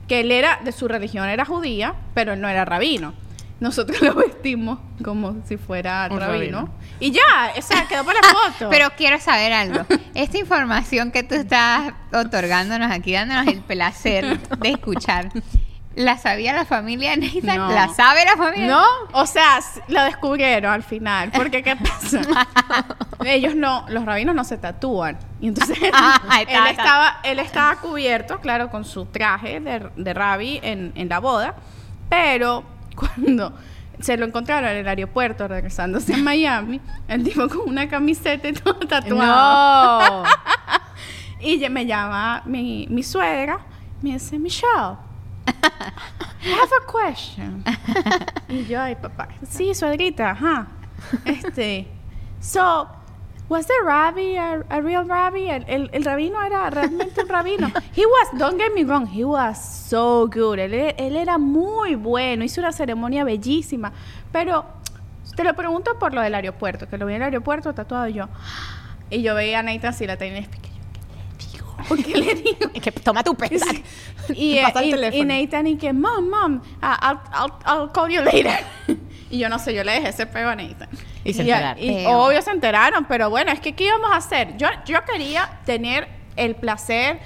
que 0.09 0.21
él 0.21 0.33
era, 0.33 0.59
de 0.65 0.73
su 0.73 0.89
religión 0.89 1.29
era 1.29 1.45
judía, 1.45 1.95
pero 2.15 2.33
él 2.33 2.41
no 2.41 2.49
era 2.49 2.65
rabino. 2.65 3.15
Nosotros 3.61 4.01
lo 4.03 4.15
vestimos 4.15 4.79
como 5.05 5.37
si 5.47 5.57
fuera 5.57 6.09
rabino. 6.09 6.27
rabino. 6.27 6.75
Y 6.99 7.13
ya, 7.13 7.53
o 7.57 7.63
sea, 7.63 7.87
quedó 7.87 8.05
para 8.05 8.21
la 8.21 8.29
foto. 8.29 8.69
Pero 8.71 8.89
quiero 8.97 9.19
saber 9.21 9.53
algo. 9.53 9.87
Esta 10.15 10.39
información 10.39 11.13
que 11.13 11.23
tú 11.23 11.35
estás 11.37 11.93
otorgándonos 12.13 12.91
aquí, 12.91 13.13
dándonos 13.13 13.47
el 13.47 13.61
placer 13.61 14.39
de 14.59 14.69
escuchar, 14.71 15.29
¿la 15.95 16.17
sabía 16.19 16.53
la 16.53 16.65
familia 16.65 17.17
Nathan? 17.17 17.57
No. 17.57 17.71
¿La 17.71 17.89
sabe 17.89 18.25
la 18.25 18.37
familia? 18.37 18.69
¿No? 18.69 18.85
O 19.13 19.27
sea, 19.27 19.61
lo 19.89 20.03
descubrieron 20.05 20.73
al 20.73 20.83
final. 20.83 21.31
Porque, 21.33 21.63
¿qué 21.63 21.77
pasa? 21.77 22.21
Ellos 23.25 23.55
no, 23.55 23.85
los 23.89 24.05
rabinos 24.05 24.35
no 24.35 24.45
se 24.45 24.57
tatúan. 24.59 25.19
Y 25.41 25.49
entonces, 25.49 25.79
Ah, 25.93 26.21
él, 26.41 26.49
está, 26.49 26.71
está. 26.71 26.71
estaba, 26.71 27.21
él 27.25 27.39
estaba 27.39 27.77
cubierto, 27.77 28.41
claro, 28.41 28.71
con 28.71 28.85
su 28.85 29.07
traje 29.07 29.61
de, 29.61 29.91
de 29.97 30.15
rabbi 30.15 30.61
en, 30.63 30.93
en 30.95 31.09
la 31.09 31.19
boda. 31.19 31.55
Pero 32.09 32.65
cuando 32.95 33.53
se 34.01 34.17
lo 34.17 34.25
encontraron 34.27 34.71
en 34.71 34.79
el 34.79 34.89
aeropuerto 34.89 35.47
regresándose 35.47 36.15
a 36.15 36.17
Miami, 36.23 36.81
el 37.09 37.25
tipo 37.25 37.49
con 37.49 37.69
una 37.69 37.89
camiseta 37.89 38.49
y 38.49 38.53
todo 38.53 38.75
tatuado. 38.75 40.23
No. 40.23 40.29
Y 41.41 41.67
me 41.71 41.87
llama 41.87 42.43
mi, 42.45 42.87
mi 42.91 43.03
suegra, 43.03 43.61
me 44.03 44.13
dice, 44.13 44.39
Michelle, 44.39 44.97
I 46.43 46.49
have 46.49 46.73
a 46.73 46.87
question. 46.87 47.65
y 48.49 48.65
yo, 48.65 48.81
ay, 48.81 48.97
papá, 48.97 49.29
sí, 49.49 49.75
suegrita, 49.75 50.31
ajá. 50.31 50.69
Este, 51.25 51.87
so, 52.41 52.89
was 53.49 53.67
the 53.67 53.75
rabbi 53.85 54.37
a, 54.37 54.65
a 54.71 54.81
real 54.81 55.07
rabbi? 55.07 55.49
El, 55.49 55.65
el, 55.67 55.91
el 55.93 56.05
rabino 56.05 56.43
era 56.43 56.71
realmente 56.71 57.23
un 57.23 57.29
rabino. 57.29 57.69
He 57.95 58.07
was, 58.07 58.39
don't 58.39 58.59
get 58.59 58.73
me 58.75 58.85
wrong, 58.85 59.07
he 59.07 59.25
was 59.25 59.59
so 59.59 60.27
good. 60.29 60.59
Él, 60.59 60.73
él 60.97 61.17
era 61.17 61.37
muy 61.37 61.95
bueno, 61.95 62.45
hizo 62.45 62.61
una 62.61 62.73
ceremonia 62.73 63.25
bellísima. 63.25 63.93
Pero, 64.33 64.65
te 65.37 65.45
lo 65.45 65.55
pregunto 65.55 65.99
por 65.99 66.15
lo 66.15 66.23
del 66.23 66.35
aeropuerto, 66.35 66.89
que 66.89 66.97
lo 66.97 67.07
vi 67.07 67.15
en 67.15 67.23
el 67.23 67.27
aeropuerto 67.27 67.75
tatuado 67.75 68.09
yo. 68.09 68.29
Y 69.11 69.23
yo 69.23 69.35
veía 69.35 69.59
a 69.59 69.63
Nathan 69.63 69.91
así 69.91 70.07
la 70.07 70.17
tenía 70.17 70.47
¿qué 71.97 72.17
le 72.17 72.35
digo? 72.35 72.35
¿Qué 72.35 72.35
le 72.35 72.35
digo? 72.35 72.71
Es 72.75 72.83
que 72.83 72.93
toma 72.93 73.23
tu 73.23 73.35
pesa. 73.35 73.67
Y, 74.35 74.59
eh, 74.59 74.65
y, 75.13 75.17
y 75.17 75.25
Nathan 75.25 75.67
y 75.67 75.77
que, 75.77 75.93
mom, 75.93 76.29
mom, 76.29 76.57
uh, 76.57 76.61
I'll, 76.83 77.21
I'll, 77.35 77.53
I'll 77.67 77.93
call 77.93 78.09
you 78.11 78.23
later. 78.23 78.59
y 79.31 79.39
yo 79.39 79.49
no 79.49 79.59
sé, 79.59 79.75
yo 79.75 79.83
le 79.83 79.93
dejé 79.93 80.09
ese 80.11 80.27
pego 80.27 80.51
a 80.51 80.57
Nathan. 80.57 80.89
Y 81.25 81.33
se 81.33 81.43
enteraron. 81.43 81.83
y 81.83 82.07
obvio 82.07 82.41
se 82.43 82.51
enteraron, 82.51 83.05
pero 83.07 83.29
bueno, 83.31 83.51
es 83.53 83.61
que 83.61 83.75
¿qué 83.75 83.85
íbamos 83.85 84.11
a 84.13 84.17
hacer? 84.17 84.57
Yo, 84.57 84.69
yo 84.87 85.05
quería 85.05 85.59
tener 85.65 86.09
el 86.37 86.55
placer, 86.55 87.21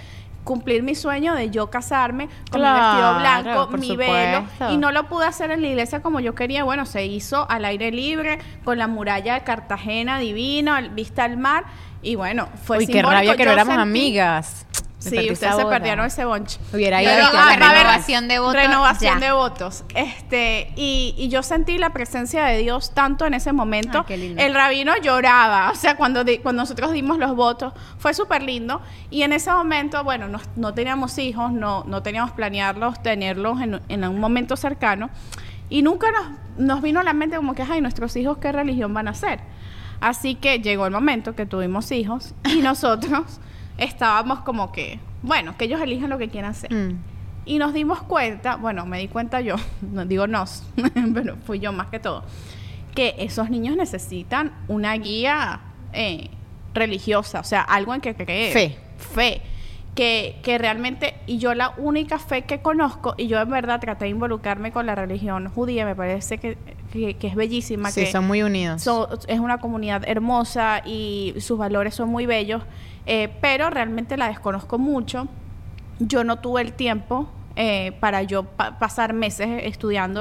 cumplir 0.45 0.83
mi 0.83 0.95
sueño 0.95 1.35
de 1.35 1.51
yo 1.51 1.71
casarme 1.71 2.29
con 2.51 2.61
mi 2.61 2.67
vestido 2.67 3.19
Claro, 3.19 3.43
blanco, 3.43 3.77
mi 3.79 3.97
velo, 3.97 4.41
supuesto. 4.41 4.73
y 4.73 4.77
no 4.77 4.93
lo 4.93 5.09
pude 5.09 5.27
hacer 5.27 5.51
en 5.51 5.63
la 5.63 5.69
iglesia 5.69 6.03
como 6.03 6.21
yo 6.21 6.35
quería. 6.35 6.65
Bueno, 6.65 6.85
se 6.87 7.07
hizo 7.07 7.49
al 7.51 7.65
aire 7.65 7.91
libre, 7.91 8.39
con 8.65 8.79
la 8.79 8.87
muralla 8.87 9.35
de 9.35 9.41
Cartagena 9.43 10.19
divina, 10.19 10.81
vista 10.81 11.25
al 11.25 11.37
mar, 11.39 11.65
y 12.05 12.15
bueno, 12.15 12.49
fue 12.65 12.79
Uy, 12.79 12.87
qué 12.87 13.03
rabia 13.03 13.37
que 13.37 13.45
no 13.45 13.53
éramos 13.53 13.75
sentí- 13.75 13.83
amigas. 13.83 14.67
Me 15.05 15.11
Sí, 15.11 15.31
ustedes 15.33 15.57
se 15.57 15.67
perdieron 15.67 16.07
ese 16.07 16.25
bonche. 16.25 16.59
Hubiera 16.73 17.03
ido 17.03 17.13
Pero, 17.13 17.27
a 17.27 17.49
ah, 17.49 17.57
la 17.59 17.73
renovación 17.75 18.27
de 18.27 18.39
votos, 18.39 18.55
Renovación 18.55 19.21
ya. 19.21 19.27
de 19.27 19.33
votos. 19.33 19.85
Este, 19.95 20.73
y, 20.77 21.15
y 21.19 21.29
yo 21.29 21.43
sentí 21.43 21.77
la 21.77 21.91
presencia 21.91 22.45
de 22.47 22.57
Dios 22.57 22.95
tanto 22.95 23.27
en 23.27 23.35
ese 23.35 23.53
momento. 23.53 23.99
Ah, 23.99 24.05
qué 24.09 24.17
lindo. 24.17 24.41
El 24.43 24.55
rabino 24.55 24.95
lloraba. 25.03 25.71
O 25.71 25.75
sea, 25.75 25.99
cuando, 25.99 26.25
di- 26.25 26.39
cuando 26.39 26.63
nosotros 26.63 26.91
dimos 26.93 27.19
los 27.19 27.37
votos, 27.37 27.75
fue 27.99 28.15
súper 28.15 28.43
lindo. 28.43 28.81
Y 29.11 29.25
en 29.25 29.35
ese 29.35 29.51
momento, 29.53 30.03
bueno, 30.05 30.27
no, 30.29 30.41
no 30.57 30.73
teníamos 30.73 31.19
hijos, 31.19 31.53
no, 31.53 31.85
no 31.87 32.03
teníamos 32.03 32.31
planearlos, 32.33 33.03
tenerlos 33.03 33.61
en, 33.61 33.83
en 33.91 34.05
un 34.09 34.19
momento 34.19 34.57
cercano. 34.57 35.11
Y 35.69 35.83
nunca 35.83 36.07
nos, 36.13 36.29
nos 36.57 36.81
vino 36.81 37.01
a 37.01 37.03
la 37.03 37.13
mente 37.13 37.37
como 37.37 37.55
que, 37.55 37.63
ay, 37.63 37.83
nuestros 37.83 38.17
hijos, 38.17 38.39
¿qué 38.39 38.53
religión 38.53 38.95
van 38.95 39.09
a 39.09 39.13
ser? 39.15 39.41
Así 40.05 40.35
que 40.35 40.59
llegó 40.59 40.85
el 40.85 40.93
momento 40.93 41.35
que 41.35 41.47
tuvimos 41.47 41.91
hijos 41.91 42.35
y 42.45 42.57
nosotros 42.61 43.41
estábamos 43.79 44.41
como 44.41 44.71
que, 44.71 45.01
bueno, 45.23 45.57
que 45.57 45.65
ellos 45.65 45.81
elijan 45.81 46.11
lo 46.11 46.19
que 46.19 46.29
quieran 46.29 46.51
hacer. 46.51 46.71
Mm. 46.71 46.99
Y 47.47 47.57
nos 47.57 47.73
dimos 47.73 48.03
cuenta, 48.03 48.57
bueno, 48.57 48.85
me 48.85 48.99
di 48.99 49.09
cuenta 49.09 49.41
yo, 49.41 49.57
no 49.81 50.05
digo 50.05 50.27
nos, 50.27 50.63
pero 51.15 51.37
fui 51.47 51.59
yo 51.59 51.73
más 51.73 51.87
que 51.87 52.01
todo, 52.01 52.23
que 52.95 53.15
esos 53.17 53.49
niños 53.49 53.79
necesitan 53.79 54.53
una 54.69 54.93
guía 54.99 55.63
eh, 55.95 56.29
religiosa, 56.75 57.41
o 57.41 57.45
sea, 57.45 57.63
algo 57.63 57.95
en 57.95 58.03
que 58.03 58.15
creer. 58.15 58.53
Fe. 58.53 58.79
Fe. 58.99 59.41
Que, 59.95 60.41
que 60.43 60.59
realmente, 60.59 61.15
y 61.27 61.39
yo 61.39 61.55
la 61.55 61.73
única 61.77 62.19
fe 62.19 62.43
que 62.43 62.59
conozco, 62.61 63.15
y 63.17 63.29
yo 63.29 63.41
en 63.41 63.49
verdad 63.49 63.79
traté 63.81 64.07
de 64.07 64.11
involucrarme 64.11 64.73
con 64.73 64.87
la 64.87 64.95
religión 64.97 65.49
judía, 65.49 65.85
me 65.85 65.95
parece 65.95 66.39
que, 66.39 66.59
que- 66.93 67.15
que 67.15 67.27
es 67.29 67.37
bellísima. 67.37 67.91
Sí, 67.93 68.01
que 68.07 68.11
son 68.13 68.27
muy 68.27 68.43
unidos. 68.43 68.83
So- 68.83 69.09
es 69.29 69.39
una 69.39 69.59
comunidad 69.59 70.03
hermosa 70.09 70.83
y 70.85 71.35
sus 71.39 71.59
valores 71.59 71.95
son 71.95 72.09
muy 72.09 72.27
bellos, 72.27 72.63
eh, 73.07 73.29
pero 73.41 73.71
realmente 73.71 74.17
la 74.17 74.27
desconozco 74.29 74.79
mucho. 74.79 75.29
Yo 76.01 76.25
no 76.25 76.41
tuve 76.41 76.63
el 76.63 76.73
tiempo 76.73 77.29
eh, 77.57 77.93
para 78.01 78.23
yo 78.23 78.43
pa- 78.45 78.79
pasar 78.79 79.13
meses 79.13 79.49
estudiando 79.63 80.21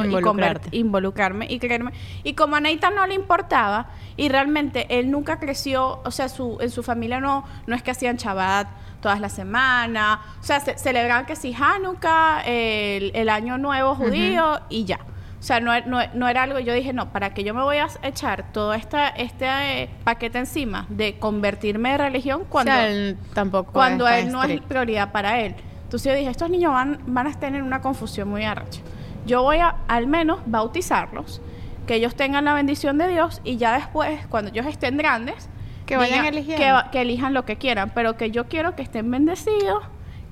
y 0.72 0.78
involucrarme 0.80 1.46
y 1.50 1.60
creerme. 1.60 1.92
Y 2.24 2.34
como 2.34 2.56
a 2.56 2.60
Nathan 2.60 2.96
no 2.96 3.06
le 3.08 3.16
importaba, 3.16 3.88
y 4.18 4.30
realmente 4.30 4.86
él 5.00 5.10
nunca 5.10 5.40
creció, 5.40 6.02
o 6.06 6.12
sea, 6.12 6.30
su, 6.30 6.58
en 6.62 6.70
su 6.70 6.84
familia 6.84 7.20
no, 7.20 7.44
no 7.66 7.76
es 7.76 7.82
que 7.84 7.92
hacían 7.92 8.18
Shabbat 8.18 8.68
todas 9.02 9.20
las 9.20 9.34
semanas, 9.34 10.20
o 10.40 10.44
sea, 10.44 10.60
ce- 10.60 10.78
celebraban 10.78 11.26
que 11.26 11.36
sí 11.36 11.54
Hanukkah, 11.60 12.42
el, 12.46 13.12
el 13.16 13.30
año 13.30 13.58
nuevo 13.58 13.96
judío 13.96 14.62
y 14.70 14.86
ya. 14.86 15.00
O 15.40 15.46
sea, 15.46 15.60
no, 15.60 15.74
e- 15.74 15.84
no, 15.86 16.00
no 16.14 16.28
era 16.30 16.44
algo, 16.44 16.60
yo 16.60 16.74
dije, 16.74 16.94
no, 16.94 17.12
para 17.12 17.34
que 17.34 17.44
yo 17.44 17.54
me 17.54 17.64
voy 17.64 17.76
a 17.78 17.88
echar 18.04 18.54
todo 18.54 18.74
esta, 18.74 19.10
este 19.10 19.46
eh, 19.84 19.90
paquete 20.06 20.38
encima 20.38 20.86
de 20.88 21.20
convertirme 21.20 21.92
de 21.92 21.98
religión 21.98 22.44
cuando, 22.48 22.72
O 22.72 22.76
sea, 22.76 22.88
él 22.90 23.18
tampoco 23.34 23.74
cuando 23.74 24.08
él 24.08 24.32
no 24.32 24.42
es 24.44 24.62
prioridad 24.62 25.12
para 25.12 25.42
él. 25.42 25.56
Entonces 25.94 26.12
yo 26.12 26.18
dije, 26.18 26.32
estos 26.32 26.50
niños 26.50 26.72
van, 26.74 26.98
van 27.06 27.28
a 27.28 27.34
tener 27.40 27.62
una 27.62 27.80
confusión 27.80 28.28
muy 28.28 28.44
arrecha. 28.44 28.82
Yo 29.28 29.44
voy 29.44 29.58
a 29.58 29.76
al 29.88 30.08
menos 30.08 30.40
bautizarlos, 30.48 31.40
que 31.86 31.94
ellos 31.94 32.16
tengan 32.16 32.46
la 32.46 32.56
bendición 32.56 32.98
de 32.98 33.08
Dios 33.10 33.42
y 33.44 33.58
ya 33.58 33.74
después, 33.76 34.26
cuando 34.26 34.50
ellos 34.50 34.66
estén 34.66 34.98
grandes, 34.98 35.50
Que 35.86 35.96
vayan 35.96 36.24
digan- 36.24 36.34
eligiendo. 36.34 36.82
que 36.92 37.02
elijan 37.02 37.36
lo 37.36 37.46
que 37.46 37.58
quieran, 37.58 37.92
pero 37.94 38.18
que 38.18 38.32
yo 38.32 38.48
quiero 38.48 38.76
que 38.76 38.82
estén 38.82 39.12
bendecidos, 39.12 39.84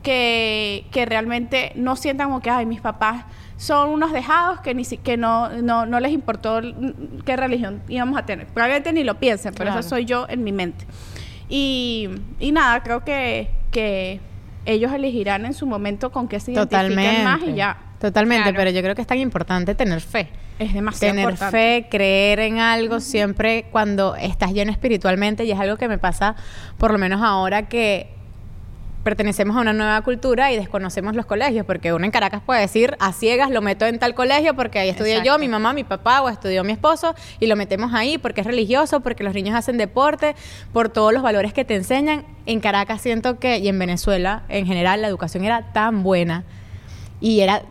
que, 0.01 0.87
que 0.91 1.05
realmente 1.05 1.73
no 1.75 1.95
sientan 1.95 2.29
como 2.29 2.39
que, 2.41 2.49
ay, 2.49 2.65
mis 2.65 2.81
papás 2.81 3.25
son 3.57 3.89
unos 3.91 4.11
dejados 4.11 4.61
que 4.61 4.73
ni 4.73 4.83
si- 4.83 4.97
que 4.97 5.15
no, 5.15 5.49
no, 5.61 5.85
no 5.85 5.99
les 5.99 6.11
importó 6.11 6.59
qué 7.23 7.35
religión 7.37 7.83
íbamos 7.87 8.17
a 8.17 8.25
tener. 8.25 8.47
Probablemente 8.47 8.93
ni 8.93 9.03
lo 9.03 9.19
piensen, 9.19 9.53
pero 9.53 9.65
Claro. 9.67 9.81
eso 9.81 9.89
soy 9.89 10.05
yo 10.05 10.25
en 10.27 10.43
mi 10.43 10.51
mente. 10.53 10.87
Y, 11.49 12.09
y 12.39 12.51
nada, 12.51 12.81
creo 12.81 13.03
que, 13.03 13.51
que 13.69 14.21
ellos 14.65 14.91
elegirán 14.93 15.45
en 15.45 15.53
su 15.53 15.65
momento 15.65 16.11
con 16.11 16.27
qué 16.27 16.39
se 16.39 16.53
Totalmente. 16.53 17.23
más 17.23 17.41
y 17.43 17.53
ya. 17.53 17.77
Totalmente, 17.99 18.43
Claro. 18.43 18.57
pero 18.57 18.71
yo 18.71 18.81
creo 18.81 18.95
que 18.95 19.01
es 19.01 19.07
tan 19.07 19.19
importante 19.19 19.75
tener 19.75 20.01
fe. 20.01 20.29
Es 20.57 20.73
demasiado 20.73 21.11
Tener 21.13 21.23
importante. 21.29 21.51
fe, 21.57 21.87
creer 21.89 22.39
en 22.39 22.59
algo 22.59 22.99
siempre 22.99 23.65
cuando 23.71 24.15
estás 24.15 24.53
lleno 24.53 24.71
espiritualmente 24.71 25.43
y 25.45 25.51
es 25.51 25.59
algo 25.59 25.77
que 25.77 25.87
me 25.87 25.97
pasa 25.97 26.35
por 26.77 26.91
lo 26.91 26.97
menos 26.97 27.21
ahora 27.21 27.67
que 27.69 28.09
pertenecemos 29.03 29.57
a 29.57 29.61
una 29.61 29.73
nueva 29.73 30.01
cultura 30.01 30.51
y 30.51 30.55
desconocemos 30.55 31.15
los 31.15 31.25
colegios, 31.25 31.65
porque 31.65 31.93
uno 31.93 32.05
en 32.05 32.11
Caracas 32.11 32.41
puede 32.45 32.61
decir 32.61 32.95
a 32.99 33.13
ciegas 33.13 33.49
lo 33.49 33.61
meto 33.61 33.85
en 33.85 33.99
tal 33.99 34.13
colegio 34.13 34.55
porque 34.55 34.79
ahí 34.79 34.89
estudié 34.89 35.21
yo, 35.23 35.37
mi 35.39 35.47
mamá, 35.47 35.73
mi 35.73 35.83
papá 35.83 36.21
o 36.21 36.29
estudió 36.29 36.63
mi 36.63 36.71
esposo 36.71 37.15
y 37.39 37.47
lo 37.47 37.55
metemos 37.55 37.93
ahí 37.93 38.17
porque 38.17 38.41
es 38.41 38.47
religioso, 38.47 39.01
porque 39.01 39.23
los 39.23 39.33
niños 39.33 39.55
hacen 39.55 39.77
deporte, 39.77 40.35
por 40.73 40.89
todos 40.89 41.13
los 41.13 41.23
valores 41.23 41.53
que 41.53 41.65
te 41.65 41.75
enseñan. 41.75 42.25
En 42.45 42.59
Caracas 42.59 43.01
siento 43.01 43.39
que, 43.39 43.57
y 43.57 43.67
en 43.67 43.77
Venezuela 43.77 44.43
en 44.49 44.65
general, 44.65 45.01
la 45.01 45.07
educación 45.07 45.43
era 45.43 45.73
tan 45.73 46.03
buena 46.03 46.43
y 47.19 47.41
era 47.41 47.63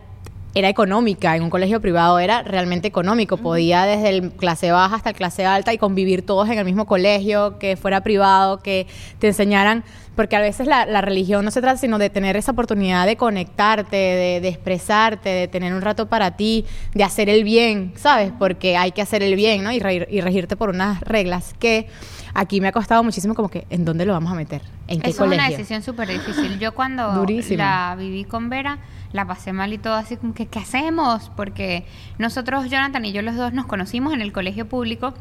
era 0.53 0.67
económica, 0.67 1.35
en 1.37 1.43
un 1.43 1.49
colegio 1.49 1.79
privado 1.79 2.19
era 2.19 2.41
realmente 2.43 2.87
económico, 2.87 3.37
podía 3.37 3.85
desde 3.85 4.09
el 4.09 4.31
clase 4.31 4.71
baja 4.71 4.95
hasta 4.97 5.11
el 5.11 5.15
clase 5.15 5.45
alta 5.45 5.73
y 5.73 5.77
convivir 5.77 6.25
todos 6.25 6.49
en 6.49 6.57
el 6.59 6.65
mismo 6.65 6.85
colegio, 6.85 7.57
que 7.57 7.77
fuera 7.77 8.01
privado, 8.01 8.57
que 8.61 8.85
te 9.19 9.27
enseñaran, 9.27 9.85
porque 10.15 10.35
a 10.35 10.41
veces 10.41 10.67
la, 10.67 10.85
la 10.85 10.99
religión 10.99 11.45
no 11.45 11.51
se 11.51 11.61
trata 11.61 11.77
sino 11.77 11.97
de 11.97 12.09
tener 12.09 12.35
esa 12.35 12.51
oportunidad 12.51 13.05
de 13.05 13.15
conectarte, 13.15 13.95
de, 13.95 14.39
de 14.41 14.47
expresarte, 14.49 15.29
de 15.29 15.47
tener 15.47 15.73
un 15.73 15.81
rato 15.81 16.07
para 16.09 16.31
ti, 16.35 16.65
de 16.93 17.03
hacer 17.05 17.29
el 17.29 17.45
bien, 17.45 17.93
¿sabes? 17.95 18.33
Porque 18.37 18.75
hay 18.75 18.91
que 18.91 19.01
hacer 19.01 19.23
el 19.23 19.35
bien, 19.35 19.63
¿no? 19.63 19.71
Y, 19.71 19.79
re- 19.79 20.07
y 20.11 20.19
regirte 20.19 20.57
por 20.57 20.69
unas 20.69 20.99
reglas 21.01 21.55
que 21.59 21.87
aquí 22.33 22.59
me 22.59 22.67
ha 22.67 22.71
costado 22.73 23.03
muchísimo 23.03 23.35
como 23.35 23.47
que, 23.47 23.65
¿en 23.69 23.85
dónde 23.85 24.05
lo 24.05 24.11
vamos 24.11 24.31
a 24.31 24.35
meter? 24.35 24.61
¿En 24.87 24.99
qué 24.99 25.11
Eso 25.11 25.23
es 25.23 25.31
una 25.31 25.49
decisión 25.49 25.81
súper 25.81 26.09
difícil. 26.09 26.59
Yo 26.59 26.73
cuando 26.73 27.13
la 27.57 27.95
viví 27.97 28.25
con 28.25 28.49
Vera, 28.49 28.79
la 29.13 29.25
pasé 29.25 29.53
mal 29.53 29.73
y 29.73 29.77
todo, 29.77 29.95
así 29.95 30.17
como 30.17 30.33
que, 30.33 30.47
¿qué 30.47 30.59
hacemos? 30.59 31.31
Porque 31.35 31.85
nosotros, 32.17 32.69
Jonathan 32.69 33.03
y 33.05 33.11
yo 33.11 33.21
los 33.21 33.35
dos 33.35 33.53
nos 33.53 33.65
conocimos 33.65 34.13
en 34.13 34.21
el 34.21 34.31
colegio 34.31 34.67
público 34.67 35.13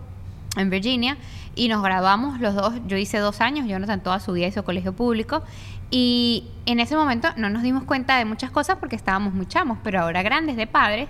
en 0.56 0.70
Virginia 0.70 1.16
y 1.54 1.68
nos 1.68 1.82
graduamos 1.82 2.40
los 2.40 2.54
dos, 2.54 2.74
yo 2.86 2.96
hice 2.96 3.18
dos 3.18 3.40
años, 3.40 3.68
Jonathan 3.68 4.02
toda 4.02 4.20
su 4.20 4.32
vida 4.32 4.46
hizo 4.46 4.64
colegio 4.64 4.92
público 4.92 5.42
y 5.90 6.46
en 6.66 6.80
ese 6.80 6.96
momento 6.96 7.28
no 7.36 7.50
nos 7.50 7.62
dimos 7.62 7.84
cuenta 7.84 8.16
de 8.16 8.24
muchas 8.24 8.50
cosas 8.50 8.76
porque 8.78 8.96
estábamos 8.96 9.34
muy 9.34 9.46
chamos, 9.46 9.78
pero 9.82 10.00
ahora 10.00 10.22
grandes 10.22 10.56
de 10.56 10.66
padres, 10.66 11.08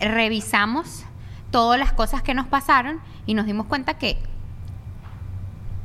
revisamos 0.00 1.04
todas 1.50 1.78
las 1.78 1.92
cosas 1.92 2.22
que 2.22 2.34
nos 2.34 2.46
pasaron 2.46 3.00
y 3.26 3.34
nos 3.34 3.46
dimos 3.46 3.66
cuenta 3.66 3.94
que 3.94 4.18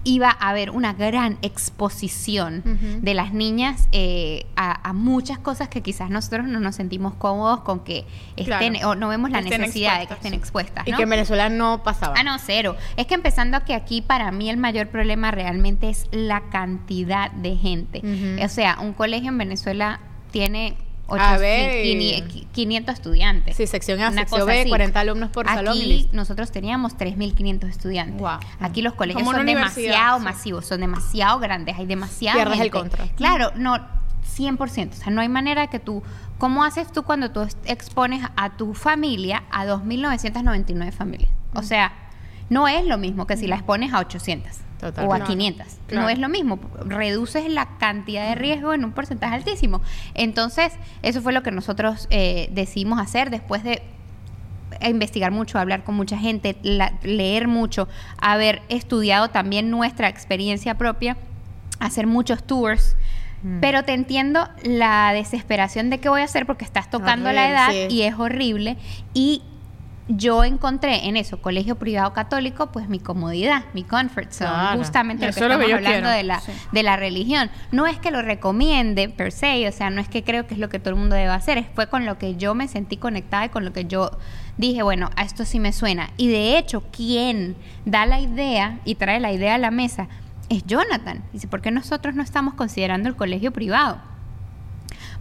iba 0.07 0.29
a 0.29 0.49
haber 0.49 0.69
una 0.71 0.93
gran 0.93 1.37
exposición 1.41 2.63
de 3.01 3.13
las 3.13 3.33
niñas 3.33 3.89
eh, 3.91 4.45
a, 4.55 4.89
a 4.89 4.93
muchas 4.93 5.37
cosas 5.37 5.67
que 5.67 5.81
quizás 5.81 6.09
nosotros 6.09 6.47
no 6.47 6.59
nos 6.61 6.75
sentimos 6.75 7.13
cómodos 7.15 7.59
con 7.61 7.81
que 7.81 8.05
estén 8.37 8.73
Claro. 8.75 8.89
o 8.91 8.95
no 8.95 9.09
vemos 9.09 9.29
la 9.31 9.39
estén 9.39 9.59
necesidad 9.61 9.99
de 9.99 10.07
que 10.07 10.13
estén 10.13 10.33
expuestas. 10.33 10.87
Y 10.87 10.93
que 10.93 11.03
en 11.03 11.09
Venezuela 11.09 11.49
no 11.49 11.83
pasaba. 11.83 12.13
Ah, 12.17 12.23
no, 12.23 12.37
cero. 12.39 12.75
Es 12.95 13.05
que 13.05 13.15
empezando 13.15 13.59
que 13.65 13.73
aquí 13.73 14.01
para 14.01 14.31
mí 14.31 14.49
el 14.49 14.57
mayor 14.57 14.87
problema 14.87 15.31
realmente 15.31 15.89
es 15.89 16.07
la 16.11 16.41
cantidad 16.49 17.29
de 17.31 17.55
gente. 17.57 18.01
O 18.43 18.47
sea, 18.49 18.77
un 18.79 18.93
colegio 18.93 19.27
en 19.29 19.37
Venezuela 19.37 19.99
tiene 20.31 20.77
A 21.07 21.35
800, 21.35 21.39
ver. 21.39 21.83
500 21.83 22.47
500 22.51 22.93
estudiantes. 22.95 23.55
Sí, 23.55 23.67
sección 23.67 24.01
A, 24.01 24.09
Una 24.09 24.21
sección 24.21 24.45
B, 24.45 24.61
así. 24.61 24.69
40 24.69 24.99
alumnos 24.99 25.29
por 25.29 25.45
salón 25.47 25.77
y 25.77 25.79
Aquí 25.79 26.09
nosotros 26.11 26.51
teníamos 26.51 26.97
3.500 26.97 27.69
estudiantes. 27.69 28.19
Wow. 28.19 28.39
Aquí 28.59 28.81
los 28.81 28.93
colegios 28.93 29.23
Como 29.23 29.35
son 29.35 29.45
demasiado 29.45 30.19
sí. 30.19 30.23
masivos, 30.23 30.65
son 30.65 30.81
demasiado 30.81 31.39
grandes, 31.39 31.77
hay 31.77 31.85
demasiada 31.85 32.35
Pierdes 32.37 32.59
el 32.59 32.63
gente. 32.63 32.79
control. 32.79 33.09
Claro, 33.15 33.51
no, 33.55 33.77
100%. 34.37 34.91
O 34.91 34.95
sea, 34.95 35.11
no 35.11 35.21
hay 35.21 35.29
manera 35.29 35.67
que 35.67 35.79
tú... 35.79 36.03
¿Cómo 36.37 36.63
haces 36.63 36.91
tú 36.91 37.01
cuando 37.01 37.31
tú 37.31 37.47
expones 37.65 38.23
a 38.35 38.57
tu 38.57 38.75
familia 38.75 39.43
a 39.49 39.65
2.999 39.65 40.91
familias? 40.91 41.31
O 41.55 41.63
sea, 41.63 41.93
no 42.49 42.67
es 42.67 42.85
lo 42.85 42.99
mismo 42.99 43.25
que 43.25 43.37
si 43.37 43.47
la 43.47 43.55
expones 43.55 43.91
a 43.93 43.99
800 43.99 44.66
Total. 44.79 45.07
o 45.07 45.13
a 45.13 45.19
No, 45.19 45.25
500. 45.25 45.67
claro. 45.87 46.03
No 46.03 46.09
es 46.09 46.19
lo 46.19 46.29
mismo. 46.29 46.59
Reduces 46.85 47.49
la 47.51 47.77
cantidad 47.79 48.27
de 48.29 48.35
riesgo 48.35 48.73
en 48.73 48.85
un 48.85 48.91
porcentaje 48.91 49.33
altísimo. 49.35 49.81
Entonces, 50.13 50.73
eso 51.01 51.21
fue 51.21 51.33
lo 51.33 51.41
que 51.43 51.51
nosotros 51.51 52.07
eh, 52.11 52.49
decidimos 52.51 52.99
hacer 52.99 53.29
después 53.29 53.63
de 53.63 53.81
investigar 54.81 55.31
mucho, 55.31 55.57
hablar 55.59 55.83
con 55.83 55.95
mucha 55.95 56.17
gente, 56.17 56.57
la- 56.61 56.93
leer 57.01 57.47
mucho, 57.47 57.87
haber 58.21 58.61
estudiado 58.69 59.29
también 59.29 59.71
nuestra 59.71 60.09
experiencia 60.09 60.75
propia, 60.77 61.17
hacer 61.79 62.05
muchos 62.05 62.43
tours. 62.43 62.95
Mm. 63.43 63.59
Pero 63.59 63.83
te 63.83 63.93
entiendo 63.93 64.47
la 64.63 65.11
desesperación 65.13 65.89
de 65.89 65.99
qué 65.99 66.09
voy 66.09 66.21
a 66.21 66.25
hacer 66.25 66.45
porque 66.45 66.65
estás 66.65 66.89
tocando 66.89 67.31
la 67.31 67.49
edad 67.49 67.69
sí. 67.71 67.87
y 67.95 68.01
es 68.03 68.13
horrible. 68.15 68.77
Y 69.13 69.41
yo 70.07 70.43
encontré 70.43 71.07
en 71.07 71.17
eso, 71.17 71.41
colegio 71.41 71.75
privado 71.75 72.13
católico, 72.13 72.67
pues 72.67 72.87
mi 72.87 72.99
comodidad, 72.99 73.65
mi 73.73 73.83
comfort 73.83 74.31
zone, 74.31 74.49
Claro. 74.49 74.77
justamente 74.79 75.27
lo 75.27 75.33
que 75.33 75.39
lo 75.41 75.45
estamos 75.47 75.65
hablando 75.73 75.89
quiero, 75.89 76.09
de 76.09 76.23
la, 76.23 76.39
sí. 76.39 76.51
de 76.71 76.83
la 76.83 76.95
religión. 76.95 77.49
No 77.71 77.87
es 77.87 77.97
que 77.99 78.11
lo 78.11 78.21
recomiende 78.21 79.09
per 79.09 79.31
se, 79.31 79.67
o 79.67 79.71
sea, 79.71 79.89
no 79.89 79.99
es 79.99 80.07
que 80.07 80.23
creo 80.23 80.47
que 80.47 80.53
es 80.53 80.59
lo 80.59 80.69
que 80.69 80.79
todo 80.79 80.91
el 80.91 80.95
mundo 80.99 81.15
debe 81.15 81.29
hacer, 81.29 81.65
fue 81.75 81.87
con 81.87 82.05
lo 82.05 82.17
que 82.17 82.35
yo 82.37 82.55
me 82.55 82.67
sentí 82.67 82.97
conectada 82.97 83.45
y 83.45 83.49
con 83.49 83.65
lo 83.65 83.73
que 83.73 83.85
yo 83.85 84.11
dije, 84.57 84.81
bueno, 84.83 85.09
a 85.15 85.23
esto 85.23 85.43
sí 85.45 85.59
me 85.59 85.73
suena. 85.73 86.09
Y 86.17 86.29
de 86.29 86.57
hecho, 86.57 86.83
quien 86.91 87.55
da 87.85 88.05
la 88.05 88.19
idea 88.19 88.79
y 88.85 88.95
trae 88.95 89.19
la 89.19 89.31
idea 89.31 89.55
a 89.55 89.57
la 89.59 89.71
mesa 89.71 90.07
es 90.49 90.63
Jonathan. 90.65 91.23
Dice, 91.33 91.47
¿por 91.47 91.61
qué 91.61 91.71
nosotros 91.71 92.15
no 92.15 92.23
estamos 92.23 92.53
considerando 92.53 93.09
el 93.09 93.15
colegio 93.15 93.51
privado? 93.51 93.99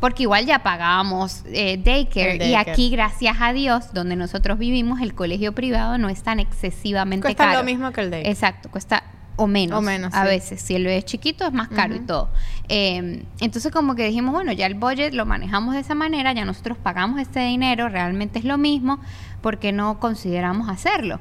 Porque 0.00 0.24
igual 0.24 0.44
ya 0.46 0.62
pagábamos 0.62 1.42
eh, 1.46 1.80
daycare, 1.82 2.46
y 2.46 2.54
aquí, 2.54 2.90
gracias 2.90 3.36
a 3.40 3.52
Dios, 3.52 3.94
donde 3.94 4.14
nosotros 4.16 4.58
vivimos, 4.58 5.00
el 5.00 5.14
colegio 5.14 5.52
privado 5.52 5.96
no 5.98 6.08
es 6.08 6.22
tan 6.22 6.38
excesivamente 6.38 7.22
Cuesta 7.22 7.44
caro. 7.46 7.58
lo 7.60 7.64
mismo 7.64 7.90
que 7.92 8.02
el 8.02 8.10
daycare. 8.10 8.30
Exacto, 8.30 8.70
cuesta 8.70 9.02
o 9.36 9.46
menos, 9.46 9.78
O 9.78 9.82
menos, 9.82 10.14
a 10.14 10.22
sí. 10.22 10.28
veces. 10.28 10.60
Si 10.62 10.74
el 10.74 10.84
bebé 10.84 10.98
es 10.98 11.04
chiquito 11.04 11.46
es 11.46 11.52
más 11.52 11.68
caro 11.68 11.94
y 11.94 12.00
todo. 12.00 12.30
Eh, 12.68 13.22
entonces 13.40 13.70
como 13.70 13.94
que 13.94 14.06
dijimos, 14.06 14.32
bueno, 14.32 14.52
ya 14.52 14.66
el 14.66 14.74
budget 14.74 15.12
lo 15.12 15.26
manejamos 15.26 15.74
de 15.74 15.80
esa 15.80 15.94
manera, 15.94 16.32
ya 16.32 16.44
nosotros 16.44 16.78
pagamos 16.78 17.20
este 17.20 17.40
dinero, 17.40 17.88
realmente 17.88 18.38
es 18.38 18.44
lo 18.46 18.56
mismo, 18.58 18.98
porque 19.42 19.72
no 19.72 20.00
consideramos 20.00 20.68
hacerlo? 20.70 21.20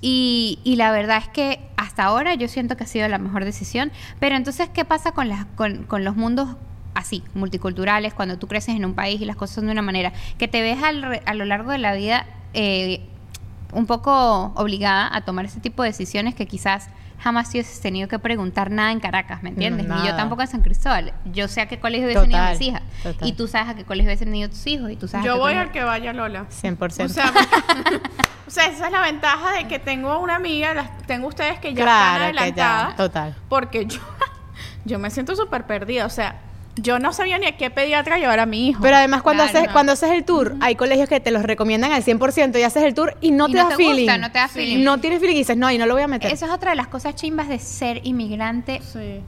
Y, 0.00 0.58
y 0.64 0.76
la 0.76 0.92
verdad 0.92 1.18
es 1.18 1.28
que 1.28 1.60
hasta 1.76 2.04
ahora 2.04 2.34
yo 2.34 2.48
siento 2.48 2.76
que 2.76 2.84
ha 2.84 2.86
sido 2.86 3.08
la 3.08 3.18
mejor 3.18 3.44
decisión. 3.44 3.90
Pero 4.18 4.36
entonces, 4.36 4.68
¿qué 4.72 4.84
pasa 4.84 5.12
con, 5.12 5.28
las, 5.28 5.44
con, 5.56 5.84
con 5.84 6.04
los 6.04 6.16
mundos 6.16 6.56
así, 6.94 7.22
multiculturales, 7.34 8.14
cuando 8.14 8.38
tú 8.38 8.46
creces 8.48 8.74
en 8.76 8.84
un 8.84 8.94
país 8.94 9.20
y 9.20 9.24
las 9.24 9.36
cosas 9.36 9.56
son 9.56 9.66
de 9.66 9.72
una 9.72 9.82
manera? 9.82 10.12
Que 10.38 10.48
te 10.48 10.62
ves 10.62 10.82
al 10.82 11.02
re- 11.02 11.22
a 11.26 11.34
lo 11.34 11.44
largo 11.44 11.70
de 11.70 11.78
la 11.78 11.94
vida 11.94 12.26
eh, 12.54 13.00
un 13.72 13.86
poco 13.86 14.52
obligada 14.56 15.10
a 15.14 15.22
tomar 15.22 15.44
ese 15.44 15.60
tipo 15.60 15.82
de 15.82 15.88
decisiones 15.90 16.34
que 16.34 16.46
quizás 16.46 16.88
jamás 17.18 17.50
te 17.50 17.56
hubieses 17.58 17.80
tenido 17.80 18.06
que 18.06 18.18
preguntar 18.18 18.70
nada 18.70 18.92
en 18.92 19.00
Caracas, 19.00 19.42
¿me 19.42 19.48
entiendes? 19.48 19.88
Ni 19.88 20.06
yo 20.06 20.14
tampoco 20.14 20.42
en 20.42 20.48
San 20.48 20.60
Cristóbal. 20.60 21.14
Yo 21.32 21.48
sé 21.48 21.62
a 21.62 21.66
qué 21.68 21.80
colegio 21.80 22.06
hubiesen 22.06 22.30
ido 22.30 22.44
mis 22.50 22.60
hijas. 22.60 22.82
total. 23.02 23.26
Y 23.28 23.32
tú 23.32 23.48
sabes 23.48 23.70
a 23.70 23.74
qué 23.74 23.84
colegio 23.84 24.08
hubiesen 24.10 24.34
ido 24.34 24.50
tus 24.50 24.66
hijos. 24.66 24.90
Y 24.90 24.96
tú 24.96 25.08
sabes 25.08 25.24
a 25.24 25.28
Yo 25.28 25.34
qué 25.34 25.40
voy 25.40 25.52
colegio- 25.54 25.62
al 25.62 25.72
que 25.72 25.82
vaya 25.84 26.12
Lola. 26.12 26.46
100%. 26.50 27.04
O 27.06 27.08
sea, 27.08 27.32
o 28.46 28.50
sea, 28.50 28.66
esa 28.66 28.86
es 28.86 28.92
la 28.92 29.00
ventaja 29.00 29.52
de 29.52 29.66
que 29.68 29.78
tengo 29.78 30.18
una 30.20 30.36
amiga, 30.36 30.74
las, 30.74 30.98
tengo 31.06 31.28
ustedes 31.28 31.58
que 31.60 31.72
ya 31.72 31.82
Claro, 31.82 32.24
están 32.26 32.44
que 32.44 32.52
ya, 32.56 32.70
adelantadas. 32.80 32.96
total. 32.96 33.34
Porque 33.48 33.86
yo, 33.86 34.00
yo 34.84 34.98
me 34.98 35.10
siento 35.10 35.34
súper 35.34 35.66
perdida. 35.66 36.04
O 36.06 36.10
sea, 36.10 36.40
yo 36.76 36.98
no 36.98 37.12
sabía 37.12 37.38
ni 37.38 37.46
a 37.46 37.56
qué 37.56 37.70
pediatra 37.70 38.18
llevar 38.18 38.40
a 38.40 38.46
mi 38.46 38.68
hijo. 38.68 38.82
Pero 38.82 38.96
además 38.96 39.22
cuando 39.22 39.44
Claro. 39.44 39.58
haces 39.58 39.72
cuando 39.72 39.92
haces 39.92 40.10
el 40.10 40.24
tour, 40.24 40.54
hay 40.60 40.74
colegios 40.74 41.08
que 41.08 41.20
te 41.20 41.30
los 41.30 41.42
recomiendan 41.44 41.92
al 41.92 42.02
100% 42.02 42.58
y 42.58 42.62
haces 42.62 42.82
el 42.82 42.94
tour 42.94 43.16
y 43.20 43.30
no 43.30 43.48
Y 43.48 43.52
te 43.52 43.58
no 43.58 43.62
da 43.64 43.68
te 43.76 43.82
gusta, 43.82 43.94
feeling. 43.96 44.20
no 44.20 44.32
te 44.32 44.38
da 44.38 44.48
feeling. 44.48 44.84
No 44.84 44.98
tienes 45.00 45.20
feeling 45.20 45.36
y 45.36 45.38
dices, 45.38 45.56
no, 45.56 45.70
y 45.70 45.78
no 45.78 45.86
lo 45.86 45.94
voy 45.94 46.02
a 46.02 46.08
meter. 46.08 46.32
Eso 46.32 46.46
es 46.46 46.52
otra 46.52 46.70
de 46.70 46.76
las 46.76 46.88
cosas 46.88 47.14
chimbas 47.14 47.48
de 47.48 47.58
ser 47.58 48.00
inmigrante 48.04 48.80
sí. 48.82 49.20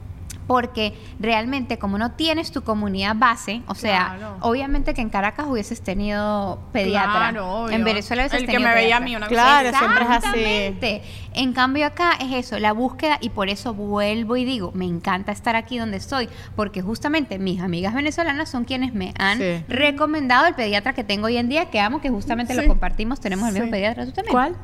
Porque 0.47 0.93
realmente 1.19 1.77
como 1.77 1.97
no 1.97 2.11
tienes 2.13 2.51
tu 2.51 2.63
comunidad 2.63 3.15
base, 3.17 3.61
o 3.67 3.75
sea, 3.75 4.15
Claro. 4.17 4.37
obviamente 4.41 4.93
que 4.93 5.01
en 5.01 5.09
Caracas 5.09 5.45
hubieses 5.47 5.81
tenido 5.81 6.59
pediatra, 6.71 7.11
Claro, 7.31 7.51
obvio. 7.63 7.75
en 7.75 7.83
Venezuela 7.83 8.23
hubieses 8.23 8.39
El 8.39 8.45
que 8.45 8.53
tenido 8.53 8.69
me 8.69 8.75
veía 8.75 8.97
a 8.97 8.99
pediatra. 8.99 9.05
mí 9.05 9.15
una 9.15 9.27
vez. 9.27 9.33
Claro, 9.37 9.77
siempre 9.77 10.03
es 10.03 10.09
así. 10.09 10.39
Exactamente. 10.39 11.01
En 11.33 11.53
cambio 11.53 11.85
acá 11.85 12.11
es 12.21 12.33
eso, 12.33 12.57
la 12.59 12.71
búsqueda 12.71 13.17
y 13.21 13.29
por 13.29 13.49
eso 13.49 13.73
vuelvo 13.73 14.37
y 14.37 14.45
digo, 14.45 14.71
me 14.73 14.85
encanta 14.85 15.31
estar 15.31 15.55
aquí 15.55 15.77
donde 15.77 15.97
estoy, 15.97 16.29
porque 16.55 16.81
justamente 16.81 17.37
mis 17.39 17.61
amigas 17.61 17.93
venezolanas 17.93 18.49
son 18.49 18.63
quienes 18.63 18.93
me 18.93 19.13
han 19.19 19.37
Sí. 19.39 19.63
recomendado 19.67 20.47
el 20.47 20.55
pediatra 20.55 20.93
que 20.93 21.03
tengo 21.03 21.27
hoy 21.27 21.37
en 21.37 21.49
día, 21.49 21.65
que 21.69 21.79
amo, 21.79 21.99
que 22.01 22.09
justamente 22.09 22.53
Sí. 22.55 22.61
lo 22.61 22.67
compartimos, 22.67 23.19
tenemos 23.19 23.47
el 23.49 23.53
mismo 23.55 23.69
pediatra, 23.69 24.05
¿tú 24.05 24.11
también? 24.13 24.31
¿Cuál? 24.31 24.55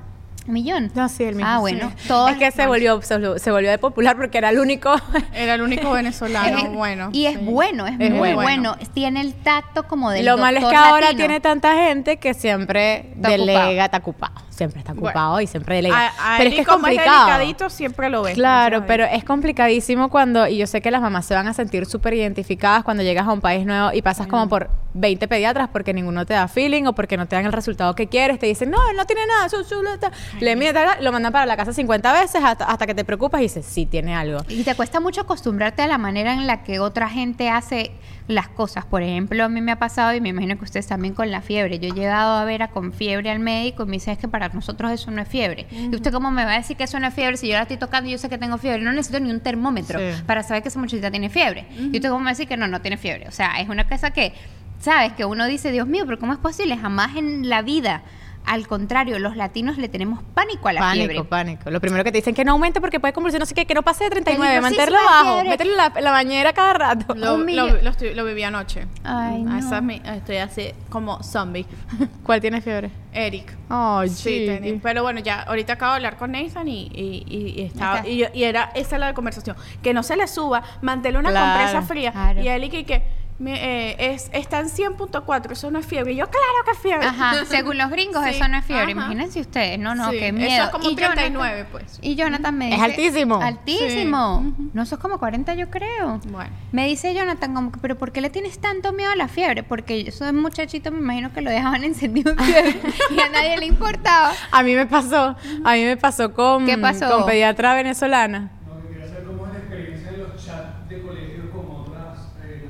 Millón. 0.45 0.91
No, 0.93 1.07
sí, 1.09 1.23
el 1.23 1.35
mismo. 1.35 1.49
Ah, 1.49 1.55
sí. 1.55 1.61
bueno, 1.61 1.91
todo 2.07 2.27
es 2.27 2.37
que 2.37 2.51
se 2.51 2.67
volvió, 2.67 3.01
se 3.01 3.17
volvió, 3.51 3.69
de 3.69 3.77
popular 3.77 4.15
porque 4.17 4.37
era 4.37 4.49
el 4.49 4.59
único. 4.59 4.93
Era 5.33 5.55
el 5.55 5.61
único 5.61 5.91
venezolano, 5.91 6.57
Es- 6.67 6.73
bueno. 6.73 7.09
Y 7.13 7.25
es 7.27 7.37
sí. 7.39 7.45
bueno, 7.45 7.87
es, 7.87 7.93
Es 7.99 8.09
muy 8.11 8.33
bueno. 8.33 8.35
bueno. 8.73 8.77
Tiene 8.93 9.21
el 9.21 9.33
tacto 9.33 9.83
como 9.87 10.11
del 10.11 10.25
Lo 10.25 10.37
malo 10.37 10.59
es 10.59 10.65
que 10.65 10.75
ahora 10.75 11.01
latino. 11.07 11.17
tiene 11.19 11.39
tanta 11.39 11.73
gente 11.75 12.17
que 12.17 12.33
siempre 12.33 13.11
Está 13.15 13.29
delega, 13.29 13.59
ocupado. 13.63 13.81
está 13.85 13.97
ocupado. 13.97 14.33
Siempre 14.53 14.79
está 14.79 14.93
Bueno. 14.93 15.07
ocupado 15.09 15.41
y 15.41 15.47
siempre 15.47 15.75
delega. 15.77 15.97
A, 15.97 16.35
a 16.35 16.37
pero 16.37 16.49
es 16.49 16.55
que 16.55 16.61
es 16.61 16.67
complicado. 16.67 17.25
delicadito, 17.25 17.69
siempre 17.71 18.09
lo 18.09 18.21
ves. 18.21 18.35
Claro, 18.35 18.85
pero 18.85 19.03
es 19.05 19.23
complicadísimo 19.23 20.09
cuando, 20.09 20.47
y 20.47 20.57
yo 20.57 20.67
sé 20.67 20.79
que 20.81 20.91
las 20.91 21.01
mamás 21.01 21.25
se 21.25 21.33
van 21.33 21.47
a 21.47 21.53
sentir 21.53 21.85
súper 21.87 22.13
identificadas 22.13 22.83
cuando 22.83 23.01
llegas 23.01 23.27
a 23.27 23.31
un 23.33 23.41
país 23.41 23.65
nuevo 23.65 23.91
y 23.93 24.01
pasas 24.03 24.27
como 24.27 24.47
por 24.47 24.69
20 24.93 25.27
pediatras 25.27 25.69
porque 25.69 25.91
ninguno 25.91 26.25
te 26.27 26.35
da 26.35 26.47
feeling 26.47 26.83
o 26.85 26.93
porque 26.93 27.17
no 27.17 27.25
te 27.27 27.35
dan 27.35 27.45
el 27.45 27.51
resultado 27.51 27.95
que 27.95 28.07
quieres, 28.07 28.37
te 28.37 28.45
dicen, 28.45 28.69
no, 28.69 28.77
no 28.93 29.05
tiene 29.05 29.25
nada, 29.25 29.49
su, 29.49 29.63
su, 29.63 29.81
la, 29.81 29.97
ta". 29.97 30.11
le 30.39 30.55
mide, 30.55 30.71
ta, 30.73 31.01
lo 31.01 31.11
mandan 31.11 31.31
para 31.33 31.47
la 31.47 31.57
casa 31.57 31.73
50 31.73 32.13
veces 32.13 32.43
hasta, 32.43 32.65
hasta 32.65 32.85
que 32.85 32.93
te 32.93 33.03
preocupas 33.03 33.39
y 33.41 33.45
dices, 33.45 33.65
sí, 33.65 33.87
tiene 33.87 34.15
algo. 34.15 34.37
Y 34.49 34.63
te 34.63 34.75
cuesta 34.75 34.99
mucho 34.99 35.21
acostumbrarte 35.21 35.81
a 35.81 35.87
la 35.87 35.97
manera 35.97 36.33
en 36.33 36.45
la 36.45 36.63
que 36.63 36.79
otra 36.79 37.09
gente 37.09 37.49
hace 37.49 37.91
las 38.27 38.47
cosas. 38.47 38.85
Por 38.85 39.01
ejemplo, 39.03 39.43
a 39.43 39.49
mí 39.49 39.59
me 39.61 39.71
ha 39.71 39.79
pasado, 39.79 40.13
y 40.15 40.21
me 40.21 40.29
imagino 40.29 40.57
que 40.57 40.63
ustedes 40.63 40.87
también 40.87 41.13
con 41.13 41.29
la 41.29 41.41
fiebre. 41.41 41.79
Yo 41.79 41.89
he 41.89 41.91
llegado 41.91 42.35
a 42.37 42.45
ver 42.45 42.63
a 42.63 42.69
con 42.69 42.93
fiebre 42.93 43.29
al 43.29 43.39
médico 43.39 43.83
y 43.83 43.85
me 43.87 43.91
dice, 43.93 44.11
es 44.11 44.17
que 44.17 44.27
para 44.27 44.49
nosotros 44.49 44.91
eso 44.91 45.11
no 45.11 45.21
es 45.21 45.27
fiebre. 45.27 45.67
¿Y 45.71 45.93
usted 45.95 46.11
cómo 46.11 46.31
me 46.31 46.45
va 46.45 46.53
a 46.53 46.57
decir 46.57 46.77
que 46.77 46.85
eso 46.85 46.99
no 46.99 47.07
es 47.07 47.13
fiebre 47.13 47.37
si 47.37 47.47
yo 47.47 47.53
la 47.55 47.63
estoy 47.63 47.77
tocando 47.77 48.09
y 48.09 48.13
yo 48.13 48.17
sé 48.17 48.29
que 48.29 48.37
tengo 48.37 48.57
fiebre? 48.57 48.81
No 48.81 48.93
necesito 48.93 49.19
ni 49.19 49.29
un 49.31 49.39
termómetro 49.41 49.99
Sí. 49.99 50.21
para 50.25 50.43
saber 50.43 50.63
que 50.63 50.69
esa 50.69 50.79
muchachita 50.79 51.11
tiene 51.11 51.29
fiebre. 51.29 51.65
¿Y 51.77 51.95
usted 51.95 52.09
cómo 52.09 52.19
me 52.19 52.25
va 52.25 52.29
a 52.29 52.33
decir 52.33 52.47
que 52.47 52.57
no, 52.57 52.67
no 52.67 52.81
tiene 52.81 52.97
fiebre? 52.97 53.27
O 53.27 53.31
sea, 53.31 53.59
es 53.59 53.67
una 53.69 53.87
cosa 53.87 54.11
que 54.11 54.33
¿sabes? 54.79 55.13
Que 55.13 55.23
uno 55.23 55.45
dice, 55.45 55.71
Dios 55.71 55.87
mío, 55.87 56.03
pero 56.05 56.19
¿cómo 56.19 56.33
es 56.33 56.39
posible? 56.39 56.75
Jamás 56.77 57.15
en 57.15 57.47
la 57.49 57.61
vida. 57.61 58.01
Al 58.45 58.67
contrario, 58.67 59.19
los 59.19 59.35
latinos 59.37 59.77
le 59.77 59.87
tenemos 59.87 60.21
pánico 60.33 60.67
a 60.67 60.73
la 60.73 60.81
pánico, 60.81 61.07
fiebre. 61.11 61.23
pánico. 61.29 61.69
Lo 61.71 61.79
primero 61.79 62.03
que 62.03 62.11
te 62.11 62.17
dicen 62.17 62.35
que 62.35 62.43
no 62.43 62.51
aumente 62.51 62.81
porque 62.81 62.99
puede 62.99 63.13
convulsionar, 63.13 63.41
no 63.41 63.45
sé 63.45 63.55
qué, 63.55 63.65
que 63.65 63.73
no 63.73 63.83
pase 63.83 64.03
de 64.03 64.09
39, 64.09 64.55
Peligrosísima 64.61 64.85
mantenerlo 64.85 65.09
bajo, 65.09 65.39
en 65.71 65.77
la, 65.77 66.01
la 66.01 66.11
bañera 66.11 66.53
cada 66.53 66.73
rato. 66.73 67.15
Lo, 67.15 67.37
lo, 67.37 67.37
millón. 67.37 67.79
lo 67.83 67.89
estoy- 67.89 68.13
lo 68.13 68.25
viví 68.25 68.43
anoche. 68.43 68.81
Ay, 69.03 69.45
Ah, 69.47 69.53
no. 69.53 69.57
esa 69.59 69.77
es 69.77 69.83
mi- 69.83 70.01
estoy 70.03 70.37
así 70.37 70.71
como 70.89 71.23
zombie. 71.23 71.65
¿Cuál 72.23 72.41
tiene 72.41 72.61
fiebre? 72.61 72.91
Eric. 73.13 73.55
Ay, 73.69 74.09
Sí, 74.09 74.79
pero 74.83 75.03
bueno, 75.03 75.19
ya 75.21 75.41
ahorita 75.43 75.73
acabo 75.73 75.91
de 75.93 75.95
hablar 75.97 76.17
con 76.17 76.31
Nathan 76.31 76.67
y, 76.67 76.87
y, 76.93 77.23
y- 77.27 77.61
y 77.61 77.65
estaba 77.65 78.05
y, 78.07 78.17
yo- 78.17 78.27
y 78.33 78.43
era 78.43 78.71
esa 78.75 78.97
la 78.97 79.13
conversación, 79.13 79.55
que 79.81 79.93
no 79.93 80.03
se 80.03 80.17
le 80.17 80.27
suba, 80.27 80.63
manténle 80.81 81.19
una 81.19 81.29
Claro, 81.29 81.59
compresa 81.61 81.81
fría 81.87 82.11
claro. 82.11 82.41
y 82.41 82.47
él 82.47 82.63
y 82.65 82.83
que 82.83 83.03
me, 83.39 83.91
eh, 83.91 84.13
es 84.13 84.29
está 84.31 84.59
en 84.59 84.67
100.4, 84.69 85.51
eso 85.51 85.69
no 85.71 85.79
es 85.79 85.85
fiebre. 85.85 86.13
Y 86.13 86.15
yo, 86.17 86.25
claro 86.29 86.45
que 86.65 86.71
es 86.71 86.77
fiebre. 86.79 87.05
Ajá, 87.07 87.43
según 87.45 87.77
los 87.77 87.89
gringos 87.89 88.23
Sí, 88.29 88.29
eso 88.35 88.47
no 88.47 88.57
es 88.57 88.65
fiebre. 88.65 88.83
ajá. 88.83 88.91
Imagínense 88.91 89.41
ustedes, 89.41 89.79
no, 89.79 89.95
no, 89.95 90.11
Sí, 90.11 90.19
qué 90.19 90.27
eso 90.27 90.37
miedo. 90.37 90.63
es 90.65 90.69
como 90.69 90.83
Y 90.85 90.95
Jonathan- 90.95 91.13
39, 91.15 91.65
pues. 91.71 91.99
Y 92.01 92.15
Jonathan 92.15 92.57
me 92.57 92.65
Es 92.69 92.71
dice... 92.75 92.85
altísimo. 92.85 93.41
Altísimo. 93.41 94.41
Sí, 94.43 94.47
ujú. 94.61 94.69
No, 94.73 94.85
sos 94.85 94.99
como 94.99 95.17
40 95.19 95.55
yo 95.55 95.69
creo. 95.69 96.19
Bueno. 96.27 96.51
Me 96.71 96.87
dice 96.87 97.13
Jonathan 97.13 97.53
como 97.53 97.71
que, 97.71 97.79
pero 97.79 97.97
¿por 97.97 98.11
qué 98.11 98.21
le 98.21 98.29
tienes 98.29 98.59
tanto 98.59 98.93
miedo 98.93 99.11
a 99.11 99.15
la 99.15 99.27
fiebre? 99.27 99.63
Porque 99.63 100.03
yo 100.03 100.11
soy 100.11 100.29
un 100.29 100.41
muchachito, 100.41 100.91
me 100.91 100.99
imagino 100.99 101.33
que 101.33 101.41
lo 101.41 101.49
dejaban 101.49 101.83
encendido 101.83 102.31
en 102.31 102.37
fiebre 102.39 102.75
y 103.09 103.19
a 103.19 103.29
nadie 103.29 103.57
le 103.57 103.65
importaba. 103.65 104.31
A 104.51 104.63
mí 104.63 104.75
me 104.75 104.85
pasó, 104.85 105.35
a 105.65 105.73
mí 105.73 105.83
me 105.83 105.97
pasó 105.97 106.33
con, 106.33 106.65
¿Qué 106.65 106.77
pasó? 106.77 107.09
con 107.09 107.25
pediatra 107.25 107.73
venezolana. 107.75 108.51
Lo 108.67 108.81
que 108.81 108.87
quería 108.93 109.07
saber 109.07 109.23
cómo 109.25 109.45
es 109.47 109.53
la 109.53 109.59
experiencia 109.59 110.11
de 110.11 110.17
los 110.19 110.45
chats 110.45 110.87
de 110.89 111.01
colegios 111.01 111.45
con 111.51 111.65
otras 111.69 112.19
eh, 112.43 112.67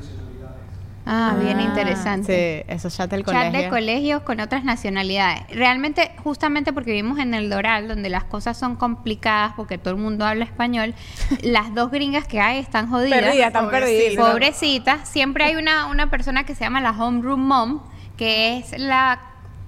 Ah, 1.05 1.35
bien 1.41 1.59
Ah, 1.59 1.63
interesante. 1.63 2.63
Sí, 2.65 2.73
esos 2.73 2.95
chats 2.95 3.11
del 3.11 3.25
Chat 3.25 3.33
colegio. 3.35 3.59
de 3.61 3.69
colegios 3.69 4.21
con 4.23 4.39
otras 4.39 4.63
nacionalidades. 4.63 5.43
Realmente, 5.49 6.11
justamente 6.23 6.71
porque 6.71 6.91
vivimos 6.91 7.19
en 7.19 7.33
el 7.33 7.49
Doral, 7.49 7.89
donde 7.89 8.09
las 8.09 8.23
cosas 8.23 8.57
son 8.57 8.77
complicadas 8.77 9.53
porque 9.57 9.77
todo 9.77 9.93
el 9.95 9.99
mundo 9.99 10.25
habla 10.25 10.45
español, 10.45 10.93
las 11.41 11.73
dos 11.75 11.91
gringas 11.91 12.25
que 12.25 12.39
hay 12.39 12.59
están 12.59 12.89
jodidas. 12.89 13.19
Perdidas, 13.21 13.47
están 13.47 13.69
perdidas. 13.69 14.29
Pobrecitas. 14.31 15.09
Siempre 15.09 15.43
hay 15.43 15.55
una, 15.55 15.87
una 15.87 16.09
persona 16.09 16.45
que 16.45 16.55
se 16.55 16.63
llama 16.63 16.79
la 16.79 16.91
homeroom 16.91 17.41
mom, 17.41 17.81
que 18.15 18.57
es 18.57 18.77
la 18.79 19.19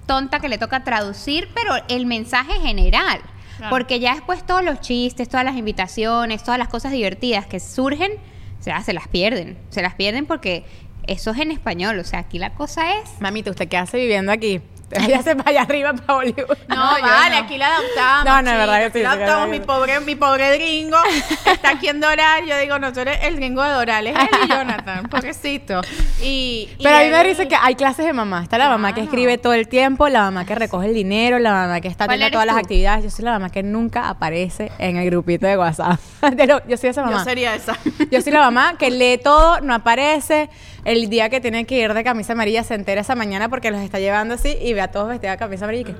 tonta 0.06 0.40
que 0.40 0.48
le 0.48 0.56
toca 0.56 0.84
traducir, 0.84 1.48
pero 1.54 1.74
el 1.88 2.06
mensaje 2.06 2.54
general. 2.60 3.20
Claro. 3.58 3.70
Porque 3.70 4.00
ya 4.00 4.14
después 4.14 4.44
todos 4.46 4.62
los 4.64 4.80
chistes, 4.80 5.28
todas 5.28 5.44
las 5.44 5.56
invitaciones, 5.56 6.42
todas 6.44 6.58
las 6.58 6.68
cosas 6.68 6.92
divertidas 6.92 7.46
que 7.46 7.58
surgen, 7.60 8.12
se, 8.60 8.72
se 8.82 8.92
las 8.92 9.08
pierden. 9.08 9.58
Se 9.70 9.82
las 9.82 9.94
pierden 9.94 10.26
porque 10.26 10.64
eso 11.06 11.30
es 11.30 11.38
en 11.38 11.50
español. 11.50 11.98
O 11.98 12.04
sea, 12.04 12.20
aquí 12.20 12.38
la 12.38 12.54
cosa 12.54 12.98
es 12.98 13.20
Mamita, 13.20 13.50
¿usted 13.50 13.68
qué 13.68 13.76
hace 13.76 13.98
viviendo 13.98 14.32
aquí? 14.32 14.60
Váyase 14.90 15.34
para 15.34 15.50
allá 15.50 15.62
arriba, 15.62 15.92
para 15.94 16.18
Hollywood. 16.18 16.56
No, 16.68 16.76
vale, 17.02 17.36
no. 17.36 17.44
aquí 17.44 17.58
la 17.58 17.74
adoptamos. 17.74 18.24
No, 18.24 18.42
no, 18.42 18.50
es 18.50 18.56
verdad 18.56 18.78
que 18.80 18.90
sí, 18.92 19.02
la 19.02 19.12
adoptamos. 19.12 19.48
Mi 19.48 19.60
pobre, 19.60 20.00
mi 20.00 20.14
pobre 20.14 20.56
gringo 20.56 20.96
está 21.44 21.70
aquí 21.70 21.88
en 21.88 22.00
Doral. 22.00 22.46
Yo 22.46 22.56
digo, 22.58 22.78
no, 22.78 22.92
tú 22.92 23.00
eres 23.00 23.18
el 23.22 23.36
gringo 23.36 23.62
de 23.62 23.70
Doral, 23.70 24.06
es 24.06 24.16
él 24.16 24.28
y 24.44 24.48
Jonathan, 24.52 25.08
pobrecito. 25.08 25.80
Y, 26.22 26.68
y 26.78 26.82
Pero 26.84 26.96
a 26.96 27.00
mí 27.00 27.10
me 27.10 27.24
dice 27.24 27.48
que 27.48 27.56
hay 27.56 27.74
clases 27.74 28.06
de 28.06 28.12
mamá. 28.12 28.42
Está 28.42 28.58
la 28.58 28.68
mamá 28.68 28.94
que 28.94 29.00
escribe 29.00 29.38
todo 29.38 29.54
el 29.54 29.66
tiempo, 29.66 30.08
la 30.08 30.20
mamá 30.20 30.44
que 30.44 30.54
recoge 30.54 30.86
el 30.86 30.94
dinero, 30.94 31.40
la 31.40 31.50
mamá 31.50 31.80
que 31.80 31.88
está 31.88 32.06
¿Cuál 32.06 32.22
atenta 32.22 32.26
a 32.26 32.30
todas 32.30 32.46
las 32.46 32.56
actividades. 32.56 33.04
Yo 33.04 33.10
soy 33.10 33.24
la 33.24 33.32
mamá 33.32 33.50
que 33.50 33.64
nunca 33.64 34.08
aparece 34.08 34.70
en 34.78 34.96
el 34.96 35.06
grupito 35.06 35.46
de 35.46 35.58
WhatsApp. 35.58 35.98
Yo 36.68 36.76
soy 36.76 36.90
esa 36.90 37.02
mamá. 37.02 37.18
Yo 37.18 37.24
sería 37.24 37.54
esa. 37.56 37.76
Yo 38.10 38.20
soy 38.22 38.32
la 38.32 38.40
mamá 38.40 38.76
que 38.78 38.90
lee 38.90 39.18
todo, 39.18 39.60
no 39.62 39.74
aparece. 39.74 40.48
El 40.86 41.10
día 41.10 41.28
que 41.30 41.40
tiene 41.40 41.64
que 41.66 41.78
ir 41.78 41.92
de 41.94 42.04
camisa 42.04 42.32
amarilla 42.34 42.62
se 42.62 42.74
entera 42.74 43.00
esa 43.00 43.16
mañana 43.16 43.48
porque 43.48 43.72
los 43.72 43.80
está 43.80 43.98
llevando 43.98 44.34
así 44.34 44.56
y 44.62 44.72
ve 44.72 44.80
a 44.80 44.88
todos 44.92 45.08
vestidos 45.08 45.32
de 45.32 45.38
camisa 45.38 45.64
amarilla 45.64 45.90
y 45.90 45.92
que 45.92 45.96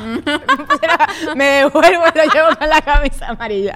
me 1.36 1.44
devuelvo 1.44 2.04
y 2.14 2.18
lo 2.18 2.24
llevo 2.32 2.56
con 2.56 2.68
la 2.68 2.80
camisa 2.80 3.26
amarilla. 3.28 3.74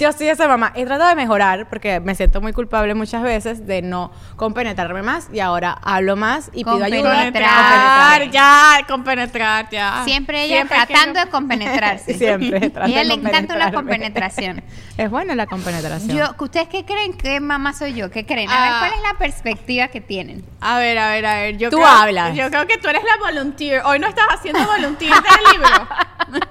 Yo 0.00 0.12
soy 0.12 0.26
esa 0.28 0.48
mamá. 0.48 0.72
He 0.74 0.84
tratado 0.84 1.08
de 1.10 1.14
mejorar 1.14 1.68
porque 1.68 2.00
me 2.00 2.14
siento 2.16 2.40
muy 2.40 2.52
culpable 2.52 2.94
muchas 2.94 3.22
veces 3.22 3.64
de 3.66 3.80
no 3.82 4.10
compenetrarme 4.36 5.02
más 5.02 5.28
y 5.32 5.38
ahora 5.38 5.78
hablo 5.82 6.16
más 6.16 6.50
y 6.52 6.64
pido 6.64 6.82
ayuda. 6.82 7.14
Compenetrar. 7.24 8.30
Ya, 8.30 8.80
compenetrar, 8.88 9.68
ya. 9.70 10.02
siempre 10.04 10.44
ella 10.44 10.56
Siempre 10.56 10.76
tratando 10.78 11.12
quiero- 11.12 11.24
de 11.26 11.30
compenetrarse. 11.30 12.14
Siempre. 12.18 12.60
trato 12.70 12.86
A 12.86 12.90
ella 12.90 13.04
le 13.04 13.14
encanta 13.14 13.56
la 13.56 13.70
compenetración. 13.72 14.62
Es 14.98 15.10
bueno 15.10 15.34
la 15.34 15.46
compenetración. 15.46 16.16
Yo, 16.16 16.34
¿Ustedes 16.40 16.68
qué 16.68 16.84
creen? 16.84 17.16
¿Qué 17.16 17.38
mamá 17.40 17.72
soy 17.72 17.94
yo? 17.94 18.10
¿Qué 18.10 18.26
creen? 18.26 18.50
A 18.50 18.60
ver, 18.62 18.70
Ah. 18.72 18.76
¿cuál 18.80 18.92
es 18.94 19.02
la 19.12 19.18
perspectiva 19.18 19.88
que 19.92 20.00
tienen? 20.00 20.44
A 20.60 20.78
ver, 20.78 20.98
a 20.98 21.10
ver, 21.10 21.24
a 21.26 21.34
ver. 21.36 21.56
Yo 21.58 21.70
Tú 21.70 21.76
creo- 21.76 21.86
hablas. 21.86 22.34
Yo 22.34 22.48
creo 22.50 22.66
que 22.66 22.78
tú 22.78 22.88
eres 22.88 23.02
la 23.04 23.16
volunteer. 23.24 23.82
Hoy 23.84 24.00
no 24.00 24.08
estás 24.08 24.24
haciendo 24.30 24.64
volunteer 24.66 25.12
del 25.12 25.52
libro. 25.52 25.88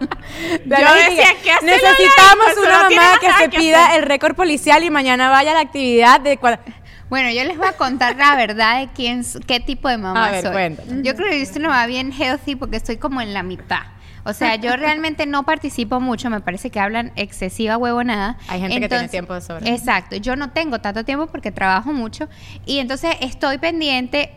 Yo 0.65 0.93
decía, 0.95 1.33
que 1.35 1.41
¿qué 1.43 1.51
hace 1.51 1.65
necesitamos? 1.65 2.45
Pues 2.45 2.57
una 2.57 2.83
no 2.83 2.89
mamá 2.95 3.17
que 3.19 3.31
se 3.33 3.49
que 3.49 3.57
pida 3.57 3.85
hacer. 3.87 3.99
el 4.03 4.07
récord 4.07 4.35
policial 4.35 4.83
y 4.83 4.89
mañana 4.89 5.29
vaya 5.29 5.51
a 5.51 5.55
la 5.55 5.59
actividad 5.61 6.19
de 6.21 6.39
cua- 6.39 6.59
Bueno, 7.09 7.29
yo 7.31 7.43
les 7.43 7.57
voy 7.57 7.67
a 7.67 7.73
contar 7.73 8.15
la 8.15 8.35
verdad 8.35 8.79
de 8.79 8.89
quién, 8.93 9.25
qué 9.47 9.59
tipo 9.59 9.89
de 9.89 9.97
mamá 9.97 10.27
A 10.27 10.31
ver, 10.31 10.41
soy. 10.43 10.51
cuéntanos. 10.51 11.03
Yo 11.03 11.15
creo 11.15 11.29
que 11.29 11.45
soy 11.45 11.57
una 11.59 11.69
mamá 11.69 11.85
bien 11.87 12.11
healthy 12.13 12.55
porque 12.55 12.77
estoy 12.77 12.97
como 12.97 13.21
en 13.21 13.33
la 13.33 13.43
mitad. 13.43 13.81
O 14.23 14.33
sea, 14.33 14.55
yo 14.55 14.75
realmente 14.75 15.25
no 15.25 15.43
participo 15.43 15.99
mucho, 15.99 16.29
me 16.29 16.41
parece 16.41 16.69
que 16.69 16.79
hablan 16.79 17.11
excesiva 17.15 17.77
huevonada. 17.77 18.37
Hay 18.47 18.61
gente 18.61 18.79
que 18.79 18.89
tiene 18.89 19.07
tiempo 19.07 19.33
de 19.33 19.41
sobra. 19.41 19.69
Exacto, 19.69 20.15
yo 20.15 20.35
no 20.35 20.51
tengo 20.51 20.79
tanto 20.79 21.03
tiempo 21.03 21.27
porque 21.27 21.51
trabajo 21.51 21.93
mucho 21.93 22.27
y 22.65 22.79
entonces 22.79 23.15
estoy 23.21 23.57
pendiente. 23.57 24.31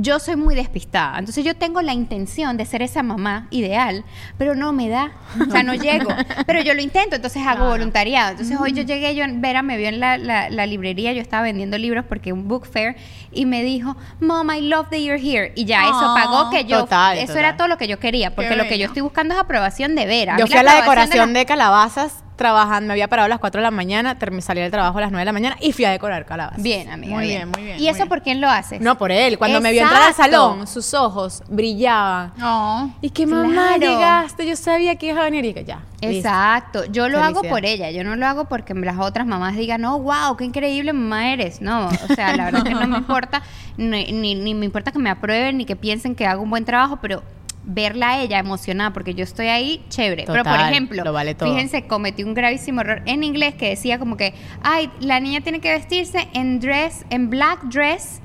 Yo 0.00 0.18
soy 0.20 0.36
muy 0.36 0.54
despistada, 0.54 1.18
entonces 1.18 1.44
yo 1.44 1.56
tengo 1.56 1.82
la 1.82 1.92
intención 1.92 2.56
de 2.56 2.64
ser 2.64 2.82
esa 2.82 3.02
mamá 3.02 3.48
ideal, 3.50 4.04
pero 4.36 4.54
no 4.54 4.72
me 4.72 4.88
da, 4.88 5.10
o 5.46 5.50
sea, 5.50 5.62
no 5.64 5.74
llego. 5.74 6.08
Pero 6.46 6.62
yo 6.62 6.72
lo 6.74 6.80
intento, 6.82 7.16
entonces 7.16 7.44
hago 7.46 7.66
voluntariado. 7.68 8.30
Entonces 8.32 8.56
hoy 8.60 8.72
yo 8.72 8.82
llegué, 8.82 9.14
yo, 9.16 9.24
Vera 9.28 9.62
me 9.62 9.76
vio 9.76 9.88
en 9.88 9.98
la, 9.98 10.16
la- 10.16 10.50
la 10.50 10.66
librería, 10.66 11.12
yo 11.12 11.20
estaba 11.20 11.42
vendiendo 11.42 11.78
libros 11.78 12.04
porque 12.08 12.32
un 12.32 12.46
book 12.46 12.66
fair, 12.66 12.96
y 13.32 13.44
me 13.46 13.62
dijo, 13.64 13.96
Mom, 14.20 14.48
I 14.52 14.60
love 14.60 14.88
that 14.90 14.98
you're 14.98 15.20
here. 15.20 15.52
Y 15.56 15.64
ya 15.64 15.82
eso 15.82 16.12
Oh, 16.12 16.14
pagó 16.14 16.50
que 16.50 16.64
yo, 16.64 16.80
total, 16.80 17.18
eso 17.18 17.26
total. 17.28 17.38
era 17.44 17.56
todo 17.56 17.66
lo 17.68 17.76
que 17.76 17.88
yo 17.88 17.98
quería, 17.98 18.34
porque 18.34 18.54
lo 18.56 18.68
que 18.68 18.78
yo 18.78 18.86
estoy 18.86 19.02
buscando 19.02 19.34
es 19.34 19.40
aprobación 19.40 19.94
de 19.96 20.06
Vera. 20.06 20.36
Yo 20.38 20.46
fui 20.46 20.56
a 20.56 20.62
la 20.62 20.76
decoración 20.76 21.32
la- 21.32 21.38
de 21.40 21.44
calabazas 21.46 22.22
trabajando, 22.38 22.86
me 22.88 22.94
había 22.94 23.08
parado 23.08 23.26
a 23.26 23.28
las 23.28 23.38
4 23.38 23.58
de 23.60 23.62
la 23.62 23.70
mañana, 23.70 24.18
terminé 24.18 24.40
salí 24.40 24.62
del 24.62 24.70
trabajo 24.70 24.96
a 24.96 25.02
las 25.02 25.10
9 25.10 25.20
de 25.20 25.24
la 25.26 25.32
mañana 25.34 25.56
y 25.60 25.72
fui 25.72 25.84
a 25.84 25.90
decorar 25.90 26.24
calabazas. 26.24 26.62
Bien, 26.62 26.88
amiga. 26.90 27.14
Muy 27.16 27.26
bien, 27.26 27.50
muy 27.50 27.62
bien, 27.64 27.76
¿Y 27.76 27.80
muy 27.80 27.88
eso 27.88 27.96
bien. 27.96 28.08
por 28.08 28.22
quién 28.22 28.40
lo 28.40 28.48
haces? 28.48 28.80
No 28.80 28.96
por 28.96 29.12
él, 29.12 29.36
cuando 29.36 29.60
me 29.60 29.72
vio 29.72 29.82
entrar 29.82 30.02
al 30.04 30.14
salón, 30.14 30.66
sus 30.66 30.94
ojos 30.94 31.42
brillaban. 31.48 32.32
No. 32.38 32.94
Y 33.02 33.10
que 33.10 33.26
mamá 33.26 33.74
Claro. 33.76 33.92
llegaste, 33.92 34.46
yo 34.46 34.56
sabía 34.56 34.96
que 34.96 35.06
ibas 35.08 35.18
a 35.20 35.24
venir 35.24 35.44
y 35.44 35.52
que 35.52 35.64
ya. 35.64 35.80
listo. 36.00 36.28
Exacto, 36.28 36.84
yo 36.86 37.08
lo 37.08 37.22
hago 37.22 37.42
por 37.42 37.64
ella, 37.66 37.90
yo 37.90 38.04
no 38.04 38.16
lo 38.16 38.26
hago 38.26 38.44
porque 38.46 38.72
las 38.72 38.98
otras 38.98 39.26
mamás 39.26 39.56
digan, 39.56 39.80
no, 39.82 39.98
wow, 39.98 40.36
qué 40.38 40.44
increíble 40.44 40.92
mamá 40.92 41.32
eres. 41.32 41.60
No, 41.60 41.88
o 41.88 42.14
sea, 42.14 42.36
la 42.36 42.44
verdad 42.46 42.62
es 42.66 42.72
que 42.72 42.74
no 42.80 42.86
me 42.86 42.96
importa, 42.98 43.42
ni, 43.76 44.12
ni, 44.12 44.34
ni 44.36 44.54
me 44.54 44.64
importa 44.64 44.92
que 44.92 44.98
me 45.00 45.10
aprueben, 45.10 45.58
ni 45.58 45.64
que 45.64 45.74
piensen 45.76 46.14
que 46.14 46.24
hago 46.26 46.42
un 46.42 46.50
buen 46.50 46.64
trabajo, 46.64 46.98
pero 47.02 47.22
verla 47.70 48.10
a 48.12 48.22
ella 48.22 48.38
emocionada 48.38 48.92
porque 48.94 49.14
yo 49.14 49.22
estoy 49.22 49.46
ahí, 49.48 49.84
chévere. 49.90 50.24
pero 50.26 50.42
por 50.42 50.58
ejemplo, 50.58 51.04
lo 51.04 51.12
vale 51.12 51.34
todo. 51.34 51.52
fíjense, 51.52 51.86
cometí 51.86 52.24
un 52.24 52.32
gravísimo 52.34 52.80
error 52.80 53.02
en 53.04 53.22
inglés 53.22 53.54
que 53.54 53.68
decía 53.68 53.98
como 53.98 54.16
que, 54.16 54.32
ay, 54.62 54.90
la 55.00 55.20
niña 55.20 55.42
tiene 55.42 55.60
que 55.60 55.70
vestirse 55.70 56.28
en 56.32 56.60
dress, 56.60 57.04
en 57.10 57.28
black 57.30 57.62
dress, 57.64 58.20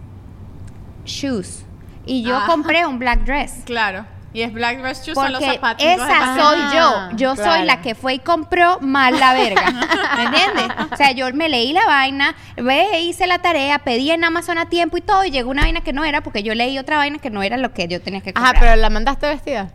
shoes. 1.05 1.65
Y 2.05 2.23
yo 2.23 2.35
Ah. 2.37 2.45
compré 2.47 2.85
un 2.85 2.99
black 2.99 3.23
dress. 3.25 3.63
Claro. 3.65 4.05
Y 4.33 4.41
es 4.41 4.51
Black 4.51 4.79
Dress 4.79 5.05
Shoes, 5.05 5.13
son 5.13 5.31
los 5.31 5.41
Porque 5.41 5.55
zapatos. 5.55 5.85
esa 5.85 6.35
soy 6.35 6.59
yo. 6.75 7.17
Yo 7.17 7.35
soy 7.35 7.65
la 7.65 7.81
que 7.81 7.93
fue 7.93 8.15
y 8.15 8.19
compró 8.19 8.79
mal 8.81 9.19
la 9.19 9.33
verga. 9.33 9.69
¿Me 10.15 10.23
entiendes? 10.23 10.65
O 10.91 10.95
sea, 10.97 11.11
yo 11.11 11.31
me 11.33 11.49
leí 11.49 11.71
la 11.71 11.85
vaina, 11.85 12.35
ve, 12.57 13.01
hice 13.01 13.27
la 13.27 13.39
tarea, 13.39 13.79
pedí 13.79 14.09
en 14.09 14.23
Amazon 14.23 14.57
a 14.57 14.69
tiempo 14.69 14.97
y 14.97 15.01
todo, 15.01 15.23
y 15.23 15.29
llegó 15.29 15.51
una 15.51 15.61
vaina 15.61 15.81
que 15.81 15.93
no 15.93 16.03
era 16.03 16.21
porque 16.21 16.41
yo 16.41 16.55
leí 16.55 16.79
otra 16.79 16.97
vaina 16.97 17.19
que 17.19 17.29
no 17.29 17.43
era 17.43 17.57
lo 17.57 17.73
que 17.73 17.87
yo 17.87 18.01
tenía 18.01 18.21
que 18.21 18.33
comprar. 18.33 18.55
Ajá, 18.55 18.59
pero 18.59 18.75
la 18.75 18.89
mandaste 18.89 19.27
vestida. 19.27 19.71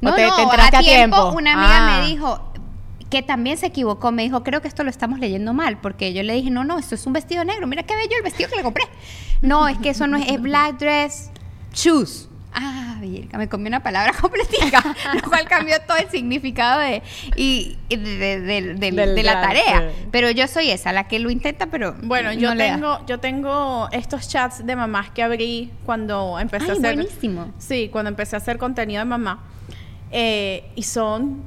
¿O 0.00 0.06
no, 0.06 0.14
te, 0.14 0.26
no, 0.26 0.34
te 0.34 0.42
a 0.42 0.66
a 0.66 0.70
tiempo, 0.70 0.82
tiempo? 0.82 1.28
una 1.36 1.52
amiga 1.52 1.86
Ah. 1.96 2.00
me 2.00 2.06
dijo 2.06 2.52
que 3.10 3.22
también 3.22 3.58
se 3.58 3.66
equivocó, 3.66 4.12
me 4.12 4.22
dijo, 4.22 4.42
creo 4.42 4.60
que 4.62 4.68
esto 4.68 4.82
lo 4.82 4.90
estamos 4.90 5.18
leyendo 5.20 5.52
mal, 5.52 5.76
porque 5.78 6.12
yo 6.14 6.22
le 6.22 6.32
dije, 6.32 6.50
no, 6.50 6.64
no, 6.64 6.78
esto 6.78 6.94
es 6.94 7.06
un 7.06 7.12
vestido 7.12 7.44
negro, 7.44 7.66
mira 7.66 7.82
qué 7.82 7.94
bello 7.94 8.16
el 8.16 8.22
vestido 8.22 8.48
que 8.48 8.56
le 8.56 8.62
compré. 8.62 8.84
No, 9.42 9.68
es 9.68 9.76
que 9.78 9.90
eso 9.90 10.06
no 10.06 10.16
es, 10.16 10.26
es 10.28 10.40
black 10.40 10.78
dress, 10.78 11.30
shoes. 11.72 12.28
Ah, 12.56 12.96
virga, 13.00 13.36
me 13.36 13.48
comí 13.48 13.66
una 13.66 13.82
palabra 13.82 14.12
completica, 14.20 14.80
lo 15.14 15.28
cual 15.28 15.46
cambió 15.48 15.74
todo 15.86 15.96
el 15.96 16.08
significado 16.08 16.80
de, 16.80 17.02
y, 17.36 17.76
de, 17.88 17.96
de- 17.98 18.40
de- 18.40 18.74
de- 18.74 18.90
Del 18.92 19.14
de 19.16 19.22
la 19.24 19.40
tarea. 19.40 19.90
Pero 20.12 20.30
yo 20.30 20.46
soy 20.46 20.70
esa, 20.70 20.92
la 20.92 21.08
que 21.08 21.18
lo 21.18 21.30
intenta, 21.30 21.66
pero 21.66 21.94
Bueno, 22.02 22.28
no 22.32 22.38
yo 22.38 22.54
le 22.54 22.68
da. 22.68 22.74
tengo, 22.74 23.06
yo 23.06 23.18
tengo 23.18 23.88
estos 23.90 24.28
chats 24.28 24.64
de 24.64 24.76
mamás 24.76 25.10
que 25.10 25.22
abrí 25.24 25.72
cuando 25.84 26.38
empecé 26.38 26.66
Ay, 26.66 26.70
a 26.70 26.72
hacer. 26.74 26.94
buenísimo. 26.94 27.52
Sí, 27.58 27.88
cuando 27.90 28.08
empecé 28.10 28.36
a 28.36 28.38
hacer 28.38 28.56
contenido 28.58 29.00
de 29.00 29.04
mamá. 29.06 29.42
Eh, 30.12 30.70
y 30.76 30.84
son. 30.84 31.42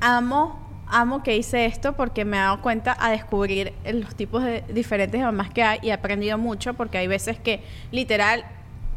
Amo, 0.00 0.58
amo 0.88 1.22
que 1.22 1.36
hice 1.36 1.66
esto 1.66 1.92
porque 1.92 2.24
me 2.24 2.36
he 2.36 2.40
dado 2.40 2.60
cuenta 2.60 2.96
a 2.98 3.10
descubrir 3.10 3.72
los 3.92 4.14
tipos 4.16 4.42
de 4.42 4.64
diferentes 4.72 5.20
de 5.20 5.24
mamás 5.24 5.50
que 5.50 5.62
hay 5.62 5.78
y 5.82 5.90
he 5.90 5.92
aprendido 5.92 6.38
mucho 6.38 6.74
porque 6.74 6.98
hay 6.98 7.06
veces 7.06 7.38
que 7.38 7.62
literal 7.92 8.44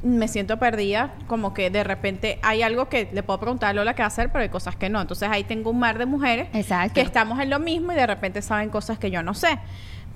me 0.06 0.28
siento 0.28 0.58
perdida, 0.58 1.16
como 1.26 1.56
que 1.56 1.72
de 1.72 1.84
repente 1.84 2.38
hay 2.44 2.62
algo 2.62 2.90
que 2.90 3.10
le 3.12 3.24
puedo 3.24 3.40
preguntar 3.40 3.72
a 3.72 3.74
Lola 3.74 3.96
qué 3.96 4.04
hacer, 4.04 4.32
pero 4.32 4.44
hay 4.44 4.50
cosas 4.50 4.76
que 4.76 4.88
no. 4.88 5.02
Entonces 5.02 5.28
ahí 5.32 5.44
tengo 5.44 5.72
un 5.72 5.80
mar 5.80 5.98
de 5.98 6.06
mujeres 6.06 6.48
Exacto. 6.54 6.94
que 6.94 7.02
estamos 7.02 7.40
en 7.40 7.50
lo 7.50 7.60
mismo 7.60 7.92
y 7.92 7.96
de 7.96 8.06
repente 8.06 8.44
saben 8.44 8.70
cosas 8.70 9.00
que 9.00 9.10
yo 9.10 9.24
no 9.24 9.34
sé. 9.34 9.58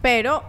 Pero 0.03 0.43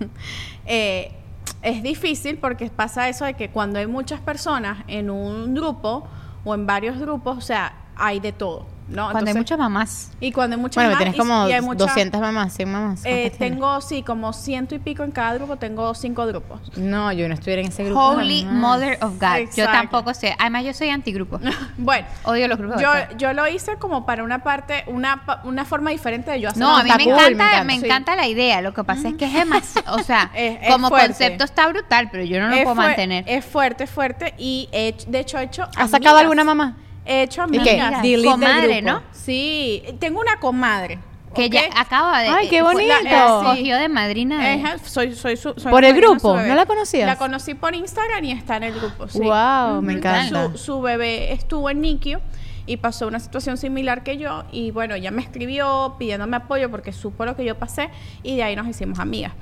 eh, 0.66 1.12
es 1.60 1.82
difícil 1.82 2.38
porque 2.38 2.70
pasa 2.70 3.10
eso 3.10 3.26
de 3.26 3.34
que 3.34 3.50
cuando 3.50 3.78
hay 3.78 3.86
muchas 3.86 4.20
personas 4.20 4.78
en 4.88 5.10
un 5.10 5.54
grupo 5.54 6.08
o 6.44 6.54
en 6.54 6.66
varios 6.66 6.98
grupos, 6.98 7.36
o 7.36 7.42
sea, 7.42 7.74
hay 7.96 8.18
de 8.18 8.32
todo, 8.32 8.66
¿no? 8.90 9.10
Cuando 9.10 9.30
hay 9.30 9.36
muchas 9.36 9.58
mamás. 9.58 10.10
Y 10.20 10.32
cuando 10.32 10.56
hay 10.56 10.60
muchas 10.62 10.76
Bueno, 10.76 10.90
más, 10.90 10.98
tienes 10.98 11.14
y- 11.14 11.18
como 11.18 11.48
y 11.48 11.52
hay 11.52 11.60
mucha- 11.62 11.84
200 11.84 12.20
mamás, 12.20 12.52
100 12.54 12.70
mamás. 12.72 13.00
eh, 13.04 13.32
tengo, 13.38 13.80
sí, 13.80 14.02
como 14.02 14.32
ciento 14.32 14.74
y 14.74 14.78
pico 14.78 15.02
en 15.04 15.10
cada 15.12 15.34
grupo, 15.34 15.56
tengo 15.56 15.94
cinco 15.94 16.26
grupos. 16.26 16.60
No, 16.76 17.12
yo 17.12 17.26
no 17.28 17.34
estuviera 17.34 17.62
en 17.62 17.68
ese 17.68 17.84
grupo. 17.84 18.00
Holy. 18.00 18.44
Mother 18.44 18.98
of 19.02 19.18
God. 19.20 19.48
Yo 19.56 19.64
tampoco 19.66 20.12
sé. 20.14 20.34
Además, 20.38 20.64
yo 20.64 20.74
soy 20.74 20.88
antigrupo. 20.90 21.40
Bueno, 21.78 22.06
Odio 22.24 22.46
los 22.48 22.58
grupos. 22.58 22.82
yo, 23.16 23.32
lo 23.32 23.48
hice 23.48 23.76
como 23.76 24.04
para 24.04 24.22
una 24.24 24.42
parte, 24.42 24.84
una, 24.86 25.24
pa- 25.24 25.40
una 25.44 25.64
forma 25.64 25.90
diferente 25.90 26.30
de 26.30 26.40
yo 26.40 26.48
hacer 26.50 26.60
No, 26.60 26.76
a 26.76 26.82
mí 26.82 26.90
me 26.96 27.04
cool, 27.04 27.12
encanta, 27.14 27.24
me 27.28 27.32
encanta. 27.44 27.64
me 27.64 27.78
Sí. 27.78 27.86
encanta 27.86 28.16
la 28.16 28.26
idea. 28.28 28.60
Lo 28.60 28.74
que 28.74 28.84
pasa 28.84 29.08
es 29.08 29.14
que 29.14 29.24
es 29.26 29.32
demasiado, 29.34 29.96
o 29.96 30.02
sea, 30.02 30.30
Es- 30.34 30.58
es 30.62 30.68
como 30.70 30.88
fuerte. 30.88 31.08
concepto 31.08 31.44
está 31.44 31.66
brutal, 31.68 32.08
pero 32.10 32.24
yo 32.24 32.40
no 32.40 32.48
lo 32.48 32.54
es 32.54 32.62
puedo 32.62 32.74
mantener. 32.74 33.24
Es 33.26 33.44
fuerte, 33.44 33.86
fuerte. 33.86 34.34
Y 34.38 34.68
he 34.72 34.94
de 35.06 35.20
hecho 35.20 35.38
he 35.38 35.44
hecho. 35.44 35.68
¿Has 35.76 35.90
sacado 35.90 36.18
alguna 36.18 36.44
mamá? 36.44 36.76
He 37.04 37.22
hecho 37.22 37.44
¿Y 37.50 37.58
qué? 37.58 37.80
amigas. 37.80 38.02
Delete 38.02 38.20
del 38.22 38.30
Comadre. 38.30 38.82
¿no? 38.82 39.02
Sí, 39.12 39.82
tengo 39.98 40.20
una 40.20 40.38
comadre. 40.38 40.98
que 41.34 41.48
ya 41.48 41.62
acaba 41.76 42.20
de. 42.22 42.28
Ay, 42.28 42.48
qué 42.48 42.62
bonito. 42.62 42.92
la- 43.04 43.40
Cogió 43.44 43.76
de 43.76 43.88
madrina. 43.88 44.78
soy, 44.84 45.14
soy 45.14 45.36
su, 45.36 45.54
soy 45.56 45.70
¿Por 45.70 45.84
el 45.84 45.94
grupo? 45.94 46.36
¿No 46.36 46.54
la 46.54 46.66
conocías? 46.66 47.06
La 47.06 47.16
conocí 47.16 47.54
por 47.54 47.74
Instagram 47.74 48.24
y 48.24 48.32
está 48.32 48.56
en 48.56 48.64
el 48.64 48.74
grupo. 48.74 49.08
Sí. 49.08 49.20
Wow, 49.20 49.80
me 49.82 49.94
encanta. 49.94 50.50
Su, 50.52 50.58
su 50.58 50.80
bebé 50.80 51.32
estuvo 51.32 51.70
en 51.70 51.80
NICU 51.80 52.18
y 52.66 52.76
pasó 52.76 53.06
una 53.06 53.18
situación 53.20 53.56
similar 53.56 54.02
que 54.02 54.18
yo 54.18 54.44
y 54.52 54.70
bueno, 54.70 54.94
ella 54.94 55.10
me 55.10 55.22
escribió 55.22 55.96
pidiéndome 55.98 56.36
apoyo 56.36 56.70
porque 56.70 56.92
supo 56.92 57.24
lo 57.24 57.34
que 57.36 57.44
yo 57.44 57.56
pasé 57.58 57.90
y 58.22 58.36
de 58.36 58.42
ahí 58.42 58.56
nos 58.56 58.66
hicimos 58.68 58.98
amigas. 58.98 59.32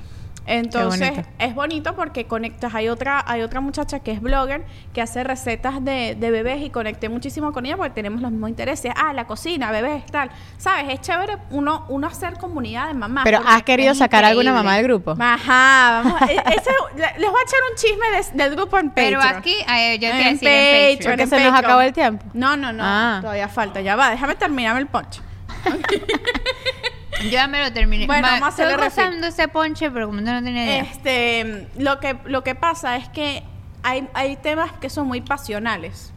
Entonces 0.48 1.10
bonito. 1.10 1.28
es 1.38 1.54
bonito 1.54 1.94
porque 1.94 2.26
conectas. 2.26 2.74
Hay 2.74 2.88
otra, 2.88 3.22
hay 3.26 3.42
otra 3.42 3.60
muchacha 3.60 4.00
que 4.00 4.12
es 4.12 4.20
blogger 4.20 4.64
que 4.94 5.02
hace 5.02 5.22
recetas 5.24 5.84
de, 5.84 6.16
de 6.18 6.30
bebés 6.30 6.62
y 6.62 6.70
conecté 6.70 7.08
muchísimo 7.08 7.52
con 7.52 7.66
ella 7.66 7.76
porque 7.76 7.90
tenemos 7.90 8.20
los 8.22 8.30
mismos 8.30 8.48
intereses. 8.50 8.92
Ah, 8.96 9.12
la 9.12 9.26
cocina, 9.26 9.70
bebés, 9.70 10.06
tal. 10.06 10.30
¿Sabes? 10.56 10.86
Es 10.94 11.00
chévere 11.02 11.36
uno, 11.50 11.84
uno 11.88 12.06
hacer 12.06 12.34
comunidad 12.38 12.88
de 12.88 12.94
mamás. 12.94 13.24
Pero 13.24 13.40
¿has 13.46 13.62
querido 13.62 13.94
sacar 13.94 14.24
alguna 14.24 14.50
increíble. 14.50 14.64
mamá 14.64 14.76
del 14.76 14.84
grupo? 14.84 15.16
Ajá, 15.18 16.02
vamos. 16.04 16.22
a- 16.22 16.26
e- 16.26 16.36
ese- 16.36 16.70
le- 16.96 17.20
les 17.20 17.30
voy 17.30 17.40
a 17.40 17.42
echar 17.42 17.60
un 17.70 17.76
chisme 17.76 18.06
de- 18.10 18.44
del 18.44 18.56
grupo 18.56 18.78
en 18.78 18.88
Patreon. 18.88 19.20
Pero 19.22 19.36
aquí, 19.38 19.54
eh, 19.70 19.98
yo 20.00 20.08
te 20.08 20.14
a 20.14 20.28
En 20.28 20.32
decir 20.34 20.48
en 20.48 20.54
Patreon, 20.54 20.96
Patreon. 20.96 20.98
Porque 21.10 21.22
en 21.22 21.28
se 21.28 21.50
nos 21.50 21.58
acabó 21.58 21.80
el 21.82 21.92
tiempo. 21.92 22.24
No, 22.32 22.56
no, 22.56 22.72
no. 22.72 22.82
Ah. 22.84 23.18
Todavía 23.20 23.48
falta. 23.48 23.80
Ya 23.80 23.96
va, 23.96 24.10
déjame 24.10 24.34
terminarme 24.34 24.80
el 24.80 24.86
ponche. 24.86 25.20
Yo 27.22 27.30
ya 27.30 27.46
me 27.48 27.62
lo 27.62 27.72
terminé. 27.72 28.06
Bueno, 28.06 28.28
vamos 28.28 28.42
a 28.42 28.46
hacerle 28.48 28.72
Estoy 28.72 28.88
gozando 28.88 29.26
ese 29.26 29.48
ponche, 29.48 29.90
pero 29.90 30.06
como 30.06 30.20
no 30.20 30.42
tienes 30.42 30.66
idea. 30.66 30.82
Este, 30.82 31.68
lo 31.76 32.00
que, 32.00 32.18
lo 32.24 32.42
que 32.44 32.54
pasa 32.54 32.96
es 32.96 33.08
que 33.08 33.42
hay, 33.82 34.08
hay 34.14 34.36
temas 34.36 34.72
que 34.72 34.90
son 34.90 35.06
muy 35.06 35.20
pasionales 35.20 36.12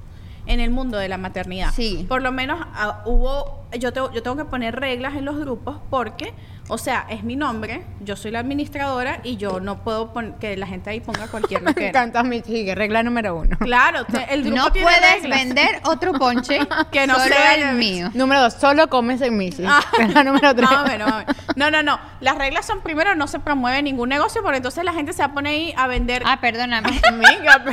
en 0.46 0.60
el 0.60 0.72
mundo 0.72 0.98
de 0.98 1.08
la 1.08 1.18
maternidad. 1.18 1.72
Sí. 1.74 2.06
Por 2.08 2.22
lo 2.22 2.32
menos 2.32 2.60
ah, 2.74 3.02
hubo, 3.06 3.66
yo 3.78 3.94
tengo, 3.94 4.12
yo 4.12 4.24
tengo 4.24 4.38
que 4.38 4.46
poner 4.46 4.76
reglas 4.76 5.16
en 5.16 5.26
los 5.26 5.38
grupos 5.38 5.78
porque, 5.90 6.34
o 6.74 6.78
sea, 6.78 7.06
es 7.10 7.24
mi 7.24 7.36
nombre, 7.36 7.84
yo 8.00 8.16
soy 8.16 8.32
la 8.32 8.40
administradora 8.40 9.20
y 9.24 9.36
yo 9.36 9.60
no 9.60 9.84
puedo 9.84 10.14
que 10.40 10.56
la 10.56 10.66
gente 10.68 10.90
ahí 10.90 11.02
ponga 11.02 11.28
cualquier 11.28 11.62
Me 11.64 11.72
loquera. 11.72 11.90
encanta 11.90 12.24
mi 12.24 12.42
chique, 12.42 12.74
regla 12.76 13.04
número 13.04 13.36
uno. 13.36 13.58
Claro, 13.60 14.06
te- 14.06 14.34
el 14.34 14.44
grupo 14.44 14.58
no 14.58 14.72
tiene 14.72 14.88
puedes 14.88 15.22
reglas. 15.22 15.40
vender 15.40 15.82
otro 15.84 16.14
ponche 16.14 16.60
Que 16.92 17.06
no 17.08 17.16
solo 17.16 17.26
sea 17.36 17.56
el 17.56 17.76
mío. 17.76 18.10
Número 18.14 18.42
dos, 18.42 18.54
solo 18.54 18.90
comes 18.90 19.22
en 19.22 19.38
Michi. 19.38 19.64
Ah. 19.68 19.82
Regla 19.98 20.24
número 20.24 20.56
tres. 20.56 20.70
Más 20.72 20.80
o 20.80 20.88
menos, 20.88 21.08
más 21.10 21.16
o 21.16 21.18
menos. 21.28 21.36
No, 21.58 21.72
no, 21.72 21.84
no. 21.84 22.00
Las 22.22 22.38
reglas 22.38 22.66
son 22.66 22.82
primero 22.82 23.16
no 23.16 23.28
se 23.28 23.40
promueve 23.40 23.82
ningún 23.84 24.08
negocio 24.10 24.42
porque 24.42 24.58
entonces 24.58 24.84
la 24.86 24.94
gente 24.94 25.12
se 25.14 25.20
va 25.20 25.26
a 25.26 25.34
poner 25.34 25.52
ahí 25.54 25.74
a 25.76 25.88
vender. 25.88 26.24
Ah, 26.26 26.40
perdóname. 26.40 27.02
Amiga, 27.08 27.64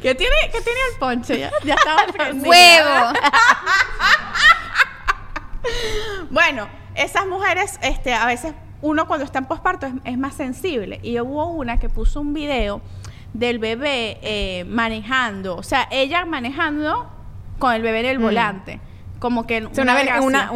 ¿Qué 0.00 0.14
tiene, 0.14 0.34
qué 0.52 0.60
tiene 0.60 0.78
el 0.92 0.98
ponche? 0.98 1.38
Ya, 1.40 1.50
ya 1.64 1.74
estaba. 1.74 2.02
¡Huevo! 2.32 3.12
Bueno, 6.30 6.68
esas 6.94 7.26
mujeres, 7.26 7.78
este, 7.82 8.14
a 8.14 8.26
veces 8.26 8.54
uno 8.82 9.06
cuando 9.06 9.24
está 9.24 9.38
en 9.40 9.46
posparto 9.46 9.86
es, 9.86 9.94
es 10.04 10.18
más 10.18 10.34
sensible. 10.34 11.00
Y 11.02 11.18
hubo 11.20 11.46
una 11.48 11.78
que 11.78 11.88
puso 11.88 12.20
un 12.20 12.32
video 12.32 12.80
del 13.32 13.58
bebé 13.58 14.18
eh, 14.22 14.64
manejando, 14.64 15.56
o 15.56 15.62
sea, 15.62 15.86
ella 15.90 16.24
manejando 16.24 17.10
con 17.58 17.74
el 17.74 17.82
bebé 17.82 18.00
en 18.00 18.06
el 18.06 18.18
volante. 18.18 18.80
Como 19.18 19.46
que 19.46 19.64
O 19.66 19.74
sea, 19.74 19.84
una, 19.84 20.18
una. 20.22 20.50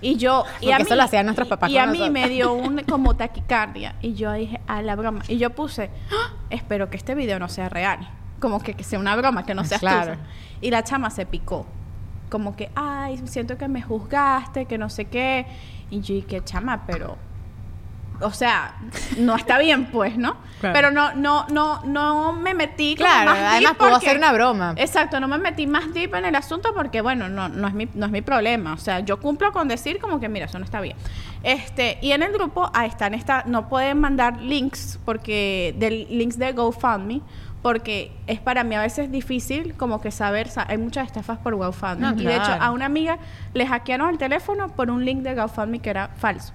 Y 0.00 0.16
yo, 0.16 0.44
y 0.60 0.66
Porque 0.66 0.74
a 0.74 0.78
mí, 0.78 0.82
eso 0.82 0.96
lo 0.96 1.02
hacían 1.04 1.24
nuestros 1.24 1.48
papás 1.48 1.70
Y 1.70 1.78
a 1.78 1.86
mí 1.86 2.10
me 2.10 2.28
dio 2.28 2.52
un 2.54 2.80
como 2.80 3.16
taquicardia. 3.16 3.94
Y 4.02 4.14
yo 4.14 4.32
dije, 4.32 4.60
a 4.66 4.82
la 4.82 4.96
broma. 4.96 5.22
Y 5.28 5.38
yo 5.38 5.50
puse, 5.50 5.88
"Ah, 6.10 6.32
espero 6.50 6.90
que 6.90 6.96
este 6.96 7.14
video 7.14 7.38
no 7.38 7.48
sea 7.48 7.68
real. 7.68 8.10
Como 8.40 8.60
que, 8.60 8.74
que 8.74 8.84
sea 8.84 8.98
una 8.98 9.16
broma, 9.16 9.46
que 9.46 9.54
no 9.54 9.64
sea 9.64 9.78
Claro. 9.78 10.16
Y 10.60 10.70
la 10.70 10.82
chama 10.82 11.10
se 11.10 11.24
picó. 11.26 11.64
Como 12.30 12.56
que, 12.56 12.70
ay, 12.74 13.20
siento 13.26 13.56
que 13.58 13.68
me 13.68 13.82
juzgaste, 13.82 14.66
que 14.66 14.78
no 14.78 14.88
sé 14.90 15.04
qué. 15.06 15.46
Y 15.90 16.00
yo 16.00 16.14
dije, 16.14 16.42
chama, 16.44 16.84
pero. 16.86 17.16
O 18.20 18.30
sea, 18.30 18.76
no 19.18 19.34
está 19.34 19.58
bien, 19.58 19.86
pues, 19.86 20.16
¿no? 20.16 20.36
Claro. 20.60 20.72
Pero 20.72 20.90
no, 20.92 21.14
no, 21.14 21.46
no, 21.48 21.82
no 21.84 22.32
me 22.32 22.54
metí 22.54 22.94
Claro, 22.94 23.30
más 23.32 23.38
deep 23.40 23.48
además 23.48 23.72
pudo 23.76 23.90
porque- 23.90 24.06
hacer 24.06 24.18
una 24.18 24.32
broma. 24.32 24.74
Exacto, 24.76 25.18
no 25.18 25.26
me 25.26 25.36
metí 25.38 25.66
más 25.66 25.92
deep 25.92 26.14
en 26.14 26.24
el 26.24 26.36
asunto 26.36 26.72
porque, 26.74 27.00
bueno, 27.00 27.28
no, 27.28 27.48
no, 27.48 27.66
es 27.66 27.74
mi, 27.74 27.88
no 27.92 28.06
es 28.06 28.12
mi 28.12 28.22
problema. 28.22 28.72
O 28.72 28.78
sea, 28.78 29.00
yo 29.00 29.18
cumplo 29.18 29.52
con 29.52 29.66
decir 29.66 29.98
como 29.98 30.20
que, 30.20 30.28
mira, 30.28 30.46
eso 30.46 30.60
no 30.60 30.64
está 30.64 30.80
bien. 30.80 30.96
Este, 31.42 31.98
y 32.02 32.12
en 32.12 32.22
el 32.22 32.32
grupo, 32.32 32.70
ahí 32.72 32.88
están, 32.88 33.14
está, 33.14 33.42
no 33.46 33.68
pueden 33.68 33.98
mandar 34.00 34.40
links 34.40 35.00
porque, 35.04 35.74
del 35.78 36.06
links 36.08 36.38
de 36.38 36.52
GoFundMe, 36.52 37.20
porque 37.64 38.12
es 38.26 38.40
para 38.40 38.62
mí 38.62 38.74
a 38.74 38.82
veces 38.82 39.10
difícil 39.10 39.72
como 39.74 40.02
que 40.02 40.10
saber, 40.10 40.48
sa- 40.48 40.66
hay 40.68 40.76
muchas 40.76 41.06
estafas 41.06 41.38
por 41.38 41.54
GoFundMe. 41.56 41.98
No, 42.00 42.12
y 42.12 42.26
de 42.26 42.34
hecho, 42.36 42.44
claro. 42.44 42.62
a 42.62 42.70
una 42.72 42.84
amiga 42.84 43.16
le 43.54 43.66
hackearon 43.66 44.10
el 44.10 44.18
teléfono 44.18 44.68
por 44.68 44.90
un 44.90 45.02
link 45.06 45.22
de 45.22 45.34
GoFundMe 45.34 45.78
que 45.78 45.88
era 45.88 46.08
falso. 46.08 46.52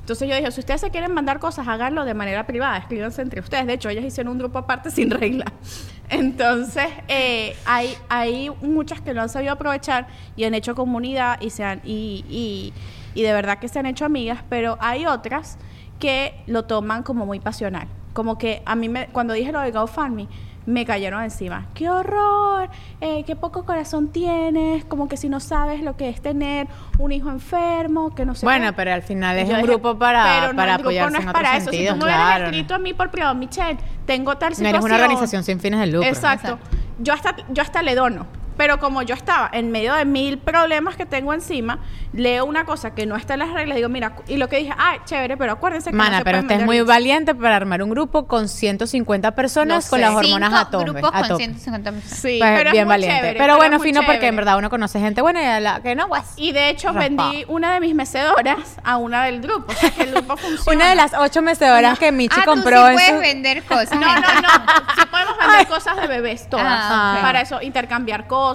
Entonces 0.00 0.28
yo 0.28 0.36
dije, 0.36 0.50
si 0.50 0.60
ustedes 0.60 0.82
se 0.82 0.90
quieren 0.90 1.14
mandar 1.14 1.38
cosas, 1.38 1.66
háganlo 1.68 2.04
de 2.04 2.12
manera 2.12 2.46
privada, 2.46 2.76
escríbanse 2.76 3.22
entre 3.22 3.40
ustedes. 3.40 3.66
De 3.66 3.72
hecho, 3.72 3.88
ellas 3.88 4.04
hicieron 4.04 4.32
un 4.32 4.38
grupo 4.40 4.58
aparte 4.58 4.90
sin 4.90 5.10
regla. 5.10 5.46
Entonces, 6.10 6.84
eh, 7.08 7.56
hay, 7.64 7.94
hay 8.10 8.50
muchas 8.60 9.00
que 9.00 9.14
lo 9.14 9.22
han 9.22 9.30
sabido 9.30 9.54
aprovechar 9.54 10.06
y 10.36 10.44
han 10.44 10.52
hecho 10.52 10.74
comunidad 10.74 11.40
y, 11.40 11.48
se 11.48 11.64
han, 11.64 11.80
y, 11.84 12.26
y, 12.28 12.74
y 13.18 13.22
de 13.22 13.32
verdad 13.32 13.58
que 13.58 13.68
se 13.68 13.78
han 13.78 13.86
hecho 13.86 14.04
amigas, 14.04 14.40
pero 14.50 14.76
hay 14.80 15.06
otras 15.06 15.56
que 15.98 16.34
lo 16.46 16.64
toman 16.64 17.02
como 17.04 17.24
muy 17.24 17.40
pasional. 17.40 17.88
Como 18.12 18.36
que 18.38 18.62
a 18.66 18.74
mí, 18.74 18.88
me, 18.88 19.06
cuando 19.08 19.32
dije 19.34 19.52
lo 19.52 19.60
de 19.60 19.70
GoFundMe, 19.70 20.28
me 20.64 20.84
cayeron 20.84 21.22
encima. 21.24 21.66
¡Qué 21.74 21.90
horror! 21.90 22.68
Eh, 23.00 23.24
¡Qué 23.26 23.34
poco 23.34 23.64
corazón 23.64 24.08
tienes! 24.12 24.84
Como 24.84 25.08
que 25.08 25.16
si 25.16 25.28
no 25.28 25.40
sabes 25.40 25.80
lo 25.82 25.96
que 25.96 26.08
es 26.08 26.20
tener 26.22 26.68
un 26.98 27.10
hijo 27.10 27.30
enfermo, 27.30 28.14
que 28.14 28.24
no 28.24 28.34
sé 28.36 28.46
Bueno, 28.46 28.66
qué. 28.66 28.72
pero 28.74 28.92
al 28.92 29.02
final 29.02 29.36
es 29.38 29.48
Yo 29.48 29.54
un 29.56 29.60
dije, 29.62 29.72
grupo 29.72 29.98
para, 29.98 30.22
pero 30.40 30.52
no, 30.52 30.56
para 30.56 30.72
el 30.72 30.78
grupo 30.78 30.88
apoyarse 30.90 31.12
no 31.12 31.18
es 31.18 31.26
en 31.26 31.32
para 31.32 31.48
otros 31.48 31.62
eso. 31.62 31.70
sentidos, 31.72 31.94
si 31.94 31.98
tú 32.00 32.06
me 32.06 32.12
hubieras 32.12 32.40
escrito 32.42 32.74
a 32.74 32.78
mí 32.78 32.94
por 32.94 33.10
privado, 33.10 33.34
Michelle, 33.34 33.78
tengo 34.06 34.36
tal 34.36 34.50
No 34.50 34.54
situación. 34.56 34.74
eres 34.76 34.84
una 34.84 34.94
organización 34.94 35.42
sin 35.42 35.58
fines 35.58 35.80
de 35.80 35.86
lucro. 35.86 36.08
Exacto. 36.08 36.58
Yo 37.00 37.12
hasta, 37.14 37.34
yo 37.50 37.62
hasta 37.62 37.82
le 37.82 37.94
dono. 37.96 38.26
Pero 38.62 38.78
como 38.78 39.02
yo 39.02 39.16
estaba 39.16 39.50
en 39.52 39.72
medio 39.72 39.92
de 39.94 40.04
mil 40.04 40.38
problemas 40.38 40.94
que 40.94 41.04
tengo 41.04 41.34
encima, 41.34 41.80
leo 42.12 42.44
una 42.44 42.64
cosa 42.64 42.94
que 42.94 43.06
no 43.06 43.16
está 43.16 43.32
en 43.34 43.40
las 43.40 43.50
reglas, 43.52 43.74
digo, 43.74 43.88
mira, 43.88 44.12
y 44.28 44.36
lo 44.36 44.48
que 44.48 44.58
dije, 44.58 44.72
ah, 44.78 44.98
chévere, 45.04 45.36
pero 45.36 45.50
acuérdense 45.54 45.90
que 45.90 45.96
no 45.96 46.04
Mana, 46.04 46.18
se 46.18 46.24
pero 46.24 46.38
usted 46.38 46.60
es 46.60 46.64
muy 46.64 46.76
links". 46.76 46.86
valiente 46.88 47.34
para 47.34 47.56
armar 47.56 47.82
un 47.82 47.90
grupo 47.90 48.28
con 48.28 48.48
150 48.48 49.34
personas 49.34 49.90
con 49.90 49.98
sé. 49.98 50.04
las 50.06 50.14
hormonas 50.14 50.52
a 50.54 50.70
tope. 50.70 50.84
grupos 50.84 51.10
a 51.12 51.18
con 51.18 51.28
tope. 51.30 51.42
150 51.44 51.90
personas. 51.90 52.18
Sí, 52.20 52.36
Pues, 52.38 52.52
pero 52.56 52.68
es 52.68 52.72
bien 52.72 52.84
muy 52.84 52.90
valiente. 52.92 53.16
chévere, 53.16 53.38
pero 53.40 53.56
bueno, 53.56 53.74
es 53.76 53.80
muy 53.80 53.88
fino 53.88 54.00
porque 54.02 54.12
chévere. 54.12 54.28
en 54.28 54.36
verdad 54.36 54.58
uno 54.58 54.70
conoce 54.70 55.00
gente 55.00 55.22
buena 55.22 55.42
y 55.42 55.46
a 55.46 55.58
la 55.60 55.80
que 55.82 55.96
no, 55.96 56.06
pues. 56.08 56.22
Y 56.36 56.52
de 56.52 56.68
hecho 56.68 56.92
Raspado. 56.92 57.30
vendí 57.30 57.44
una 57.48 57.74
de 57.74 57.80
mis 57.80 57.96
mecedoras 57.96 58.76
a 58.84 58.96
una 58.96 59.24
del 59.24 59.40
grupo. 59.40 59.72
O 59.72 59.74
sea 59.74 59.90
que 59.90 60.02
el 60.04 60.12
grupo 60.12 60.36
funciona. 60.36 60.76
Una 60.76 60.88
de 60.88 60.94
las 60.94 61.14
ocho 61.18 61.42
mecedoras 61.42 61.98
que 61.98 62.12
Michi 62.12 62.38
ah, 62.40 62.44
compró 62.44 62.76
tú 62.82 62.86
sí 62.86 62.88
en 62.90 62.94
puedes 62.94 63.10
su... 63.10 63.18
vender 63.18 63.64
cosas. 63.64 63.90
No, 63.92 64.00
no, 64.14 64.20
no. 64.20 64.48
Sí 64.94 65.06
podemos 65.10 65.36
vender 65.36 65.66
cosas 65.66 65.96
de 65.96 66.06
bebés, 66.06 66.48
todas. 66.48 66.66
Ah. 66.68 67.18
Para 67.22 67.40
eso, 67.40 67.60
intercambiar 67.60 68.28
cosas. 68.28 68.51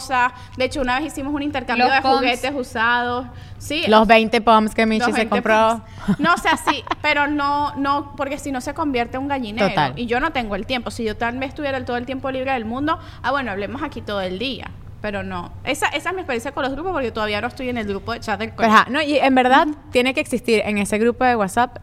De 0.57 0.65
hecho, 0.65 0.81
una 0.81 0.99
vez 0.99 1.07
hicimos 1.13 1.33
un 1.33 1.41
intercambio 1.43 1.85
Los 1.85 1.95
de 1.95 2.01
pumps. 2.01 2.17
juguetes 2.17 2.51
usados. 2.55 3.25
Sí. 3.57 3.83
Los 3.87 4.07
20 4.07 4.41
pumps 4.41 4.75
que 4.75 4.85
Michi 4.85 5.05
se 5.05 5.11
20 5.11 5.29
compró. 5.29 5.81
pumps. 6.05 6.19
No, 6.19 6.33
o 6.33 6.37
sea, 6.37 6.57
sí, 6.57 6.83
pero 7.01 7.27
no, 7.27 7.73
no, 7.75 8.15
porque 8.15 8.37
si 8.37 8.51
no 8.51 8.61
se 8.61 8.73
convierte 8.73 9.17
en 9.17 9.23
un 9.23 9.29
gallinero. 9.29 9.69
Total. 9.69 9.93
Y 9.95 10.05
yo 10.05 10.19
no 10.19 10.31
tengo 10.31 10.55
el 10.55 10.65
tiempo. 10.65 10.91
Si 10.91 11.03
yo 11.03 11.17
tal 11.17 11.37
vez 11.37 11.53
tuviera 11.55 11.77
el- 11.77 11.85
todo 11.85 11.97
el 11.97 12.05
tiempo 12.05 12.29
libre 12.31 12.51
del 12.53 12.65
mundo, 12.65 12.99
ah, 13.23 13.31
bueno, 13.31 13.51
hablemos 13.51 13.81
aquí 13.83 14.01
todo 14.01 14.21
el 14.21 14.37
día. 14.39 14.69
Pero 15.01 15.21
no. 15.23 15.51
Esa, 15.63 15.87
esa 15.89 16.09
es 16.09 16.15
mi 16.15 16.21
experiencia 16.21 16.51
con 16.53 16.63
los 16.63 16.71
grupos 16.73 16.91
porque 16.91 17.11
todavía 17.11 17.39
no 17.39 17.47
estoy 17.47 17.69
en 17.69 17.77
el 17.77 17.85
grupo 17.87 18.13
de 18.13 18.19
chat 18.19 18.39
del 18.39 18.53
colegio. 18.53 18.85
no, 18.89 19.01
y 19.01 19.17
en 19.17 19.35
verdad 19.35 19.67
tiene 19.91 20.13
que 20.13 20.19
existir 20.21 20.61
en 20.65 20.79
ese 20.79 20.97
grupo 20.97 21.23
de 21.23 21.35
WhatsApp 21.35 21.77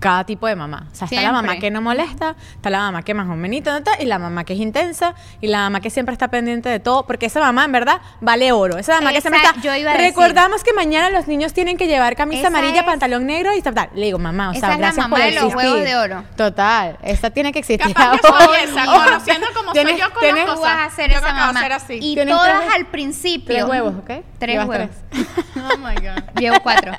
cada 0.00 0.24
tipo 0.24 0.46
de 0.46 0.54
mamá. 0.54 0.88
O 0.92 0.94
sea, 0.94 1.06
está 1.06 1.22
la 1.22 1.32
mamá 1.32 1.56
que 1.58 1.70
no 1.70 1.80
molesta, 1.80 2.36
está 2.56 2.68
la 2.68 2.78
mamá 2.80 3.02
que 3.02 3.12
es 3.12 3.16
más 3.16 3.26
o 3.28 3.34
menos, 3.36 3.62
y 3.98 4.04
la 4.04 4.18
mamá 4.18 4.44
que 4.44 4.52
es 4.52 4.58
intensa, 4.60 5.14
y 5.40 5.46
la 5.46 5.58
mamá 5.60 5.80
que 5.80 5.88
siempre 5.90 6.12
está 6.12 6.28
pendiente 6.28 6.68
de 6.68 6.78
todo, 6.80 7.06
porque 7.06 7.26
esa 7.26 7.40
mamá 7.40 7.64
en 7.64 7.72
verdad 7.72 8.00
vale 8.20 8.52
oro. 8.52 8.76
Esa 8.76 8.96
mamá 8.96 9.12
que 9.12 9.20
siempre 9.22 9.40
Esa- 9.40 9.50
está. 9.52 9.60
yo 9.62 9.74
iba 9.74 9.90
a 9.90 9.94
decir. 9.94 10.08
Recordamos 10.10 10.62
que 10.62 10.72
mañana 10.74 11.08
los 11.10 11.26
niños 11.26 11.52
tienen 11.54 11.76
que 11.78 11.86
llevar 11.86 12.16
camisa 12.16 12.40
Esa 12.40 12.48
amarilla, 12.48 12.80
es- 12.80 12.86
pantalón 12.86 13.26
negro 13.26 13.54
y 13.56 13.62
tal, 13.62 13.74
tal. 13.74 13.88
Le 13.94 14.06
digo, 14.06 14.18
mamá, 14.18 14.50
o 14.50 14.52
Esa 14.52 14.60
sea, 14.60 14.68
es 14.74 14.74
la 14.74 14.86
gracias 14.86 15.04
mamá 15.04 15.16
por 15.16 15.24
de 15.24 15.30
los 15.32 15.44
existir. 15.44 15.56
huevos 15.70 15.84
de 15.84 15.96
oro. 15.96 16.24
Total, 16.36 16.98
esa 17.02 17.30
tiene 17.30 17.52
que 17.52 17.60
existir. 17.60 17.94
Capaz 17.94 18.18
soy 18.22 18.56
esa, 18.62 18.84
conociendo 18.86 19.46
como 19.54 19.72
soy 19.74 19.98
yo 19.98 20.10
con 20.12 20.20
tienes- 20.22 20.44
las 20.46 20.54
Tú 20.54 20.60
cosas. 20.60 20.76
vas 20.76 20.92
a 20.92 20.96
ser 20.96 21.10
Yo 21.10 21.16
esa 21.18 21.26
que 21.28 21.32
mamá. 21.32 21.60
ser 21.60 21.72
así. 21.72 21.98
Y 22.02 22.16
todas 22.26 22.60
tres- 22.62 22.74
al 22.74 22.86
principio. 22.86 23.54
Tres 23.54 23.64
huevos, 23.64 23.94
¿ok? 23.96 24.10
Tres 24.38 24.52
Llevas 24.54 24.68
huevos. 24.68 24.88
tres. 25.10 25.26
Oh 25.56 25.78
my 25.78 25.94
God. 25.94 26.22
Llevo 26.38 26.56
cuatro. 26.62 26.92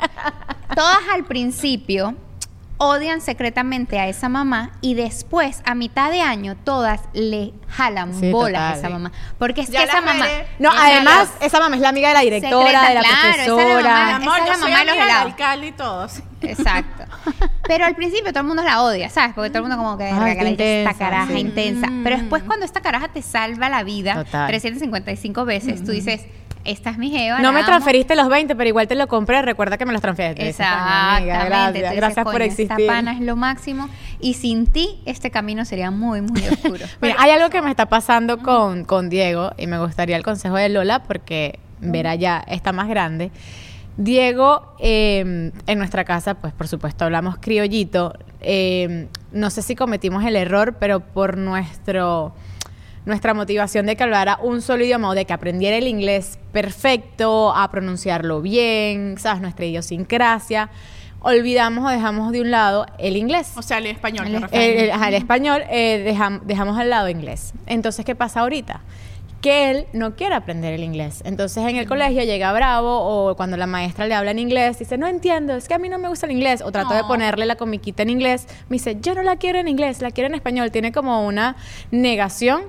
Todas 0.75 0.97
al 1.13 1.23
principio 1.25 2.15
odian 2.77 3.21
secretamente 3.21 3.99
a 3.99 4.07
esa 4.07 4.27
mamá 4.29 4.71
y 4.81 4.95
después, 4.95 5.61
a 5.65 5.75
mitad 5.75 6.11
de 6.11 6.21
año, 6.21 6.55
todas 6.63 7.01
le 7.13 7.53
jalan 7.69 8.13
Sí, 8.13 8.31
bolas 8.31 8.75
a 8.75 8.77
esa 8.77 8.89
mamá. 8.89 9.11
Porque 9.39 9.61
es 9.61 9.69
Ya 9.69 9.79
que 9.79 9.85
esa 9.85 10.01
mamá... 10.01 10.25
No, 10.59 10.71
esa 10.73 10.85
además, 10.85 11.29
esa 11.41 11.59
mamá 11.59 11.75
es 11.75 11.81
la 11.81 11.89
amiga 11.89 12.09
de 12.09 12.13
la 12.15 12.19
directora, 12.21 12.65
Secreta, 12.65 12.87
de 12.89 12.93
la 12.95 13.01
claro, 13.01 13.17
esa 13.17 13.29
es 13.29 13.47
la 13.47 13.55
profesora. 13.55 13.89
mamá. 13.91 14.15
Amor, 14.15 14.33
Esa 14.35 14.43
es 14.43 14.49
la 14.49 14.55
soy 14.55 14.71
mamá 14.71 14.79
de 14.79 14.85
los 14.85 14.91
amiga 14.91 15.05
del 15.05 15.11
helados. 15.13 15.31
alcalde 15.31 15.67
y 15.67 15.71
todo. 15.71 16.09
sí. 16.09 16.21
Exacto. 16.41 17.03
Pero 17.67 17.85
al 17.85 17.95
principio 17.95 18.31
todo 18.31 18.41
el 18.41 18.47
mundo 18.47 18.61
la 18.61 18.83
odia, 18.83 19.09
¿sabes? 19.09 19.33
Porque 19.33 19.49
todo 19.49 19.59
el 19.63 19.69
mundo 19.69 19.77
como 19.77 19.97
que 19.97 20.03
Ay, 20.03 20.13
"Verga, 20.35 20.43
qué 20.43 20.55
que 20.57 20.83
la 20.83 20.91
esta 20.91 21.05
caraja 21.05 21.31
sí. 21.33 21.39
intensa. 21.39 21.87
Pero 22.03 22.17
después 22.17 22.43
cuando 22.43 22.65
esta 22.65 22.81
caraja 22.81 23.07
te 23.07 23.21
salva 23.23 23.67
la 23.69 23.83
vida 23.83 24.13
Total. 24.25 24.47
355 24.47 25.45
veces, 25.45 25.83
tú 25.83 25.91
dices, 25.91 26.25
esta 26.65 26.89
es 26.89 26.97
mi 26.97 27.09
jeva. 27.11 27.39
No 27.39 27.51
me 27.51 27.59
amo". 27.59 27.67
transferiste 27.67 28.15
los 28.15 28.27
20, 28.29 28.55
pero 28.55 28.67
igual 28.67 28.87
te 28.87 28.95
lo 28.95 29.07
compré. 29.07 29.41
Recuerda 29.41 29.77
que 29.77 29.85
me 29.85 29.93
los 29.93 30.01
transferiste. 30.01 30.43
Dices, 30.43 30.57
"Coño, 30.57 30.69
Exactamente. 30.69 31.31
amiga, 31.31 31.45
gracias, 31.45 31.95
gracias 31.95 32.23
por 32.23 32.33
"Coño, 32.33 32.45
existir. 32.45 32.81
Esta 32.81 32.93
pana 32.93 33.13
es 33.13 33.21
lo 33.21 33.35
máximo. 33.35 33.87
Y 34.19 34.33
sin 34.33 34.67
ti, 34.67 34.99
este 35.05 35.31
camino 35.31 35.63
sería 35.65 35.91
muy, 35.91 36.21
muy 36.21 36.41
oscuro. 36.47 36.85
Mira, 37.01 37.15
hay 37.19 37.31
algo 37.31 37.49
que 37.49 37.61
me 37.61 37.69
está 37.69 37.85
pasando 37.87 38.39
con, 38.39 38.83
con 38.85 39.09
Diego 39.09 39.51
y 39.57 39.67
me 39.67 39.79
gustaría 39.79 40.15
el 40.17 40.23
consejo 40.23 40.55
de 40.55 40.69
Lola 40.69 41.03
porque 41.03 41.59
Vera 41.79 42.15
ya 42.15 42.43
está 42.47 42.71
más 42.71 42.87
grande. 42.87 43.31
Diego, 43.97 44.75
eh, 44.79 45.51
en 45.67 45.77
nuestra 45.77 46.03
casa, 46.03 46.33
pues 46.35 46.51
por 46.53 46.67
supuesto 46.67 47.05
hablamos 47.05 47.37
criollito. 47.39 48.13
Eh, 48.41 49.07
no 49.31 49.49
sé 49.49 49.61
si 49.61 49.75
cometimos 49.75 50.23
el 50.25 50.35
error, 50.35 50.75
pero 50.79 50.99
por 50.99 51.37
nuestro 51.37 52.33
nuestra 53.05 53.33
motivación 53.33 53.85
de 53.85 53.95
que 53.95 54.03
hablara 54.03 54.39
un 54.41 54.61
solo 54.61 54.83
idioma 54.83 55.09
o 55.09 55.13
de 55.15 55.25
que 55.25 55.33
aprendiera 55.33 55.77
el 55.77 55.87
inglés 55.87 56.39
perfecto, 56.51 57.53
a 57.55 57.69
pronunciarlo 57.71 58.41
bien, 58.41 59.15
¿sabes? 59.17 59.41
Nuestra 59.41 59.65
idiosincrasia, 59.65 60.69
olvidamos 61.21 61.85
o 61.85 61.89
dejamos 61.89 62.31
de 62.31 62.41
un 62.41 62.51
lado 62.51 62.85
el 62.97 63.17
inglés. 63.17 63.51
O 63.57 63.61
sea, 63.61 63.77
el 63.79 63.87
español. 63.87 64.27
El. 64.27 64.35
El, 64.51 64.89
el- 64.89 65.03
el 65.07 65.13
español 65.13 65.63
eh, 65.69 66.03
dejam- 66.15 66.41
dejamos 66.41 66.77
al 66.77 66.89
lado 66.89 67.09
inglés. 67.09 67.53
Entonces, 67.67 68.05
¿qué 68.05 68.15
pasa 68.15 68.41
ahorita? 68.41 68.81
Que 69.41 69.69
él 69.69 69.85
no 69.93 70.15
quiere 70.15 70.33
aprender 70.33 70.73
el 70.73 70.83
inglés. 70.83 71.21
Entonces, 71.23 71.63
en 71.67 71.75
el 71.75 71.87
colegio 71.87 72.23
llega 72.23 72.51
bravo 72.53 72.97
o 73.29 73.35
cuando 73.35 73.57
la 73.57 73.67
maestra 73.67 74.07
le 74.07 74.15
habla 74.15 74.31
en 74.31 74.39
inglés, 74.39 74.79
dice, 74.79 74.97
no 74.97 75.05
entiendo, 75.05 75.55
es 75.55 75.67
que 75.67 75.75
a 75.75 75.77
mí 75.77 75.87
no 75.89 75.99
me 75.99 76.07
gusta 76.09 76.25
el 76.25 76.31
inglés. 76.31 76.61
O 76.63 76.71
trato 76.71 76.93
de 76.95 77.03
ponerle 77.03 77.45
la 77.45 77.55
comiquita 77.55 78.01
en 78.01 78.09
inglés. 78.09 78.47
Me 78.69 78.75
dice, 78.77 78.97
yo 78.99 79.13
no 79.13 79.21
la 79.21 79.35
quiero 79.35 79.59
en 79.59 79.67
inglés, 79.67 80.01
la 80.01 80.09
quiero 80.09 80.27
en 80.29 80.33
español. 80.35 80.71
Tiene 80.71 80.91
como 80.91 81.27
una 81.27 81.55
negación 81.91 82.63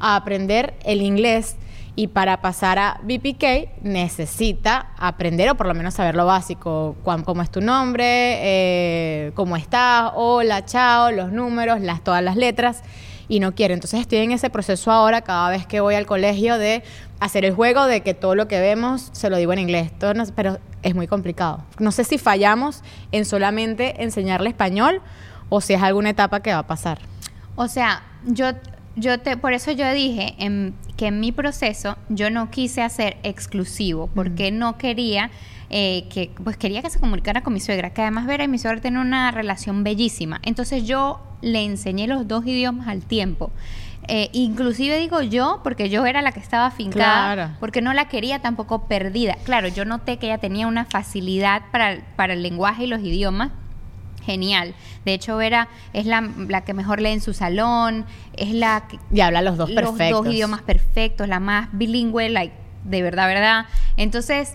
a 0.00 0.16
aprender 0.16 0.74
el 0.84 1.02
inglés. 1.02 1.56
Y 1.96 2.06
para 2.06 2.40
pasar 2.40 2.78
a 2.78 3.00
BPK 3.02 3.82
necesita 3.82 4.92
aprender 4.98 5.50
o 5.50 5.56
por 5.56 5.66
lo 5.66 5.74
menos 5.74 5.94
saber 5.94 6.14
lo 6.14 6.26
básico, 6.26 6.94
cómo 7.02 7.42
es 7.42 7.50
tu 7.50 7.60
nombre, 7.60 8.04
eh, 8.06 9.32
cómo 9.34 9.56
estás, 9.56 10.12
hola, 10.14 10.64
chao, 10.64 11.10
los 11.10 11.32
números, 11.32 11.80
las, 11.80 12.04
todas 12.04 12.22
las 12.22 12.36
letras, 12.36 12.84
y 13.26 13.40
no 13.40 13.52
quiere. 13.54 13.74
Entonces 13.74 14.00
estoy 14.00 14.18
en 14.18 14.30
ese 14.30 14.48
proceso 14.48 14.92
ahora 14.92 15.22
cada 15.22 15.50
vez 15.50 15.66
que 15.66 15.80
voy 15.80 15.96
al 15.96 16.06
colegio 16.06 16.56
de 16.56 16.84
hacer 17.20 17.44
el 17.44 17.54
juego 17.54 17.86
de 17.86 18.00
que 18.02 18.14
todo 18.14 18.34
lo 18.34 18.48
que 18.48 18.60
vemos 18.60 19.10
se 19.12 19.28
lo 19.28 19.36
digo 19.36 19.52
en 19.52 19.58
inglés, 19.58 19.90
pero 20.34 20.58
es 20.82 20.94
muy 20.94 21.06
complicado. 21.06 21.64
No 21.78 21.92
sé 21.92 22.04
si 22.04 22.18
fallamos 22.18 22.82
en 23.12 23.24
solamente 23.24 24.02
enseñarle 24.02 24.50
español 24.50 25.02
o 25.48 25.60
si 25.60 25.74
es 25.74 25.82
alguna 25.82 26.10
etapa 26.10 26.40
que 26.40 26.52
va 26.52 26.60
a 26.60 26.66
pasar. 26.66 27.00
O 27.56 27.68
sea, 27.68 28.02
yo, 28.24 28.52
yo 28.98 29.18
te, 29.20 29.36
por 29.36 29.52
eso 29.52 29.70
yo 29.72 29.90
dije 29.92 30.34
en- 30.38 30.74
que 30.96 31.06
en 31.06 31.20
mi 31.20 31.32
proceso 31.32 31.96
yo 32.08 32.30
no 32.30 32.50
quise 32.50 32.82
hacer 32.82 33.16
exclusivo, 33.22 34.08
porque 34.14 34.50
no 34.50 34.76
quería 34.78 35.30
eh, 35.70 36.06
que, 36.08 36.30
pues 36.42 36.56
quería 36.56 36.80
que 36.80 36.88
se 36.90 36.98
comunicara 36.98 37.42
con 37.42 37.52
mi 37.52 37.60
suegra, 37.60 37.90
que 37.90 38.00
además 38.00 38.26
Vera 38.26 38.44
y 38.44 38.48
mi 38.48 38.58
suegra 38.58 38.80
tienen 38.80 39.00
una 39.00 39.30
relación 39.30 39.84
bellísima. 39.84 40.40
Entonces 40.42 40.84
yo 40.86 41.20
le 41.42 41.62
enseñé 41.64 42.06
los 42.06 42.26
dos 42.26 42.46
idiomas 42.46 42.88
al 42.88 43.02
tiempo. 43.04 43.50
Eh, 44.10 44.30
inclusive 44.32 44.98
digo 44.98 45.20
yo, 45.20 45.60
porque 45.62 45.90
yo 45.90 46.06
era 46.06 46.22
la 46.22 46.32
que 46.32 46.40
estaba 46.40 46.64
afincada, 46.66 47.34
Claro. 47.34 47.56
porque 47.60 47.82
no 47.82 47.92
la 47.92 48.08
quería 48.08 48.38
tampoco 48.40 48.86
perdida. 48.88 49.36
Claro, 49.44 49.68
yo 49.68 49.84
noté 49.84 50.16
que 50.16 50.26
ella 50.28 50.38
tenía 50.38 50.66
una 50.66 50.86
facilidad 50.86 51.62
para, 51.70 51.98
para 52.16 52.32
el 52.32 52.42
lenguaje 52.42 52.84
y 52.84 52.86
los 52.86 53.00
idiomas, 53.00 53.50
genial. 54.28 54.74
De 55.04 55.14
hecho, 55.14 55.36
Vera 55.38 55.68
es 55.92 56.04
la, 56.06 56.20
la 56.48 56.64
que 56.64 56.74
mejor 56.74 57.00
lee 57.00 57.10
en 57.12 57.20
su 57.20 57.32
salón, 57.32 58.04
es 58.36 58.52
la 58.52 58.86
que 58.88 58.98
Y 59.10 59.20
habla 59.20 59.40
los 59.42 59.56
dos 59.56 59.70
los 59.70 59.82
perfectos. 59.82 60.24
dos 60.24 60.34
idiomas 60.34 60.62
perfectos, 60.62 61.26
la 61.28 61.40
más 61.40 61.68
bilingüe, 61.72 62.28
like, 62.28 62.54
de 62.84 63.02
verdad, 63.02 63.26
verdad. 63.26 63.66
Entonces, 63.96 64.54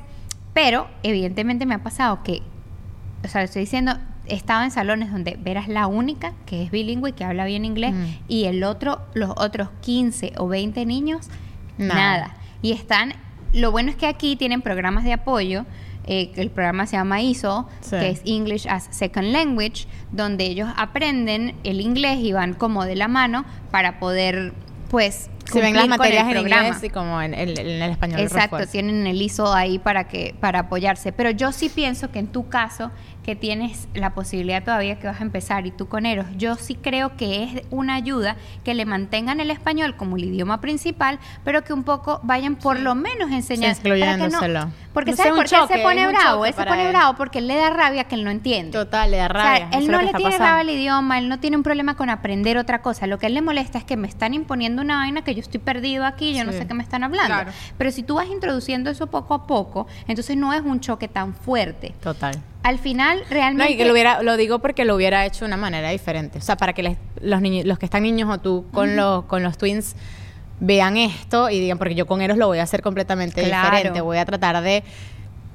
pero 0.53 0.87
evidentemente 1.01 1.65
me 1.65 1.73
ha 1.75 1.83
pasado 1.83 2.21
que, 2.23 2.41
o 3.23 3.27
sea, 3.27 3.41
estoy 3.41 3.61
diciendo, 3.61 3.97
estaba 4.25 4.63
en 4.63 4.71
salones 4.71 5.11
donde 5.11 5.37
Vera 5.41 5.59
es 5.61 5.67
la 5.67 5.87
única 5.87 6.33
que 6.45 6.63
es 6.63 6.71
bilingüe 6.71 7.09
y 7.09 7.13
que 7.13 7.25
habla 7.25 7.43
bien 7.45 7.65
inglés 7.65 7.93
Mm. 7.93 8.05
y 8.27 8.45
el 8.45 8.63
otro, 8.63 9.01
los 9.15 9.31
otros 9.35 9.69
15 9.81 10.33
o 10.37 10.47
20 10.47 10.85
niños, 10.85 11.27
nada. 11.77 12.35
Y 12.61 12.71
están, 12.71 13.13
lo 13.51 13.71
bueno 13.71 13.89
es 13.89 13.95
que 13.97 14.05
aquí 14.07 14.35
tienen 14.35 14.61
programas 14.61 15.03
de 15.03 15.13
apoyo. 15.13 15.65
Eh, 16.05 16.31
el 16.35 16.49
programa 16.49 16.85
se 16.85 16.97
llama 16.97 17.21
ISO, 17.21 17.67
Sí. 17.81 17.91
que 17.91 18.09
es 18.09 18.21
English 18.25 18.67
as 18.67 18.87
Second 18.91 19.27
Language, 19.31 19.85
donde 20.11 20.45
ellos 20.45 20.69
aprenden 20.75 21.55
el 21.63 21.79
inglés 21.81 22.19
y 22.19 22.33
van 22.33 22.53
como 22.53 22.85
de 22.85 22.95
la 22.95 23.07
mano 23.07 23.45
para 23.71 23.99
poder, 23.99 24.53
pues, 24.89 25.29
Si 25.51 25.59
ven 25.59 25.75
las 25.75 25.87
materias 25.87 26.27
en 26.29 26.37
inglés 26.37 26.83
y 26.83 26.89
como 26.89 27.21
en, 27.21 27.33
el- 27.33 27.57
en 27.59 27.81
el 27.81 27.91
español. 27.91 28.19
Exacto, 28.21 28.65
tienen 28.67 29.05
el 29.07 29.21
ISO 29.21 29.53
ahí 29.53 29.77
para 29.79 30.07
que 30.07 30.33
para 30.39 30.59
apoyarse. 30.59 31.11
Pero 31.11 31.31
yo 31.31 31.51
sí 31.51 31.69
pienso 31.69 32.11
que 32.11 32.19
en 32.19 32.27
tu 32.27 32.47
caso, 32.47 32.91
que 33.23 33.35
tienes 33.35 33.87
la 33.93 34.11
posibilidad 34.13 34.63
todavía 34.63 34.99
que 34.99 35.07
vas 35.07 35.19
a 35.19 35.23
empezar 35.23 35.65
y 35.65 35.71
tú 35.71 35.87
con 35.87 36.05
Eros, 36.05 36.25
yo 36.37 36.55
sí 36.55 36.75
creo 36.75 37.15
que 37.17 37.43
es 37.43 37.61
una 37.71 37.95
ayuda 37.95 38.35
que 38.63 38.73
le 38.73 38.85
mantengan 38.85 39.39
el 39.39 39.49
español 39.49 39.95
como 39.95 40.17
el 40.17 40.25
idioma 40.25 40.59
principal, 40.61 41.19
pero 41.43 41.63
que 41.63 41.73
un 41.73 41.83
poco 41.83 42.19
vayan 42.23 42.55
por 42.55 42.79
lo 42.79 42.95
menos 42.95 43.31
enseñando. 43.31 43.71
Excluyéndoselo. 43.71 44.69
porque 44.93 45.11
No 45.11 45.17
¿sabes 45.17 45.33
por 45.33 45.43
qué 45.45 45.55
choque, 45.55 45.73
se 45.77 45.79
pone 45.83 46.05
bravo? 46.07 46.45
Él 46.45 46.53
se 46.53 46.63
pone 46.65 46.83
él. 46.85 46.89
bravo 46.89 47.15
porque 47.15 47.39
él 47.39 47.47
le 47.47 47.55
da 47.55 47.69
rabia 47.69 48.03
que 48.03 48.15
él 48.15 48.23
no 48.23 48.29
entiende. 48.29 48.71
Total, 48.77 49.09
le 49.09 49.17
da 49.17 49.25
O 49.25 49.29
sea, 49.29 49.43
rabia. 49.43 49.69
él 49.71 49.87
no 49.89 50.01
le 50.01 50.07
tiene 50.13 50.23
pasando. 50.37 50.43
rabia 50.45 50.61
al 50.61 50.69
idioma, 50.69 51.17
él 51.17 51.29
no 51.29 51.39
tiene 51.39 51.57
un 51.57 51.63
problema 51.63 51.95
con 51.95 52.09
aprender 52.09 52.57
otra 52.57 52.81
cosa. 52.81 53.07
Lo 53.07 53.17
que 53.19 53.25
a 53.25 53.29
él 53.29 53.33
le 53.35 53.41
molesta 53.41 53.77
es 53.77 53.83
que 53.85 53.97
me 53.97 54.07
están 54.07 54.33
imponiendo 54.33 54.81
una 54.81 54.97
vaina 54.97 55.23
que 55.23 55.33
yo 55.33 55.39
estoy 55.41 55.59
perdido 55.59 56.05
aquí, 56.05 56.33
yo 56.35 56.43
no 56.43 56.51
sé 56.51 56.67
qué 56.67 56.73
me 56.73 56.83
están 56.83 57.03
hablando. 57.03 57.33
Claro. 57.33 57.51
Pero 57.77 57.91
si 57.91 58.03
tú 58.03 58.15
vas 58.15 58.27
introduciendo 58.27 58.89
eso 58.89 59.07
poco 59.07 59.33
a 59.33 59.47
poco, 59.47 59.87
entonces 60.07 60.35
no 60.37 60.53
es 60.53 60.61
un 60.61 60.79
choque 60.81 61.07
tan 61.07 61.33
fuerte. 61.33 61.93
Total. 62.01 62.35
Al 62.63 62.79
final, 62.79 63.19
No, 63.19 63.25
realmente... 63.29 63.73
y 63.73 63.77
que 63.77 63.85
lo 63.85 63.91
hubiera, 63.93 64.23
lo 64.23 64.37
digo 64.37 64.59
porque 64.59 64.85
lo 64.85 64.95
hubiera 64.95 65.25
hecho 65.25 65.39
de 65.39 65.47
una 65.47 65.57
manera 65.57 65.89
diferente. 65.89 66.37
O 66.37 66.41
sea, 66.41 66.55
para 66.55 66.73
que 66.73 66.81
les- 66.83 66.97
los 67.21 67.41
niños, 67.41 67.65
los 67.65 67.77
que 67.77 67.85
están 67.85 68.03
niños 68.03 68.29
o 68.29 68.37
tú 68.39 68.65
con 68.73 68.95
los, 68.95 69.25
con 69.25 69.43
los 69.43 69.57
twins 69.57 69.95
vean 70.59 70.95
esto 70.97 71.49
y 71.49 71.59
digan, 71.59 71.77
porque 71.77 71.95
yo 71.95 72.05
con 72.07 72.21
Eros 72.21 72.37
lo 72.37 72.47
voy 72.47 72.59
a 72.59 72.63
hacer 72.63 72.81
completamente 72.81 73.43
Claro. 73.43 73.71
diferente. 73.71 74.01
Voy 74.01 74.17
a 74.17 74.23
tratar 74.25 74.61
de, 74.61 74.83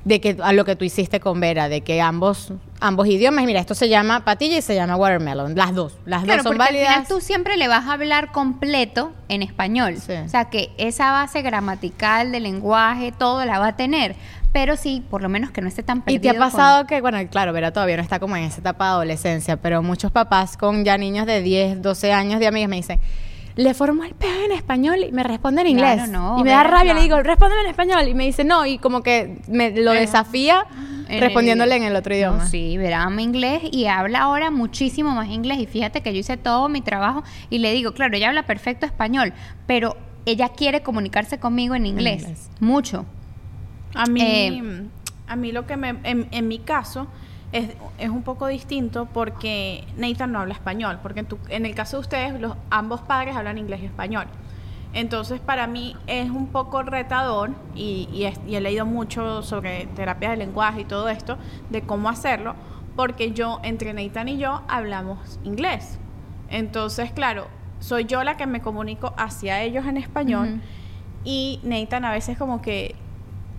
de 0.05 0.21
que 0.21 0.37
a 0.43 0.53
lo 0.53 0.65
que 0.67 0.77
tú 0.77 0.85
hiciste 0.85 1.19
con 1.19 1.41
Vera, 1.41 1.69
de 1.71 1.81
que 1.81 2.01
ambos, 2.03 2.53
ambos 2.81 3.07
idiomas, 3.09 3.45
mira, 3.47 3.61
esto 3.61 3.75
se 3.75 3.89
llama 3.89 4.25
patilla 4.25 4.59
y 4.59 4.63
se 4.63 4.75
llama 4.75 4.97
watermelon. 4.97 5.55
Las 5.55 5.75
dos, 5.75 5.97
las 6.05 6.25
Claro, 6.25 6.43
dos 6.43 6.51
son 6.51 6.57
porque 6.59 6.63
al 6.63 6.75
final 6.77 6.87
válidas. 6.93 7.09
tú 7.09 7.21
siempre 7.23 7.57
le 7.57 7.69
vas 7.69 7.87
a 7.87 7.93
hablar 7.95 8.33
completo 8.33 9.13
en 9.29 9.43
español. 9.43 9.97
Sí. 9.97 10.13
O 10.13 10.29
sea, 10.29 10.47
que 10.51 10.71
esa 10.77 11.11
base 11.13 11.41
gramatical 11.43 12.33
de 12.33 12.41
lenguaje, 12.41 13.13
todo 13.13 13.45
la 13.47 13.59
va 13.59 13.69
a 13.69 13.77
tener. 13.77 14.15
Pero 14.53 14.77
sí, 14.77 15.05
por 15.11 15.23
lo 15.23 15.29
menos 15.29 15.51
que 15.51 15.61
no 15.61 15.69
esté 15.69 15.83
tan 15.83 15.99
¿Y 15.99 16.01
perdido. 16.01 16.23
te 16.23 16.29
ha 16.31 16.33
con- 16.33 16.41
pasado 16.51 16.87
que, 16.87 17.01
bueno, 17.01 17.19
claro, 17.31 17.53
Vera 17.53 17.73
todavía 17.73 17.97
no 17.97 18.03
está 18.03 18.19
como 18.19 18.37
en 18.37 18.45
esa 18.45 18.61
etapa 18.61 18.87
de 18.87 18.91
adolescencia, 18.93 19.57
pero 19.59 19.83
muchos 19.83 20.11
papás 20.11 20.57
con 20.57 20.85
ya 20.85 20.97
niños 20.97 21.27
de 21.27 21.43
10, 21.43 21.83
12 21.83 22.13
años 22.13 22.41
de 22.41 22.47
amigas 22.47 22.71
me 22.71 22.77
dicen, 22.77 22.99
le 23.57 23.75
formo 23.75 24.05
el 24.05 24.15
peo 24.15 24.45
en 24.47 24.53
español 24.53 24.99
y 25.07 25.13
me 25.13 25.23
responde 25.25 25.63
en 25.63 25.77
Claro, 25.77 25.93
inglés. 26.03 26.11
no, 26.11 26.39
y 26.39 26.45
me 26.45 26.51
da 26.51 26.59
Vera, 26.59 26.71
rabia, 26.71 26.95
le 26.95 27.01
claro. 27.01 27.03
digo, 27.03 27.23
respóndeme 27.23 27.63
en 27.63 27.67
español. 27.69 28.09
Y 28.09 28.15
me 28.15 28.25
dice, 28.25 28.45
no, 28.45 28.65
y 28.65 28.79
como 28.79 29.03
que 29.03 29.39
me 29.49 29.71
lo 29.73 29.91
desafía 29.93 30.65
En 31.09 31.21
respondiéndole 31.21 31.75
el- 31.77 31.83
en 31.83 31.89
el 31.89 31.97
otro 31.97 32.11
No, 32.13 32.17
idioma. 32.17 32.47
sí, 32.47 32.77
verá, 32.79 33.03
ama 33.03 33.21
inglés 33.21 33.63
y 33.71 33.87
habla 33.87 34.21
ahora 34.21 34.51
muchísimo 34.53 35.11
más 35.11 35.29
inglés. 35.29 35.59
Y 35.59 35.67
fíjate 35.67 36.03
que 36.03 36.13
yo 36.15 36.21
hice 36.21 36.37
todo 36.37 36.69
mi 36.69 36.81
trabajo 36.83 37.25
y 37.51 37.59
le 37.59 37.73
digo, 37.73 37.93
claro, 37.93 38.17
ella 38.17 38.29
habla 38.29 38.45
perfecto 38.45 38.87
español, 38.87 39.33
pero 39.67 39.97
ella 40.25 40.51
quiere 40.51 40.83
comunicarse 40.83 41.39
conmigo 41.39 41.75
en 41.75 41.85
inglés. 41.87 42.23
inglés. 42.23 42.51
Mucho. 42.61 43.07
A 43.95 44.07
mí, 44.07 44.21
Eh, 44.23 44.89
a 45.27 45.37
mí 45.37 45.53
lo 45.53 45.67
que 45.67 45.77
me, 45.77 45.91
en, 46.05 46.29
en 46.31 46.49
mi 46.49 46.59
caso, 46.59 47.07
es, 47.53 47.71
es 47.99 48.11
un 48.11 48.23
poco 48.23 48.47
distinto 48.47 49.07
porque 49.13 49.85
Nathan 49.97 50.33
no 50.33 50.41
habla 50.41 50.55
español, 50.55 50.99
porque 51.03 51.21
en, 51.21 51.27
tu- 51.27 51.39
en 51.49 51.65
el 51.67 51.75
caso 51.75 51.97
de 51.97 52.01
ustedes, 52.03 52.41
los, 52.41 52.55
ambos 52.71 53.01
padres 53.03 53.37
hablan 53.37 53.59
inglés 53.59 53.81
y 53.83 53.87
español. 53.87 54.27
Entonces, 54.95 55.39
para 55.41 55.67
mí 55.67 55.95
es 56.07 56.31
un 56.31 56.47
poco 56.49 56.83
retador 56.83 57.51
y, 57.75 58.09
y 58.13 58.25
es- 58.25 58.41
y 58.47 58.55
he 58.57 58.61
leído 58.61 58.87
mucho 58.87 59.43
sobre 59.43 59.87
terapias 59.97 60.33
de 60.33 60.39
lenguaje 60.39 60.81
y 60.83 60.85
todo 60.85 61.09
esto, 61.09 61.37
de 61.71 61.83
cómo 61.83 62.09
hacerlo, 62.09 62.55
porque 62.97 63.33
yo, 63.33 63.61
entre 63.63 63.93
Nathan 63.93 64.29
y 64.29 64.39
yo, 64.39 64.63
hablamos 64.69 65.39
inglés. 65.45 65.99
Entonces, 66.51 67.13
claro, 67.13 67.47
soy 67.81 68.05
yo 68.07 68.25
la 68.25 68.37
que 68.37 68.47
me 68.47 68.61
comunico 68.61 69.13
hacia 69.19 69.63
ellos 69.63 69.87
en 69.87 69.99
español 69.99 70.61
y 71.25 71.61
Nathan 71.63 72.05
a 72.07 72.11
veces 72.13 72.39
como 72.39 72.61
que 72.63 72.95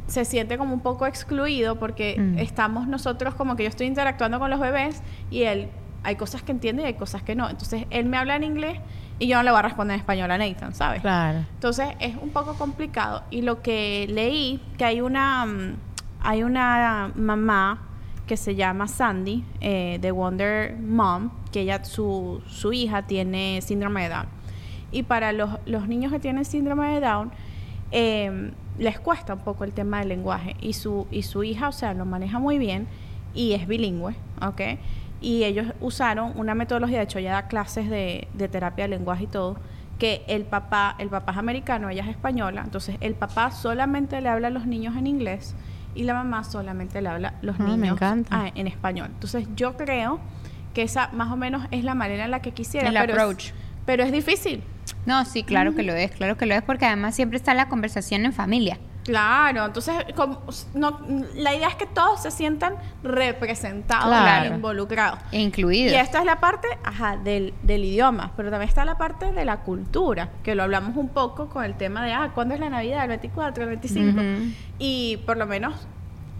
se 0.10 0.26
siente 0.26 0.57
como 0.57 0.74
un 0.74 0.82
poco 0.82 1.05
excluido 1.05 1.78
porque 1.80 2.16
Mm. 2.20 2.39
estamos 2.39 2.88
nosotros 2.88 3.36
como 3.36 3.55
que 3.55 3.64
yo 3.64 3.70
estoy 3.70 3.88
interactuando 3.88 4.39
con 4.39 4.49
los 4.49 4.60
bebés 4.60 5.01
y 5.32 5.43
él 5.43 5.70
hay 6.03 6.16
cosas 6.16 6.41
que 6.43 6.51
entiende 6.51 6.84
y 6.84 6.86
hay 6.86 6.93
cosas 6.95 7.24
que 7.24 7.36
no. 7.36 7.49
Entonces 7.49 7.86
él 7.89 8.05
me 8.05 8.18
habla 8.18 8.36
en 8.36 8.43
inglés 8.43 8.80
y 9.20 9.28
yo 9.28 9.38
no 9.38 9.43
le 9.43 9.51
voy 9.51 9.60
a 9.60 9.64
responder 9.64 9.95
en 9.95 9.99
español 9.99 10.32
a 10.32 10.38
Nathan, 10.38 10.74
¿sabes? 10.74 11.01
Claro. 11.01 11.39
Entonces 11.53 11.89
es 11.99 12.16
un 12.22 12.30
poco 12.30 12.53
complicado. 12.55 13.24
Y 13.32 13.41
lo 13.41 13.62
que 13.62 14.07
leí, 14.10 14.62
que 14.78 14.86
hay 14.86 15.01
una, 15.01 15.45
mm, 15.45 15.76
hay 16.22 16.43
una 16.43 17.12
mamá 17.16 17.82
que 18.28 18.38
se 18.38 18.55
llama 18.55 18.88
Sandy, 18.88 19.43
eh, 19.60 19.97
de 19.99 20.12
Wonder 20.12 20.76
Mom, 20.78 21.32
que 21.51 21.62
ella, 21.62 21.84
su, 21.84 22.41
su 22.47 22.72
hija 22.74 23.01
tiene 23.07 23.60
síndrome 23.62 24.03
de 24.03 24.10
Down. 24.10 24.26
Y 24.91 25.03
para 25.03 25.34
los, 25.34 25.49
los 25.66 25.88
niños 25.88 26.12
que 26.12 26.20
tienen 26.20 26.45
síndrome 26.45 26.93
de 26.93 27.01
Down, 27.01 27.32
eh, 27.92 28.52
les 28.78 29.00
cuesta 29.00 29.34
un 29.34 29.40
poco 29.42 29.64
el 29.64 29.74
tema 29.74 30.00
del 30.00 30.10
lenguaje. 30.10 30.56
Y 30.62 30.74
su, 30.74 31.08
y 31.12 31.24
su 31.24 31.44
hija, 31.44 31.68
o 31.70 31.72
sea, 31.72 31.94
lo 31.94 32.06
maneja 32.06 32.40
muy 32.40 32.58
bien 32.58 32.88
y 33.34 33.54
es 33.54 33.68
bilingüe, 33.68 34.16
¿ok? 34.42 34.62
Y 35.22 35.44
ellos 35.44 35.68
usaron 35.82 36.32
una 36.36 36.56
metodología, 36.56 37.00
de 37.00 37.04
hecho, 37.04 37.20
ella 37.20 37.34
da 37.34 37.48
clases 37.48 37.90
de, 37.90 38.28
de 38.34 38.48
terapia 38.48 38.86
de 38.86 38.90
lenguaje 38.90 39.26
y 39.26 39.28
todo, 39.28 39.58
que 39.98 40.24
el 40.28 40.44
papá, 40.46 40.96
el 40.98 41.10
papá 41.10 41.34
es 41.34 41.38
americano, 41.38 41.90
ella 41.90 42.04
es 42.04 42.10
española, 42.10 42.62
entonces 42.64 42.96
el 43.02 43.16
papá 43.16 43.52
solamente 43.52 44.22
le 44.22 44.30
habla 44.30 44.48
a 44.48 44.52
los 44.52 44.66
niños 44.66 44.96
en 44.96 45.08
inglés 45.08 45.56
y 45.94 46.04
la 46.04 46.14
mamá 46.14 46.46
solamente 46.46 47.02
le 47.02 47.10
habla 47.10 47.30
a 47.30 47.34
los 47.42 47.60
Ah, 47.60 47.64
me 47.64 47.70
niños 47.72 47.98
encanta. 47.98 48.30
ah, 48.46 48.50
en 48.56 48.68
español. 48.68 49.10
Entonces 49.14 49.46
yo 49.58 49.76
creo 49.76 50.20
que 50.74 50.84
esa 50.84 51.10
más 51.12 51.30
o 51.34 51.36
menos 51.36 51.68
es 51.72 51.84
la 51.84 51.96
manera 51.96 52.24
en 52.24 52.32
la 52.32 52.42
que 52.42 52.52
quisiera. 52.52 52.88
El 52.88 52.94
pero 52.94 53.14
es- 53.14 53.20
approach. 53.20 53.52
pero 53.86 54.04
es 54.04 54.12
difícil. 54.14 54.64
No, 55.10 55.26
sí, 55.26 55.43
claro 55.43 55.74
que 55.74 55.82
lo 55.84 55.93
es, 55.93 56.12
claro 56.12 56.38
que 56.38 56.45
lo 56.45 56.53
es, 56.53 56.62
porque 56.62 56.86
además 56.86 57.16
siempre 57.16 57.38
está 57.38 57.53
la 57.55 57.68
conversación 57.68 58.26
en 58.26 58.34
familia. 58.34 58.78
Claro, 59.05 59.66
entonces 59.66 59.95
como- 60.16 60.41
no, 60.76 60.99
la 61.36 61.55
idea 61.55 61.68
es 61.68 61.76
que 61.76 61.88
todos 61.88 62.22
se 62.22 62.30
sientan 62.30 62.76
representados 63.01 64.05
Claro. 64.07 64.53
involucrados. 64.53 65.20
E 65.32 65.39
incluido. 65.41 65.91
Y 65.91 65.95
esta 65.95 66.20
es 66.20 66.26
la 66.26 66.39
parte 66.39 66.68
ajá, 66.84 67.18
del, 67.18 67.53
del 67.64 67.86
idioma, 67.86 68.34
pero 68.38 68.51
también 68.51 68.70
está 68.70 68.86
la 68.86 68.97
parte 68.99 69.32
de 69.32 69.45
la 69.45 69.62
cultura, 69.62 70.30
que 70.43 70.53
lo 70.53 70.62
hablamos 70.64 70.95
un 70.95 71.10
poco 71.10 71.49
con 71.49 71.64
el 71.64 71.74
tema 71.76 72.05
de, 72.05 72.14
ah, 72.14 72.32
¿cuándo 72.36 72.53
es 72.53 72.60
la 72.60 72.70
Navidad? 72.70 73.01
¿El 73.03 73.07
24, 73.10 73.64
el 73.64 73.70
25? 73.70 74.20
Ujú. 74.22 74.51
Y 74.78 75.18
por 75.26 75.38
lo 75.38 75.47
menos 75.47 75.88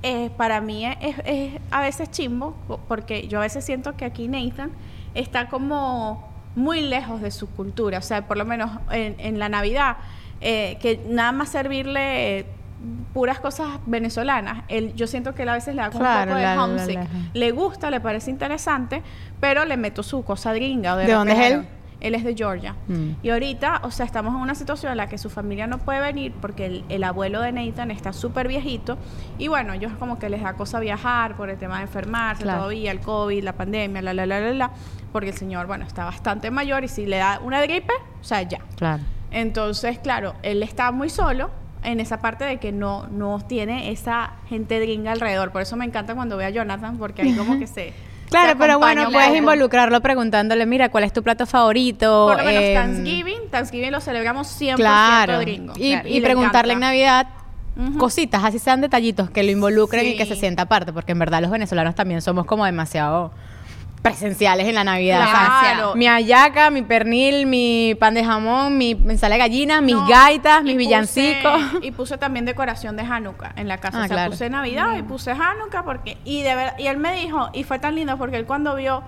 eh, 0.04 0.30
para 0.38 0.62
mí 0.62 0.86
es, 0.86 0.96
es- 1.02 1.22
es 1.26 1.62
a 1.72 1.82
veces 1.82 2.12
chimbo, 2.12 2.56
po- 2.68 2.80
porque 2.88 3.28
yo 3.28 3.40
a 3.40 3.42
veces 3.42 3.66
siento 3.66 3.98
que 3.98 4.06
aquí 4.06 4.28
Nathan 4.28 4.72
está 5.16 5.50
como 5.50 6.29
muy 6.60 6.82
lejos 6.82 7.22
de 7.22 7.32
su 7.32 7.48
cultura, 7.50 7.98
o 7.98 8.02
sea, 8.02 8.28
por 8.28 8.38
lo 8.38 8.46
menos 8.46 8.70
en, 8.92 9.16
en 9.20 9.40
la 9.40 9.50
Navidad, 9.50 9.98
eh, 10.42 10.78
que 10.82 11.00
nada 11.10 11.32
más 11.32 11.50
servirle... 11.50 12.40
eh, 12.40 12.46
puras 13.14 13.40
cosas 13.42 13.68
venezolanas. 13.88 14.64
Él, 14.70 14.94
yo 14.96 15.06
siento 15.06 15.36
que 15.36 15.42
él 15.44 15.50
a 15.50 15.54
veces 15.54 15.76
le 15.76 15.82
da 15.82 15.90
como 15.90 16.00
Claro, 16.00 16.32
un 16.32 16.38
poco 16.38 16.38
de 16.38 16.44
la- 16.56 16.64
homesick. 16.64 16.96
la- 16.96 17.08
le 17.34 17.52
gusta, 17.52 17.92
le 17.92 18.00
parece 18.00 18.32
interesante, 18.32 19.02
pero 19.42 19.66
le 19.66 19.76
meto 19.76 20.02
su 20.02 20.24
cosa 20.24 20.54
gringa. 20.54 20.94
o 20.94 20.98
¿De 20.98 21.12
dónde 21.12 21.34
es 21.34 21.40
él? 21.52 21.66
Él 22.00 22.16
es 22.16 22.24
de 22.24 22.34
Georgia. 22.34 22.76
Mm. 22.88 23.10
Y 23.22 23.30
ahorita, 23.32 23.82
o 23.84 23.92
sea, 23.92 24.06
estamos 24.06 24.34
en 24.34 24.40
una 24.40 24.56
situación 24.56 24.94
en 24.94 24.98
la 24.98 25.10
que 25.10 25.18
su 25.18 25.30
familia 25.30 25.68
no 25.68 25.80
puede 25.80 26.00
venir 26.00 26.32
porque 26.40 26.68
el, 26.68 26.86
el 26.88 27.04
abuelo 27.04 27.42
de 27.42 27.52
Nathan 27.52 27.92
está 27.92 28.14
súper 28.14 28.48
viejito. 28.48 28.98
Y 29.38 29.50
bueno, 29.50 29.74
ellos 29.74 29.92
como 30.00 30.18
que 30.18 30.30
les 30.30 30.42
da 30.42 30.54
cosa 30.54 30.80
viajar 30.80 31.36
por 31.36 31.50
el 31.50 31.58
tema 31.58 31.78
de 31.80 31.82
enfermarse 31.84 32.44
Claro. 32.44 32.60
todavía, 32.60 32.92
el 32.92 33.02
COVID, 33.02 33.44
la 33.44 33.52
pandemia, 33.54 34.02
la, 34.02 34.14
la, 34.14 34.26
la, 34.26 34.40
la, 34.40 34.54
la. 34.54 34.72
Porque 35.12 35.30
el 35.30 35.36
señor, 35.36 35.66
bueno, 35.68 35.86
está 35.86 36.06
bastante 36.06 36.52
mayor 36.52 36.84
y 36.84 36.88
si 36.88 37.06
le 37.06 37.18
da 37.18 37.40
una 37.44 37.62
gripe, 37.62 37.94
o 38.22 38.24
sea, 38.24 38.42
ya. 38.44 38.60
Claro. 38.76 39.04
Entonces, 39.32 40.00
claro, 40.00 40.36
él 40.44 40.62
está 40.64 40.92
muy 40.92 41.10
solo 41.10 41.50
en 41.84 42.00
esa 42.00 42.20
parte 42.20 42.44
de 42.44 42.58
que 42.58 42.72
no, 42.72 43.08
no 43.08 43.40
tiene 43.48 43.92
esa 43.92 44.32
gente 44.48 44.80
gringa 44.80 45.12
alrededor. 45.14 45.52
Por 45.52 45.62
eso 45.62 45.76
me 45.78 45.86
encanta 45.86 46.14
cuando 46.16 46.36
veo 46.38 46.48
a 46.48 46.52
Jonathan, 46.52 46.98
porque 46.98 47.22
ahí 47.24 47.34
como 47.34 47.58
que 47.60 47.68
se. 47.68 47.94
Claro, 48.30 48.60
pero 48.60 48.78
bueno, 48.78 49.10
puedes 49.12 49.36
involucrarlo 49.36 50.02
preguntándole, 50.02 50.68
mira, 50.68 50.90
¿cuál 50.90 51.04
es 51.04 51.12
tu 51.12 51.24
plato 51.24 51.48
favorito? 51.48 52.28
Por 52.28 52.38
lo 52.38 52.44
menos 52.46 52.64
Em, 52.64 52.74
Thanksgiving, 52.76 53.50
Thanksgiving 53.50 53.92
lo 53.92 54.02
celebramos 54.02 54.48
100% 54.48 54.76
Claro. 54.76 55.40
gringo. 55.40 55.74
Y, 55.78 55.94
Claro, 55.94 56.08
y 56.10 56.20
le 56.20 56.22
preguntarle 56.22 56.74
en. 56.74 56.80
Navidad 56.80 57.28
Ujú. 57.76 57.98
cositas, 57.98 58.44
así 58.44 58.60
sean 58.60 58.82
detallitos, 58.82 59.32
que 59.32 59.42
lo 59.42 59.50
involucren 59.50 60.06
y 60.06 60.16
que 60.16 60.26
Sí. 60.26 60.36
se 60.36 60.40
sienta 60.42 60.62
aparte, 60.64 60.94
porque 60.94 61.14
en 61.14 61.18
verdad 61.18 61.42
los 61.42 61.50
venezolanos 61.50 61.96
también 61.96 62.22
somos 62.22 62.46
como 62.46 62.66
demasiado 62.66 63.32
presenciales 64.02 64.68
en 64.68 64.76
la 64.76 64.84
Navidad. 64.84 65.22
O 65.22 65.26
sea, 65.26 65.60
Claro. 65.74 65.96
mi 65.96 66.08
ayaca, 66.08 66.70
mi 66.70 66.82
pernil, 66.84 67.46
mi 67.46 67.96
pan 68.00 68.14
de 68.14 68.24
jamón, 68.24 68.78
mi 68.78 68.92
ensalada 68.92 69.36
de 69.44 69.50
gallina, 69.50 69.82
mis 69.82 69.96
No, 69.96 70.08
gaitas, 70.08 70.62
y 70.62 70.64
mis 70.64 70.74
puse- 70.76 70.78
villancicos. 70.78 71.62
Y 71.84 71.92
puse 71.92 72.18
también 72.18 72.46
decoración 72.46 72.96
de 72.96 73.04
Hanukkah 73.04 73.54
en 73.58 73.68
la 73.68 73.78
casa. 73.78 74.00
Ah, 74.02 74.06
o 74.06 74.08
sea, 74.08 74.16
claro. 74.16 74.32
puse 74.32 74.50
Navidad 74.50 74.96
y 74.98 75.04
puse 75.04 75.32
Hanukkah 75.32 75.84
porque 75.84 76.18
y 76.24 76.44
de 76.44 76.56
ver- 76.56 76.74
y 76.78 76.88
él 76.88 76.98
me 76.98 77.14
dijo 77.14 77.50
y 77.54 77.64
fue 77.64 77.80
tan 77.80 77.96
lindo 77.96 78.18
porque 78.18 78.38
él 78.38 78.46
cuando 78.46 78.76
vio 78.76 79.04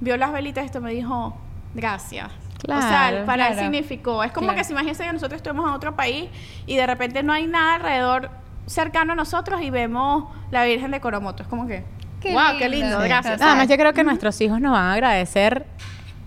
vio 0.00 0.16
las 0.18 0.32
velitas 0.32 0.64
esto 0.66 0.80
me 0.82 0.90
dijo 0.92 1.36
gracias. 1.74 2.28
o 2.66 2.80
sea, 2.80 2.88
Claro, 3.10 3.26
para 3.26 3.48
él 3.48 3.52
claro. 3.54 3.68
significó. 3.70 4.24
Es 4.24 4.32
como 4.32 4.46
Claro. 4.46 4.58
que 4.58 4.64
si 4.64 4.72
imagínense 4.72 5.04
que 5.04 5.12
nosotros 5.12 5.36
estuvimos 5.38 5.66
en 5.68 5.74
otro 5.74 5.96
país 5.96 6.28
y 6.66 6.76
de 6.76 6.86
repente 6.86 7.22
no 7.22 7.32
hay 7.32 7.46
nada 7.46 7.74
alrededor 7.76 8.30
cercano 8.66 9.12
a 9.12 9.16
nosotros 9.16 9.60
y 9.62 9.68
vemos 9.70 10.24
la 10.50 10.64
Virgen 10.64 10.90
de 10.90 11.00
Coromoto. 11.00 11.42
Es 11.42 11.48
como 11.48 11.66
que, 11.66 11.84
Qué 12.24 12.32
wow, 12.32 12.58
qué 12.58 12.68
lindo. 12.68 12.86
lindo, 12.86 13.02
Sí. 13.02 13.08
gracias. 13.08 13.40
Además, 13.40 13.68
yo 13.68 13.76
creo 13.76 13.92
que 13.92 14.02
nuestros 14.02 14.40
hijos 14.40 14.60
nos 14.60 14.72
van 14.72 14.82
a 14.86 14.92
agradecer 14.94 15.66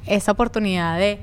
esa 0.05 0.31
oportunidad 0.31 0.97
de 0.97 1.19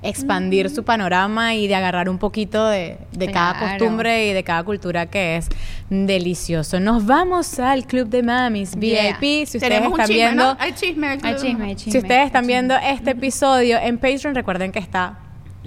expandir 0.00 0.70
su 0.70 0.84
panorama 0.84 1.54
y 1.56 1.66
de 1.66 1.74
agarrar 1.74 2.08
un 2.08 2.18
poquito 2.18 2.68
de, 2.68 2.98
de 3.10 3.32
cada 3.32 3.58
costumbre 3.58 4.28
y 4.28 4.32
de 4.32 4.44
cada 4.44 4.62
cultura 4.62 5.06
que 5.06 5.36
es 5.36 5.48
delicioso. 5.90 6.78
Nos 6.78 7.04
vamos 7.04 7.58
al 7.58 7.84
Club 7.84 8.08
de 8.08 8.22
Mamis 8.22 8.76
Yeah. 8.78 9.16
VIP. 9.18 9.46
Si 9.48 9.56
ustedes 9.58 9.82
están 9.82 9.92
chisme, 10.06 10.14
viendo... 10.14 10.44
¿no? 10.44 10.56
Hay 10.60 10.72
chisme. 10.72 11.06
Hay 11.08 11.18
club. 11.18 11.36
chisme, 11.36 11.64
hay 11.64 11.74
chisme. 11.74 11.92
Si 11.92 11.98
ustedes 11.98 12.26
están 12.26 12.46
viendo 12.46 12.76
este 12.76 13.10
episodio 13.10 13.78
en 13.78 13.98
Patreon, 13.98 14.36
recuerden 14.36 14.70
que 14.70 14.78
está 14.78 15.18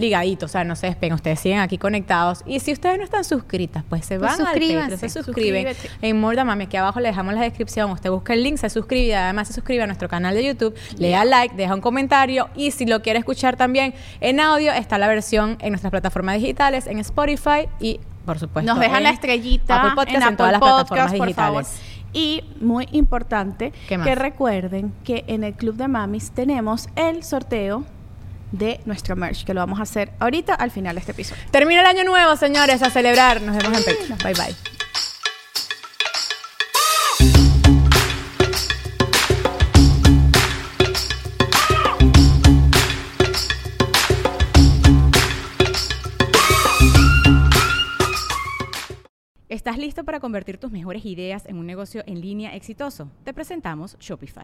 ligadito, 0.01 0.47
o 0.47 0.49
sea, 0.49 0.63
no 0.63 0.75
se 0.75 0.87
despeguen, 0.87 1.13
ustedes 1.13 1.39
siguen 1.39 1.59
aquí 1.59 1.77
conectados. 1.77 2.43
Y 2.45 2.59
si 2.59 2.73
ustedes 2.73 2.97
no 2.97 3.03
están 3.03 3.23
suscritas, 3.23 3.83
pues 3.87 4.05
se 4.05 4.19
Pues 4.19 4.31
van 4.31 4.41
al 4.41 4.53
suscríbanse. 4.53 4.91
Patreon, 4.95 4.99
se 4.99 5.09
suscriben. 5.09 5.67
Suscríbete. 5.67 6.07
En 6.07 6.19
More 6.19 6.35
Than 6.35 6.47
Mami, 6.47 6.65
aquí 6.65 6.77
abajo 6.77 6.99
le 6.99 7.07
dejamos 7.07 7.33
la 7.33 7.41
descripción, 7.41 7.91
usted 7.91 8.09
busca 8.09 8.33
el 8.33 8.43
link, 8.43 8.57
se 8.57 8.69
suscribe, 8.69 9.05
y 9.05 9.11
además 9.13 9.47
se 9.47 9.53
suscribe 9.53 9.83
a 9.83 9.87
nuestro 9.87 10.09
canal 10.09 10.35
de 10.35 10.43
YouTube, 10.43 10.75
le 10.97 11.11
da 11.11 11.23
like, 11.23 11.55
deja 11.55 11.73
un 11.73 11.81
comentario 11.81 12.49
y 12.55 12.71
si 12.71 12.85
lo 12.85 13.01
quiere 13.01 13.19
escuchar 13.19 13.55
también 13.55 13.93
en 14.19 14.39
audio, 14.39 14.73
está 14.73 14.97
la 14.97 15.07
versión 15.07 15.57
en 15.61 15.69
nuestras 15.69 15.91
plataformas 15.91 16.35
digitales, 16.35 16.87
en 16.87 16.99
Spotify 16.99 17.69
y 17.79 17.99
por 18.25 18.37
supuesto 18.37 18.71
Nos 18.71 18.79
dejan 18.79 19.03
la 19.03 19.09
estrellita 19.09 19.81
Apple 19.81 19.91
Podcast, 19.95 20.27
en 20.29 20.37
todas 20.37 20.51
las 20.51 20.61
plataformas 20.61 21.13
por 21.13 21.27
digitales. 21.27 21.67
favor. 21.67 22.01
Y 22.13 22.43
muy 22.59 22.87
importante 22.91 23.71
que 23.87 24.15
recuerden 24.15 24.93
que 25.03 25.23
en 25.27 25.43
el 25.43 25.53
Club 25.53 25.75
de 25.75 25.87
Mamis 25.87 26.31
tenemos 26.31 26.89
el 26.95 27.23
sorteo 27.23 27.85
de 28.51 28.79
nuestro 28.85 29.15
merch, 29.15 29.43
que 29.43 29.53
lo 29.53 29.61
vamos 29.61 29.79
a 29.79 29.83
hacer 29.83 30.11
ahorita 30.19 30.53
al 30.53 30.71
final 30.71 30.95
de 30.95 30.99
este 30.99 31.11
episodio. 31.11 31.41
Termina 31.51 31.81
el 31.81 31.87
año 31.87 32.03
nuevo, 32.03 32.35
señores, 32.35 32.81
a 32.81 32.89
celebrar. 32.89 33.41
Nos 33.41 33.57
vemos 33.57 33.77
en 33.77 33.83
Patreon. 33.83 34.17
Bye 34.23 34.33
bye. 34.33 34.71
¿Estás 49.51 49.77
listo 49.77 50.03
para 50.05 50.19
convertir 50.19 50.57
tus 50.57 50.71
mejores 50.71 51.05
ideas 51.05 51.45
en 51.45 51.57
un 51.57 51.67
negocio 51.67 52.03
en 52.07 52.19
línea 52.19 52.55
exitoso? 52.55 53.11
Te 53.23 53.33
presentamos 53.33 53.95
Shopify. 53.99 54.43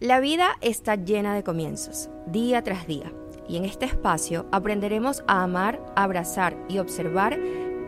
La 0.00 0.18
vida 0.18 0.56
está 0.60 0.96
llena 0.96 1.36
de 1.36 1.44
comienzos, 1.44 2.10
día 2.26 2.64
tras 2.64 2.88
día, 2.88 3.12
y 3.48 3.58
en 3.58 3.64
este 3.64 3.86
espacio 3.86 4.46
aprenderemos 4.50 5.22
a 5.28 5.44
amar, 5.44 5.80
abrazar 5.94 6.56
y 6.68 6.78
observar 6.78 7.38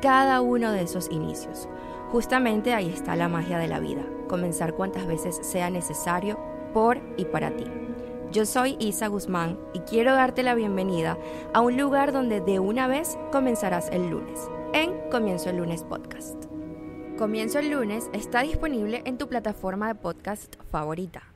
cada 0.01 0.41
uno 0.41 0.71
de 0.71 0.83
esos 0.83 1.11
inicios. 1.11 1.69
Justamente 2.13 2.75
ahí 2.75 2.89
está 2.91 3.17
la 3.17 3.29
magia 3.29 3.59
de 3.59 3.67
la 3.67 3.81
vida, 3.81 4.07
comenzar 4.29 4.75
cuantas 4.75 5.05
veces 5.09 5.41
sea 5.43 5.69
necesario 5.69 6.39
por 6.73 7.03
y 7.17 7.25
para 7.25 7.51
ti. 7.51 7.65
Yo 8.31 8.47
soy 8.47 8.77
Isa 8.79 9.09
Guzmán 9.09 9.59
y 9.75 9.81
quiero 9.81 10.15
darte 10.15 10.45
la 10.45 10.55
bienvenida 10.55 11.19
a 11.55 11.61
un 11.61 11.77
lugar 11.77 12.13
donde 12.13 12.41
de 12.41 12.61
una 12.61 12.87
vez 12.87 13.19
comenzarás 13.33 13.89
el 13.91 14.11
lunes, 14.11 14.49
en 14.75 15.11
Comienzo 15.11 15.51
el 15.51 15.57
lunes 15.57 15.83
podcast. 15.83 16.45
Comienzo 17.19 17.59
el 17.59 17.71
lunes 17.71 18.11
está 18.13 18.43
disponible 18.43 19.03
en 19.07 19.19
tu 19.19 19.29
plataforma 19.29 19.89
de 19.89 19.97
podcast 19.97 20.55
favorita. 20.71 21.36